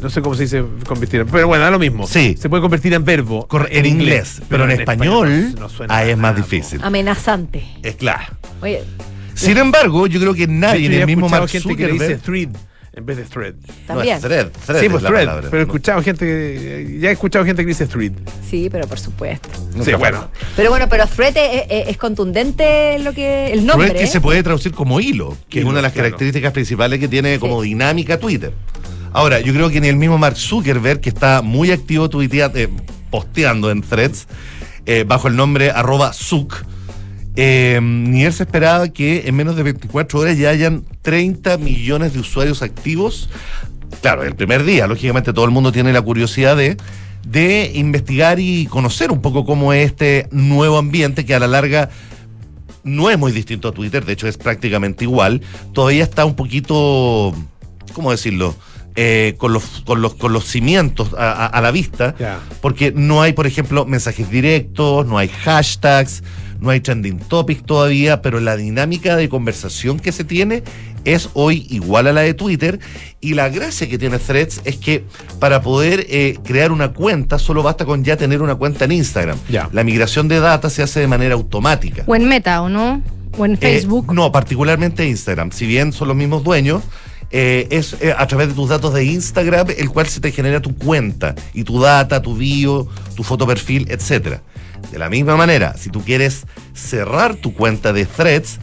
No 0.00 0.08
sé 0.08 0.22
cómo 0.22 0.34
se 0.34 0.44
dice 0.44 0.64
convertir 0.86 1.20
en 1.20 1.26
Pero 1.28 1.46
bueno, 1.46 1.64
da 1.64 1.70
lo 1.70 1.78
mismo. 1.78 2.06
Sí. 2.06 2.36
Se 2.40 2.48
puede 2.48 2.62
convertir 2.62 2.94
en 2.94 3.04
verbo. 3.04 3.46
Corre- 3.46 3.68
en 3.78 3.84
inglés, 3.84 4.40
pero 4.48 4.64
en 4.64 4.70
español, 4.70 5.54
no 5.60 5.68
suena 5.68 5.94
ahí 5.94 6.10
es 6.10 6.16
nada, 6.16 6.32
más 6.32 6.36
difícil. 6.42 6.80
Amenazante. 6.82 7.64
Es 7.82 7.96
claro. 7.96 8.32
Oye, 8.62 8.82
Sin 9.34 9.58
embargo, 9.58 10.06
yo 10.06 10.20
creo 10.20 10.34
que 10.34 10.46
nadie, 10.46 10.88
he 10.88 11.00
el 11.00 11.06
mismo 11.06 11.28
Mark 11.28 11.48
gente 11.48 11.76
que 11.76 11.86
le 11.86 11.92
dice 11.94 12.18
Zuckerberg... 12.18 12.22
thread 12.22 12.60
en 12.96 13.06
vez 13.06 13.16
de 13.16 13.24
thread. 13.24 13.54
también. 13.88 14.10
No, 14.10 14.14
es 14.18 14.22
thread, 14.22 14.48
thread 14.66 14.78
sí, 14.80 14.86
es 14.86 14.92
pues 14.92 15.02
la 15.02 15.08
thread. 15.08 15.26
palabra. 15.26 15.48
Pero 15.50 15.62
he 15.62 15.66
escuchado 15.66 16.00
gente 16.02 16.24
que. 16.24 16.98
Ya 17.00 17.08
he 17.08 17.12
escuchado 17.12 17.44
gente 17.44 17.62
que 17.62 17.68
dice 17.68 17.86
thread. 17.88 18.12
Sí, 18.48 18.68
pero 18.70 18.86
por 18.86 19.00
supuesto. 19.00 19.48
No 19.74 19.84
sí, 19.84 19.92
bueno. 19.94 20.28
Pero 20.54 20.70
bueno, 20.70 20.88
pero 20.88 21.04
thread 21.08 21.36
es, 21.36 21.62
es- 21.68 21.88
es 21.88 21.96
contundente 21.96 22.98
lo 23.00 23.12
que 23.12 23.52
el 23.52 23.66
nombre. 23.66 23.88
Thread 23.88 23.98
que 23.98 24.04
¿eh? 24.04 24.12
se 24.12 24.20
puede 24.20 24.42
traducir 24.44 24.70
como 24.72 25.00
hilo, 25.00 25.36
que 25.48 25.58
es 25.58 25.64
una 25.64 25.76
de 25.76 25.82
las 25.82 25.92
claro. 25.92 26.06
características 26.10 26.52
principales 26.52 27.00
que 27.00 27.08
tiene 27.08 27.40
como 27.40 27.62
Sí. 27.62 27.70
dinámica 27.70 28.18
Twitter. 28.20 28.52
Ahora, 29.12 29.40
yo 29.40 29.52
creo 29.52 29.70
que 29.70 29.80
ni 29.80 29.88
el 29.88 29.96
mismo 29.96 30.16
Mark 30.18 30.36
Zuckerberg, 30.36 31.00
que 31.00 31.08
está 31.08 31.42
muy 31.42 31.72
activo 31.72 32.08
tuitea- 32.08 32.52
eh, 32.54 32.68
posteando 33.10 33.72
en 33.72 33.82
threads, 33.82 34.26
eh, 34.86 35.04
bajo 35.06 35.26
el 35.26 35.34
nombre 35.34 35.70
arroba 35.72 36.12
Zuck, 36.12 36.64
eh, 37.36 37.80
ni 37.82 38.24
él 38.24 38.32
se 38.32 38.44
esperaba 38.44 38.88
que 38.88 39.24
en 39.26 39.34
menos 39.34 39.56
de 39.56 39.62
24 39.64 40.20
horas 40.20 40.38
ya 40.38 40.50
hayan 40.50 40.84
30 41.02 41.58
millones 41.58 42.12
de 42.12 42.20
usuarios 42.20 42.62
activos. 42.62 43.28
Claro, 44.00 44.22
el 44.22 44.34
primer 44.34 44.64
día, 44.64 44.86
lógicamente 44.86 45.32
todo 45.32 45.44
el 45.44 45.50
mundo 45.50 45.72
tiene 45.72 45.92
la 45.92 46.02
curiosidad 46.02 46.56
de, 46.56 46.76
de 47.26 47.72
investigar 47.74 48.38
y 48.40 48.66
conocer 48.66 49.10
un 49.10 49.20
poco 49.22 49.44
cómo 49.44 49.72
es 49.72 49.86
este 49.86 50.28
nuevo 50.30 50.78
ambiente 50.78 51.24
que 51.24 51.34
a 51.34 51.38
la 51.38 51.46
larga 51.46 51.90
no 52.82 53.08
es 53.10 53.18
muy 53.18 53.32
distinto 53.32 53.68
a 53.68 53.72
Twitter, 53.72 54.04
de 54.04 54.12
hecho 54.12 54.28
es 54.28 54.36
prácticamente 54.36 55.04
igual. 55.04 55.40
Todavía 55.72 56.02
está 56.04 56.24
un 56.26 56.34
poquito, 56.36 57.34
¿cómo 57.94 58.10
decirlo? 58.10 58.54
Eh, 58.96 59.34
con, 59.38 59.52
los, 59.52 59.82
con, 59.84 60.02
los, 60.02 60.14
con 60.14 60.32
los 60.32 60.44
cimientos 60.44 61.14
a, 61.18 61.32
a- 61.32 61.46
a 61.46 61.60
la 61.60 61.70
vista, 61.72 62.14
porque 62.60 62.92
no 62.94 63.22
hay, 63.22 63.32
por 63.32 63.46
ejemplo, 63.46 63.86
mensajes 63.86 64.30
directos, 64.30 65.04
no 65.06 65.18
hay 65.18 65.28
hashtags, 65.28 66.22
no 66.64 66.70
hay 66.70 66.80
trending 66.80 67.18
topics 67.18 67.62
todavía, 67.64 68.22
pero 68.22 68.40
la 68.40 68.56
dinámica 68.56 69.14
de 69.16 69.28
conversación 69.28 70.00
que 70.00 70.10
se 70.10 70.24
tiene 70.24 70.62
es 71.04 71.28
hoy 71.34 71.66
igual 71.70 72.06
a 72.06 72.12
la 72.12 72.22
de 72.22 72.34
Twitter. 72.34 72.80
Y 73.20 73.34
la 73.34 73.48
gracia 73.50 73.88
que 73.88 73.98
tiene 73.98 74.18
Threads 74.18 74.62
es 74.64 74.76
que 74.76 75.04
para 75.38 75.60
poder 75.62 76.06
eh, 76.08 76.38
crear 76.44 76.72
una 76.72 76.92
cuenta 76.92 77.38
solo 77.38 77.62
basta 77.62 77.84
con 77.84 78.02
ya 78.02 78.16
tener 78.16 78.42
una 78.42 78.54
cuenta 78.54 78.86
en 78.86 78.92
Instagram. 78.92 79.38
Ya. 79.50 79.68
La 79.72 79.84
migración 79.84 80.26
de 80.28 80.40
data 80.40 80.70
se 80.70 80.82
hace 80.82 81.00
de 81.00 81.06
manera 81.06 81.34
automática. 81.34 82.04
O 82.06 82.16
en 82.16 82.26
Meta, 82.26 82.62
¿o 82.62 82.68
no? 82.68 83.02
O 83.36 83.44
en 83.44 83.52
Eh, 83.54 83.56
Facebook. 83.60 84.12
no, 84.14 84.32
particularmente 84.32 85.06
Instagram. 85.06 85.52
Si 85.52 85.66
bien 85.66 85.92
son 85.92 86.08
los 86.08 86.16
mismos 86.16 86.42
dueños, 86.42 86.82
eh, 87.30 87.66
es 87.70 87.96
eh, 88.00 88.14
a 88.16 88.26
través 88.26 88.48
de 88.48 88.54
tus 88.54 88.68
datos 88.68 88.94
de 88.94 89.04
Instagram 89.04 89.66
el 89.76 89.90
cual 89.90 90.06
se 90.06 90.20
te 90.20 90.30
genera 90.30 90.60
tu 90.60 90.74
cuenta 90.76 91.34
y 91.52 91.64
tu 91.64 91.80
data, 91.80 92.22
tu 92.22 92.36
bio, 92.36 92.86
tu 93.16 93.22
foto 93.24 93.46
perfil, 93.46 93.86
etcétera. 93.90 94.40
De 94.90 94.98
la 94.98 95.08
misma 95.10 95.36
manera, 95.36 95.76
si 95.76 95.90
tú 95.90 96.02
quieres 96.04 96.44
cerrar 96.72 97.34
tu 97.36 97.54
cuenta 97.54 97.92
de 97.92 98.06
Threads, 98.06 98.58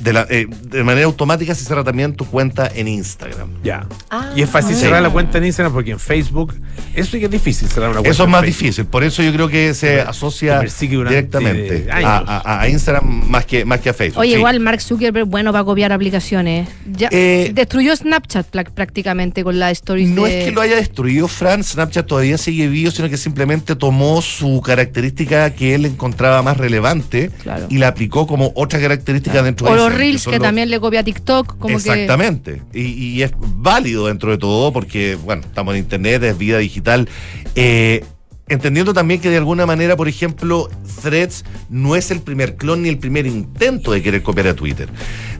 de, 0.00 0.12
la- 0.12 0.26
eh, 0.30 0.46
de 0.48 0.84
manera 0.84 1.06
automática 1.06 1.54
se 1.54 1.64
cierra 1.64 1.84
también 1.84 2.14
tu 2.14 2.24
cuenta 2.26 2.70
en 2.74 2.88
Instagram. 2.88 3.48
Ya. 3.62 3.86
Ah. 4.10 4.30
y 4.36 4.42
es 4.42 4.50
fácil 4.50 4.76
cerrar 4.76 5.02
la 5.02 5.10
cuenta 5.10 5.38
en 5.38 5.44
Instagram 5.44 5.72
porque 5.72 5.90
en 5.92 5.98
Facebook. 6.00 6.54
Eso 6.94 7.12
sí 7.12 7.18
que 7.18 7.26
es 7.26 7.30
difícil 7.30 7.68
cerrar 7.68 7.90
una 7.90 7.98
cuenta. 8.00 8.10
Eso 8.10 8.24
es 8.24 8.28
más 8.28 8.40
Facebook. 8.42 8.60
difícil, 8.62 8.84
por 8.86 9.04
eso 9.04 9.22
yo 9.22 9.32
creo 9.32 9.48
que 9.48 9.74
se 9.74 10.00
asocia 10.00 10.60
directamente 10.60 11.86
a, 11.90 12.18
a- 12.44 12.60
a 12.62 12.68
Instagram 12.68 13.04
más 13.28 13.44
que, 13.46 13.64
más 13.64 13.80
que 13.80 13.90
a 13.90 13.94
Facebook. 13.94 14.20
Oye, 14.20 14.32
Sí. 14.32 14.36
igual 14.38 14.60
Mark 14.60 14.80
Zuckerberg, 14.80 15.26
bueno, 15.26 15.52
para 15.52 15.64
copiar 15.64 15.92
aplicaciones. 15.92 16.68
Ya, 16.90 17.08
Eh, 17.12 17.50
destruyó 17.54 17.94
Snapchat 17.96 18.46
prácticamente 18.74 19.44
con 19.44 19.58
la 19.58 19.70
stories 19.70 20.10
No 20.10 20.24
de... 20.24 20.40
es 20.40 20.44
que 20.46 20.52
lo 20.52 20.60
haya 20.60 20.76
destruido 20.76 21.28
Fran, 21.28 21.62
Snapchat 21.62 22.06
todavía 22.06 22.38
sigue 22.38 22.68
vivo, 22.68 22.90
sino 22.90 23.08
que 23.08 23.16
simplemente 23.16 23.76
tomó 23.76 24.22
su 24.22 24.60
característica 24.60 25.50
que 25.54 25.74
él 25.74 25.86
encontraba 25.86 26.42
más 26.42 26.56
relevante 26.56 27.30
Claro. 27.42 27.66
y 27.68 27.78
la 27.78 27.88
aplicó 27.88 28.26
como 28.26 28.52
otra 28.54 28.80
característica 28.80 29.42
dentro 29.42 29.66
O 29.66 29.70
de 29.70 29.76
los 29.90 29.98
Reels 29.98 30.24
que 30.24 30.32
los- 30.32 30.40
también 30.40 30.70
le 30.70 30.80
copia 30.80 31.02
TikTok. 31.02 31.58
Como 31.58 31.76
Exactamente. 31.76 32.62
Y, 32.72 32.82
y 32.82 33.22
es 33.22 33.32
válido 33.38 34.06
dentro 34.06 34.30
de 34.30 34.38
todo 34.38 34.72
porque, 34.72 35.16
bueno, 35.16 35.42
estamos 35.44 35.74
en 35.74 35.80
Internet, 35.80 36.22
es 36.22 36.36
vida 36.38 36.58
digital. 36.58 37.08
Eh, 37.54 38.04
entendiendo 38.46 38.92
también 38.92 39.20
que 39.20 39.30
de 39.30 39.38
alguna 39.38 39.64
manera, 39.64 39.96
por 39.96 40.06
ejemplo, 40.08 40.68
Threads 41.02 41.44
no 41.70 41.96
es 41.96 42.10
el 42.10 42.20
primer 42.20 42.56
clon 42.56 42.82
ni 42.82 42.90
el 42.90 42.98
primer 42.98 43.26
intento 43.26 43.92
de 43.92 44.02
querer 44.02 44.22
copiar 44.22 44.48
a 44.48 44.54
Twitter. 44.54 44.88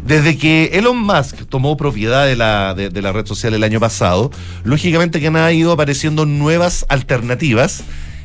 Desde 0.07 0.37
que 0.39 0.71
Elon 0.73 0.99
Musk 0.99 1.45
tomó 1.49 1.77
propiedad 1.77 2.27
de 2.27 2.37
la, 2.37 2.75
de, 2.75 2.89
de 2.91 3.03
la 3.03 3.13
red 3.13 3.27
social 3.27 3.53
el 3.55 3.63
año 3.65 3.79
pasado, 3.81 4.31
lógicamente 4.63 5.21
que 5.21 5.27
han 5.27 5.55
ido 5.55 5.73
apareciendo 5.73 6.25
nuevas 6.27 6.87
alternativas 6.89 7.85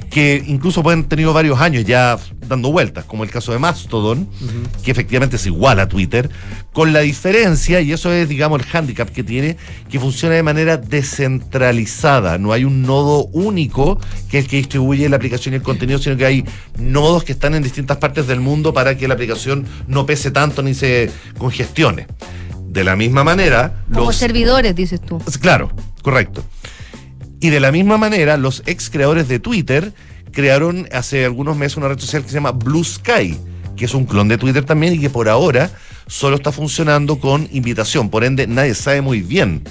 que 0.10 0.44
incluso 0.48 0.82
pueden 0.82 1.04
tenido 1.04 1.34
varios 1.34 1.60
años 1.60 1.86
ya 1.86 2.18
dando 2.48 2.72
vueltas, 2.72 3.06
como 3.06 3.24
el 3.24 3.30
caso 3.30 3.52
de 3.52 3.60
Mastodon, 3.60 4.28
que 4.84 4.92
efectivamente 4.92 5.36
es 5.36 5.46
igual 5.46 5.80
a 5.80 5.88
Twitter, 5.88 6.30
con 6.74 6.94
la 6.94 7.02
diferencia, 7.02 7.80
y 7.82 7.92
eso 7.92 8.12
es, 8.12 8.28
digamos, 8.28 8.60
el 8.60 8.66
hándicap 8.66 9.10
que 9.10 9.24
tiene, 9.24 9.58
que 9.90 10.00
funciona 10.00 10.36
de 10.36 10.44
manera 10.44 10.78
descentralizada. 10.78 12.38
No 12.38 12.54
hay 12.54 12.66
un 12.66 12.82
nodo 12.82 13.26
único 13.34 14.00
que 14.30 14.40
es 14.40 14.46
el 14.46 14.50
que 14.50 14.58
distribuye 14.58 15.08
la 15.10 15.18
aplicación 15.18 15.54
y 15.54 15.58
el 15.58 15.64
contenido, 15.64 16.00
sino 16.00 16.18
que 16.18 16.26
hay 16.26 16.46
nodos 16.80 17.24
que 17.24 17.32
están 17.32 17.54
en 17.54 17.62
distintas 17.62 17.98
partes 17.98 18.26
del 18.26 18.40
mundo 18.40 18.74
para 18.74 18.98
que 18.98 19.08
la 19.08 19.14
aplicación 19.14 19.66
no 19.88 20.06
pese 20.06 20.32
tanto 20.32 20.64
ni 20.64 20.74
se 20.74 21.12
congestione. 21.38 22.08
De 22.68 22.84
la 22.84 22.96
misma 22.96 23.24
manera, 23.24 23.84
Como 23.92 24.06
los 24.08 24.16
servidores, 24.16 24.76
dices 24.76 25.02
tú. 25.02 25.20
Claro, 25.42 25.72
correcto. 26.04 26.44
Y 27.40 27.50
de 27.50 27.60
la 27.60 27.72
misma 27.72 27.98
manera, 27.98 28.38
los 28.38 28.64
ex 28.66 28.90
creadores 28.90 29.28
de 29.28 29.40
Twitter 29.40 29.94
crearon 30.32 30.88
hace 30.92 31.26
algunos 31.26 31.56
meses 31.58 31.78
una 31.78 31.88
red 31.88 32.00
social 32.00 32.22
que 32.24 32.30
se 32.30 32.36
llama 32.36 32.52
Blue 32.52 32.84
Sky, 32.84 33.38
que 33.76 33.86
es 33.86 33.94
un 33.94 34.06
clon 34.06 34.28
de 34.28 34.38
Twitter 34.38 34.64
también 34.66 34.94
y 34.94 35.00
que 35.00 35.10
por 35.10 35.30
ahora 35.30 35.70
solo 36.08 36.36
está 36.36 36.52
funcionando 36.52 37.20
con 37.20 37.48
invitación. 37.52 38.10
Por 38.10 38.24
ende, 38.24 38.46
nadie 38.48 38.76
sabe 38.76 39.02
muy 39.02 39.22
bien. 39.22 39.64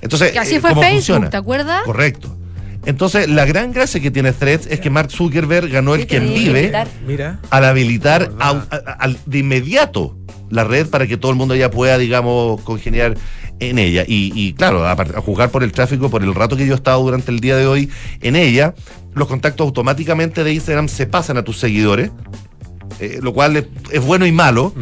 Entonces, 0.00 0.32
Que 0.32 0.38
así 0.38 0.54
eh, 0.56 0.60
fue 0.60 0.70
¿cómo 0.70 0.82
Facebook, 0.82 0.96
funciona? 0.98 1.30
¿te 1.30 1.36
acuerdas? 1.36 1.82
Correcto. 1.84 2.36
Entonces, 2.86 3.28
la 3.28 3.44
gran 3.46 3.72
gracia 3.72 3.98
que 4.00 4.10
tiene 4.10 4.32
Threads 4.32 4.66
es 4.66 4.78
que 4.80 4.90
Mark 4.90 5.10
Zuckerberg 5.10 5.70
ganó 5.70 5.94
el 5.94 6.06
quien 6.06 6.28
vive 6.34 6.70
Mira. 7.06 7.40
al 7.50 7.64
habilitar 7.64 8.30
a- 8.38 8.66
a- 8.70 9.08
de 9.24 9.38
inmediato 9.38 10.16
la 10.50 10.64
red 10.64 10.86
para 10.88 11.06
que 11.06 11.16
todo 11.16 11.32
el 11.32 11.38
mundo 11.38 11.54
ya 11.54 11.70
pueda, 11.70 11.96
digamos, 11.96 12.60
congeniar 12.60 13.16
en 13.60 13.78
ella. 13.78 14.04
Y, 14.06 14.32
y 14.34 14.52
claro, 14.54 14.84
a, 14.84 14.92
a 14.92 15.20
juzgar 15.20 15.50
por 15.50 15.62
el 15.62 15.72
tráfico, 15.72 16.10
por 16.10 16.22
el 16.22 16.34
rato 16.34 16.56
que 16.56 16.66
yo 16.66 16.72
he 16.72 16.76
estado 16.76 17.02
durante 17.02 17.30
el 17.30 17.40
día 17.40 17.56
de 17.56 17.66
hoy 17.66 17.88
en 18.20 18.36
ella, 18.36 18.74
los 19.14 19.28
contactos 19.28 19.64
automáticamente 19.66 20.42
de 20.44 20.52
Instagram 20.52 20.88
se 20.88 21.06
pasan 21.06 21.36
a 21.36 21.42
tus 21.44 21.58
seguidores, 21.58 22.10
eh, 23.00 23.18
lo 23.22 23.32
cual 23.32 23.56
es, 23.56 23.66
es 23.92 24.04
bueno 24.04 24.26
y 24.26 24.32
malo. 24.32 24.72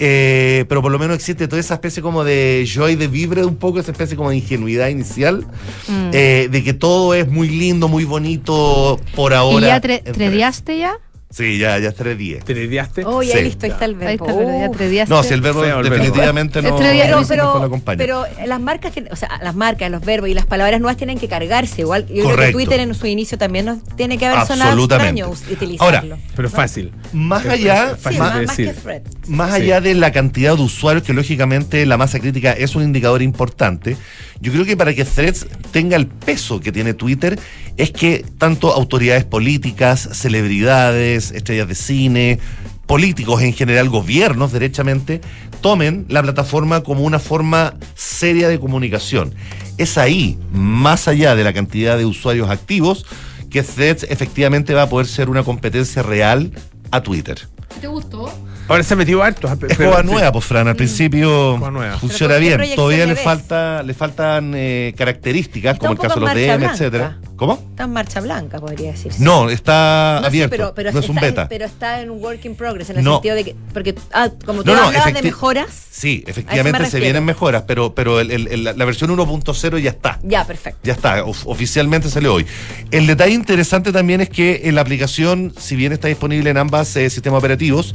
Eh, 0.00 0.64
pero 0.68 0.80
por 0.80 0.92
lo 0.92 0.98
menos 1.00 1.16
existe 1.16 1.48
toda 1.48 1.58
esa 1.58 1.74
especie 1.74 2.00
como 2.02 2.22
de 2.22 2.64
joy 2.72 2.94
de 2.94 3.08
vibre, 3.08 3.44
un 3.44 3.56
poco 3.56 3.80
esa 3.80 3.90
especie 3.90 4.16
como 4.16 4.30
de 4.30 4.36
ingenuidad 4.36 4.88
inicial, 4.88 5.44
Mm. 5.88 6.10
eh, 6.12 6.48
de 6.52 6.62
que 6.62 6.72
todo 6.72 7.14
es 7.14 7.28
muy 7.28 7.48
lindo, 7.48 7.88
muy 7.88 8.04
bonito 8.04 9.00
por 9.16 9.32
¿Y 9.32 9.34
ahora. 9.34 9.66
ya 9.66 9.80
tre- 9.80 10.02
en 10.04 10.12
tredeaste 10.12 10.78
ya? 10.78 10.98
Sí, 11.30 11.58
ya, 11.58 11.78
ya 11.78 11.90
es 11.90 11.94
3-10. 11.96 12.42
¿Tredeaste? 12.42 13.04
Oh, 13.04 13.22
ya 13.22 13.36
Sí. 13.36 13.42
listo, 13.44 13.66
ahí 13.66 13.72
está 13.72 13.84
el 13.84 13.94
verbo. 13.96 14.08
Ahí 14.08 14.14
está, 14.14 14.26
pero 14.26 14.58
ya 14.60 14.70
Uf. 14.70 14.76
tredeaste. 14.78 15.14
No, 15.14 15.22
si 15.22 15.34
el 15.34 15.42
verbo 15.42 15.60
Feo 15.60 15.76
el 15.80 15.82
verbo. 15.82 15.96
definitivamente 15.96 16.62
no, 16.62 16.78
Pero, 16.78 17.20
no 17.20 17.26
pero, 17.28 17.44
lo 17.58 17.64
acompaña. 17.64 17.98
pero 17.98 18.24
las 18.46 18.60
marcas, 18.60 18.92
o 19.10 19.16
sea, 19.16 19.38
las 19.42 19.54
marcas, 19.54 19.90
los 19.90 20.02
verbos 20.02 20.30
y 20.30 20.34
las 20.34 20.46
palabras 20.46 20.80
nuevas 20.80 20.96
tienen 20.96 21.18
que 21.18 21.28
cargarse. 21.28 21.82
Igual, 21.82 22.06
yo 22.06 22.14
creo 22.14 22.24
que 22.24 22.30
Correcto. 22.30 22.52
Twitter 22.58 22.80
en 22.80 22.94
su 22.94 23.06
inicio 23.06 23.36
también 23.36 23.66
nos 23.66 23.84
tiene 23.96 24.16
que 24.16 24.24
haber 24.26 24.46
sonado 24.46 24.70
Absolutamente. 24.70 25.20
extraño 25.20 25.52
utilizarlo. 25.54 25.84
Ahora, 26.14 26.22
Pero 26.34 26.48
fácil. 26.48 26.92
más 27.12 27.44
Es- 27.44 27.52
allá, 27.52 27.90
es 27.92 28.00
fácil 28.00 28.18
más, 28.20 28.32
de 28.34 28.38
más, 28.40 28.46
más 28.46 28.56
que 28.56 28.62
decir. 28.64 28.80
Fred. 28.82 29.02
más 29.28 29.50
Sí. 29.54 29.60
allá 29.62 29.80
de 29.82 29.94
la 29.94 30.12
cantidad 30.12 30.56
de 30.56 30.62
usuarios, 30.62 31.04
que 31.04 31.12
lógicamente 31.12 31.84
la 31.84 31.98
masa 31.98 32.20
crítica 32.20 32.52
es 32.52 32.74
un 32.74 32.82
indicador 32.84 33.20
importante, 33.20 33.98
yo 34.40 34.50
creo 34.52 34.64
que 34.64 34.76
para 34.78 34.94
que 34.94 35.04
Threads 35.04 35.46
tenga 35.72 35.96
el 35.96 36.06
peso 36.06 36.60
que 36.60 36.72
tiene 36.72 36.94
Twitter, 36.94 37.38
es 37.76 37.90
que 37.90 38.24
tanto 38.38 38.72
autoridades 38.72 39.24
políticas, 39.24 40.08
celebridades, 40.12 41.17
estrellas 41.18 41.68
de 41.68 41.74
cine, 41.74 42.38
políticos 42.86 43.42
en 43.42 43.52
general, 43.52 43.88
gobiernos 43.88 44.52
derechamente, 44.52 45.20
tomen 45.60 46.06
la 46.08 46.22
plataforma 46.22 46.82
como 46.82 47.02
una 47.02 47.18
forma 47.18 47.74
seria 47.94 48.48
de 48.48 48.58
comunicación. 48.58 49.34
Es 49.76 49.98
ahí, 49.98 50.38
más 50.52 51.06
allá 51.08 51.34
de 51.36 51.44
la 51.44 51.52
cantidad 51.52 51.98
de 51.98 52.04
usuarios 52.06 52.48
activos, 52.50 53.04
que 53.50 53.62
Threads 53.62 54.06
efectivamente 54.08 54.74
va 54.74 54.82
a 54.82 54.88
poder 54.88 55.06
ser 55.06 55.28
una 55.30 55.42
competencia 55.42 56.02
real 56.02 56.52
a 56.90 57.02
Twitter. 57.02 57.46
¿Te 57.80 57.86
gustó? 57.86 58.32
Ahora 58.68 58.82
se 58.82 58.96
metió 58.96 59.22
harto. 59.22 59.50
Es 59.66 59.78
coba 59.78 60.02
nueva, 60.02 60.30
pues 60.30 60.44
Fran, 60.44 60.68
al 60.68 60.76
principio 60.76 61.54
Escoba 61.54 61.70
nueva. 61.70 61.96
funciona 61.98 62.34
Pero 62.34 62.50
¿con 62.50 62.58
qué 62.58 62.64
bien. 62.66 62.76
Todavía 62.76 63.06
le 63.06 63.14
ves? 63.14 63.22
falta, 63.22 63.82
le 63.82 63.94
faltan 63.94 64.52
eh, 64.54 64.94
características, 64.96 65.74
Está 65.74 65.86
como 65.88 65.92
el 65.92 65.98
caso 66.06 66.20
de 66.20 66.26
los 66.26 66.34
DM, 66.34 66.56
blanca. 66.58 66.72
etcétera. 66.74 67.18
¿Cómo? 67.38 67.54
Está 67.70 67.84
en 67.84 67.90
marcha 67.92 68.20
blanca, 68.20 68.58
podría 68.58 68.90
decirse. 68.90 69.22
No, 69.22 69.48
está 69.48 70.16
No, 70.16 70.20
sí, 70.22 70.26
abierto. 70.26 70.50
pero, 70.50 70.74
pero 70.74 70.90
no 70.92 70.98
es 70.98 71.08
un 71.08 71.14
beta. 71.16 71.48
pero 71.48 71.64
está 71.66 72.00
en 72.02 72.10
un 72.10 72.20
work 72.22 72.44
in 72.44 72.56
progress, 72.56 72.90
en 72.90 72.98
el 72.98 73.04
No. 73.04 73.14
sentido 73.14 73.36
de 73.36 73.44
que. 73.44 73.54
Porque, 73.72 73.94
ah, 74.12 74.28
como 74.44 74.64
tú 74.64 74.72
No, 74.72 74.76
no, 74.76 74.86
hablabas 74.88 75.14
de 75.14 75.22
mejoras. 75.22 75.68
Sí, 75.88 76.24
efectivamente 76.26 76.80
me 76.80 76.90
se 76.90 76.98
vienen 76.98 77.24
mejoras, 77.24 77.62
pero, 77.64 77.94
pero 77.94 78.18
el- 78.18 78.32
el- 78.32 78.48
el- 78.48 78.64
la 78.64 78.84
versión 78.84 79.10
1.0 79.10 79.78
ya 79.78 79.90
está. 79.90 80.18
Ya, 80.24 80.44
perfecto. 80.44 80.80
Ya 80.82 80.92
está, 80.92 81.24
of- 81.24 81.46
oficialmente 81.46 82.10
salió 82.10 82.34
hoy. 82.34 82.44
El 82.90 83.06
detalle 83.06 83.34
interesante 83.34 83.92
también 83.92 84.20
es 84.20 84.28
que 84.30 84.62
en 84.64 84.74
la 84.74 84.80
aplicación, 84.80 85.54
si 85.56 85.76
bien 85.76 85.92
está 85.92 86.08
disponible 86.08 86.50
en 86.50 86.56
ambas 86.58 86.94
eh, 86.96 87.08
sistemas 87.08 87.38
operativos, 87.38 87.94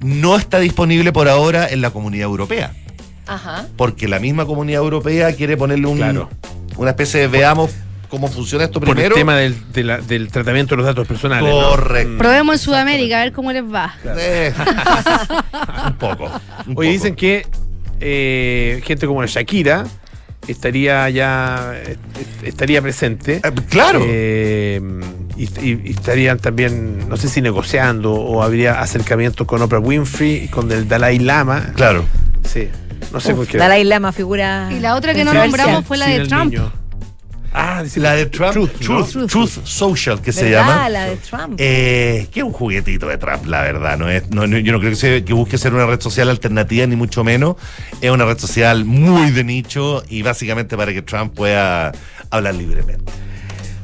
no 0.00 0.36
está 0.36 0.60
disponible 0.60 1.12
por 1.12 1.28
ahora 1.28 1.68
en 1.68 1.80
la 1.80 1.90
comunidad 1.90 2.26
europea. 2.26 2.72
Ajá. 3.26 3.66
Porque 3.76 4.06
la 4.06 4.20
misma 4.20 4.46
comunidad 4.46 4.82
europea 4.82 5.34
quiere 5.34 5.56
ponerle 5.56 5.88
un, 5.88 5.96
Claro. 5.96 6.28
una 6.76 6.90
especie 6.90 7.20
de 7.20 7.26
veamos 7.28 7.70
cómo 8.14 8.28
funciona 8.28 8.64
esto 8.64 8.78
Por 8.80 8.90
el 8.90 8.94
primero. 8.94 9.14
tema 9.16 9.36
del, 9.36 9.56
de 9.72 9.82
la- 9.84 9.98
del 9.98 10.28
tratamiento 10.30 10.74
de 10.74 10.76
los 10.78 10.86
datos 10.86 11.06
personales. 11.06 11.52
¿no? 11.52 11.70
Correcto. 11.70 12.16
Probemos 12.18 12.54
en 12.54 12.58
Sudamérica, 12.60 13.20
a 13.20 13.24
ver 13.24 13.32
cómo 13.32 13.50
les 13.52 13.64
va. 13.64 13.94
Eh, 14.16 14.52
un 15.86 15.94
poco. 15.96 16.24
un 16.24 16.30
Oye, 16.30 16.74
poco. 16.74 16.82
dicen 16.82 17.14
que 17.16 17.46
eh, 18.00 18.80
gente 18.84 19.06
como 19.06 19.24
Shakira 19.26 19.84
estaría 20.46 21.08
ya 21.10 21.74
estaría 22.42 22.80
presente. 22.82 23.40
Eh, 23.42 23.52
claro. 23.68 24.00
Eh, 24.06 24.80
y, 25.36 25.44
y- 25.44 25.80
y 25.86 25.90
estarían 25.90 26.38
también, 26.38 27.08
no 27.08 27.16
sé 27.16 27.28
si 27.28 27.40
negociando 27.42 28.12
o 28.14 28.42
habría 28.42 28.80
acercamientos 28.80 29.46
con 29.46 29.60
Oprah 29.62 29.80
Winfrey 29.80 30.44
y 30.44 30.48
con 30.48 30.70
el 30.70 30.86
Dalai 30.86 31.18
Lama. 31.18 31.72
Claro. 31.74 32.04
Sí. 32.48 32.68
No 33.12 33.20
sé 33.20 33.32
Uf, 33.32 33.38
por 33.38 33.46
qué. 33.48 33.58
Dalai 33.58 33.84
Lama, 33.84 34.12
figura. 34.12 34.68
Y 34.70 34.80
la 34.80 34.94
otra 34.96 35.14
que 35.14 35.24
no 35.24 35.34
nombramos 35.34 35.84
fue 35.84 35.96
la 35.96 36.06
de 36.06 36.26
Trump. 36.26 36.52
niño. 36.52 36.72
Ah, 37.56 37.82
dice 37.84 38.00
La 38.00 38.14
de 38.14 38.26
Trump, 38.26 38.52
Truth, 38.52 38.80
¿no? 38.88 39.26
Truth, 39.28 39.64
Social, 39.64 40.20
que 40.20 40.32
se 40.32 40.50
llama. 40.50 40.88
La 40.88 41.04
de 41.04 41.16
Trump. 41.16 41.54
Eh, 41.58 42.26
que 42.32 42.40
es 42.40 42.44
un 42.44 42.52
juguetito 42.52 43.06
de 43.06 43.16
Trump, 43.16 43.46
la 43.46 43.62
verdad. 43.62 43.96
No 43.96 44.10
es, 44.10 44.28
no, 44.30 44.46
no- 44.48 44.58
yo 44.58 44.72
no 44.72 44.78
creo 44.80 44.90
que, 44.90 44.96
se- 44.96 45.24
que 45.24 45.32
busque 45.32 45.56
ser 45.56 45.72
una 45.72 45.86
red 45.86 46.00
social 46.00 46.28
alternativa, 46.30 46.84
ni 46.86 46.96
mucho 46.96 47.22
menos. 47.22 47.54
Es 48.00 48.10
una 48.10 48.24
red 48.24 48.38
social 48.38 48.84
muy 48.84 49.30
de 49.30 49.44
nicho 49.44 50.02
y 50.08 50.22
básicamente 50.22 50.76
para 50.76 50.92
que 50.92 51.02
Trump 51.02 51.32
pueda 51.34 51.92
hablar 52.30 52.54
libremente. 52.56 53.12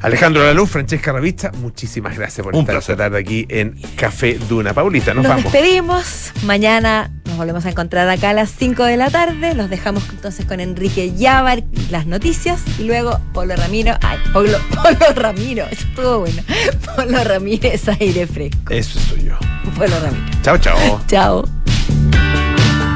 Alejandro 0.01 0.43
Laluz, 0.43 0.69
Francesca 0.71 1.11
Ravista, 1.11 1.51
muchísimas 1.61 2.17
gracias 2.17 2.43
por 2.43 2.55
Un 2.55 2.61
estar 2.61 2.75
placer. 2.75 2.93
esta 2.93 3.03
tarde 3.03 3.19
aquí 3.19 3.45
en 3.49 3.79
Café 3.95 4.39
Duna. 4.49 4.73
Paulita, 4.73 5.13
nos, 5.13 5.23
Nos 5.23 5.29
vamos. 5.29 5.51
despedimos. 5.53 6.31
Mañana 6.43 7.11
nos 7.25 7.37
volvemos 7.37 7.65
a 7.67 7.69
encontrar 7.69 8.09
acá 8.09 8.31
a 8.31 8.33
las 8.33 8.49
5 8.49 8.83
de 8.83 8.97
la 8.97 9.11
tarde. 9.11 9.53
Los 9.53 9.69
dejamos 9.69 10.03
entonces 10.09 10.45
con 10.47 10.59
Enrique 10.59 11.13
Llávar, 11.15 11.63
las 11.91 12.07
noticias. 12.07 12.61
Y 12.79 12.83
luego 12.85 13.19
Polo 13.31 13.55
Ramiro. 13.55 13.93
Ay, 14.01 14.17
Polo, 14.33 14.57
Polo 14.83 15.13
Ramiro. 15.15 15.65
Eso 15.69 15.85
estuvo 15.87 16.19
bueno. 16.19 16.41
Polo 16.95 17.23
Ramírez, 17.23 17.87
aire 17.99 18.25
fresco. 18.25 18.73
Eso 18.73 18.99
soy 18.99 19.25
yo. 19.25 19.35
Polo 19.77 19.99
Ramiro. 19.99 20.25
Chao, 20.41 20.57
chao. 20.57 21.01
Chao. 21.07 21.60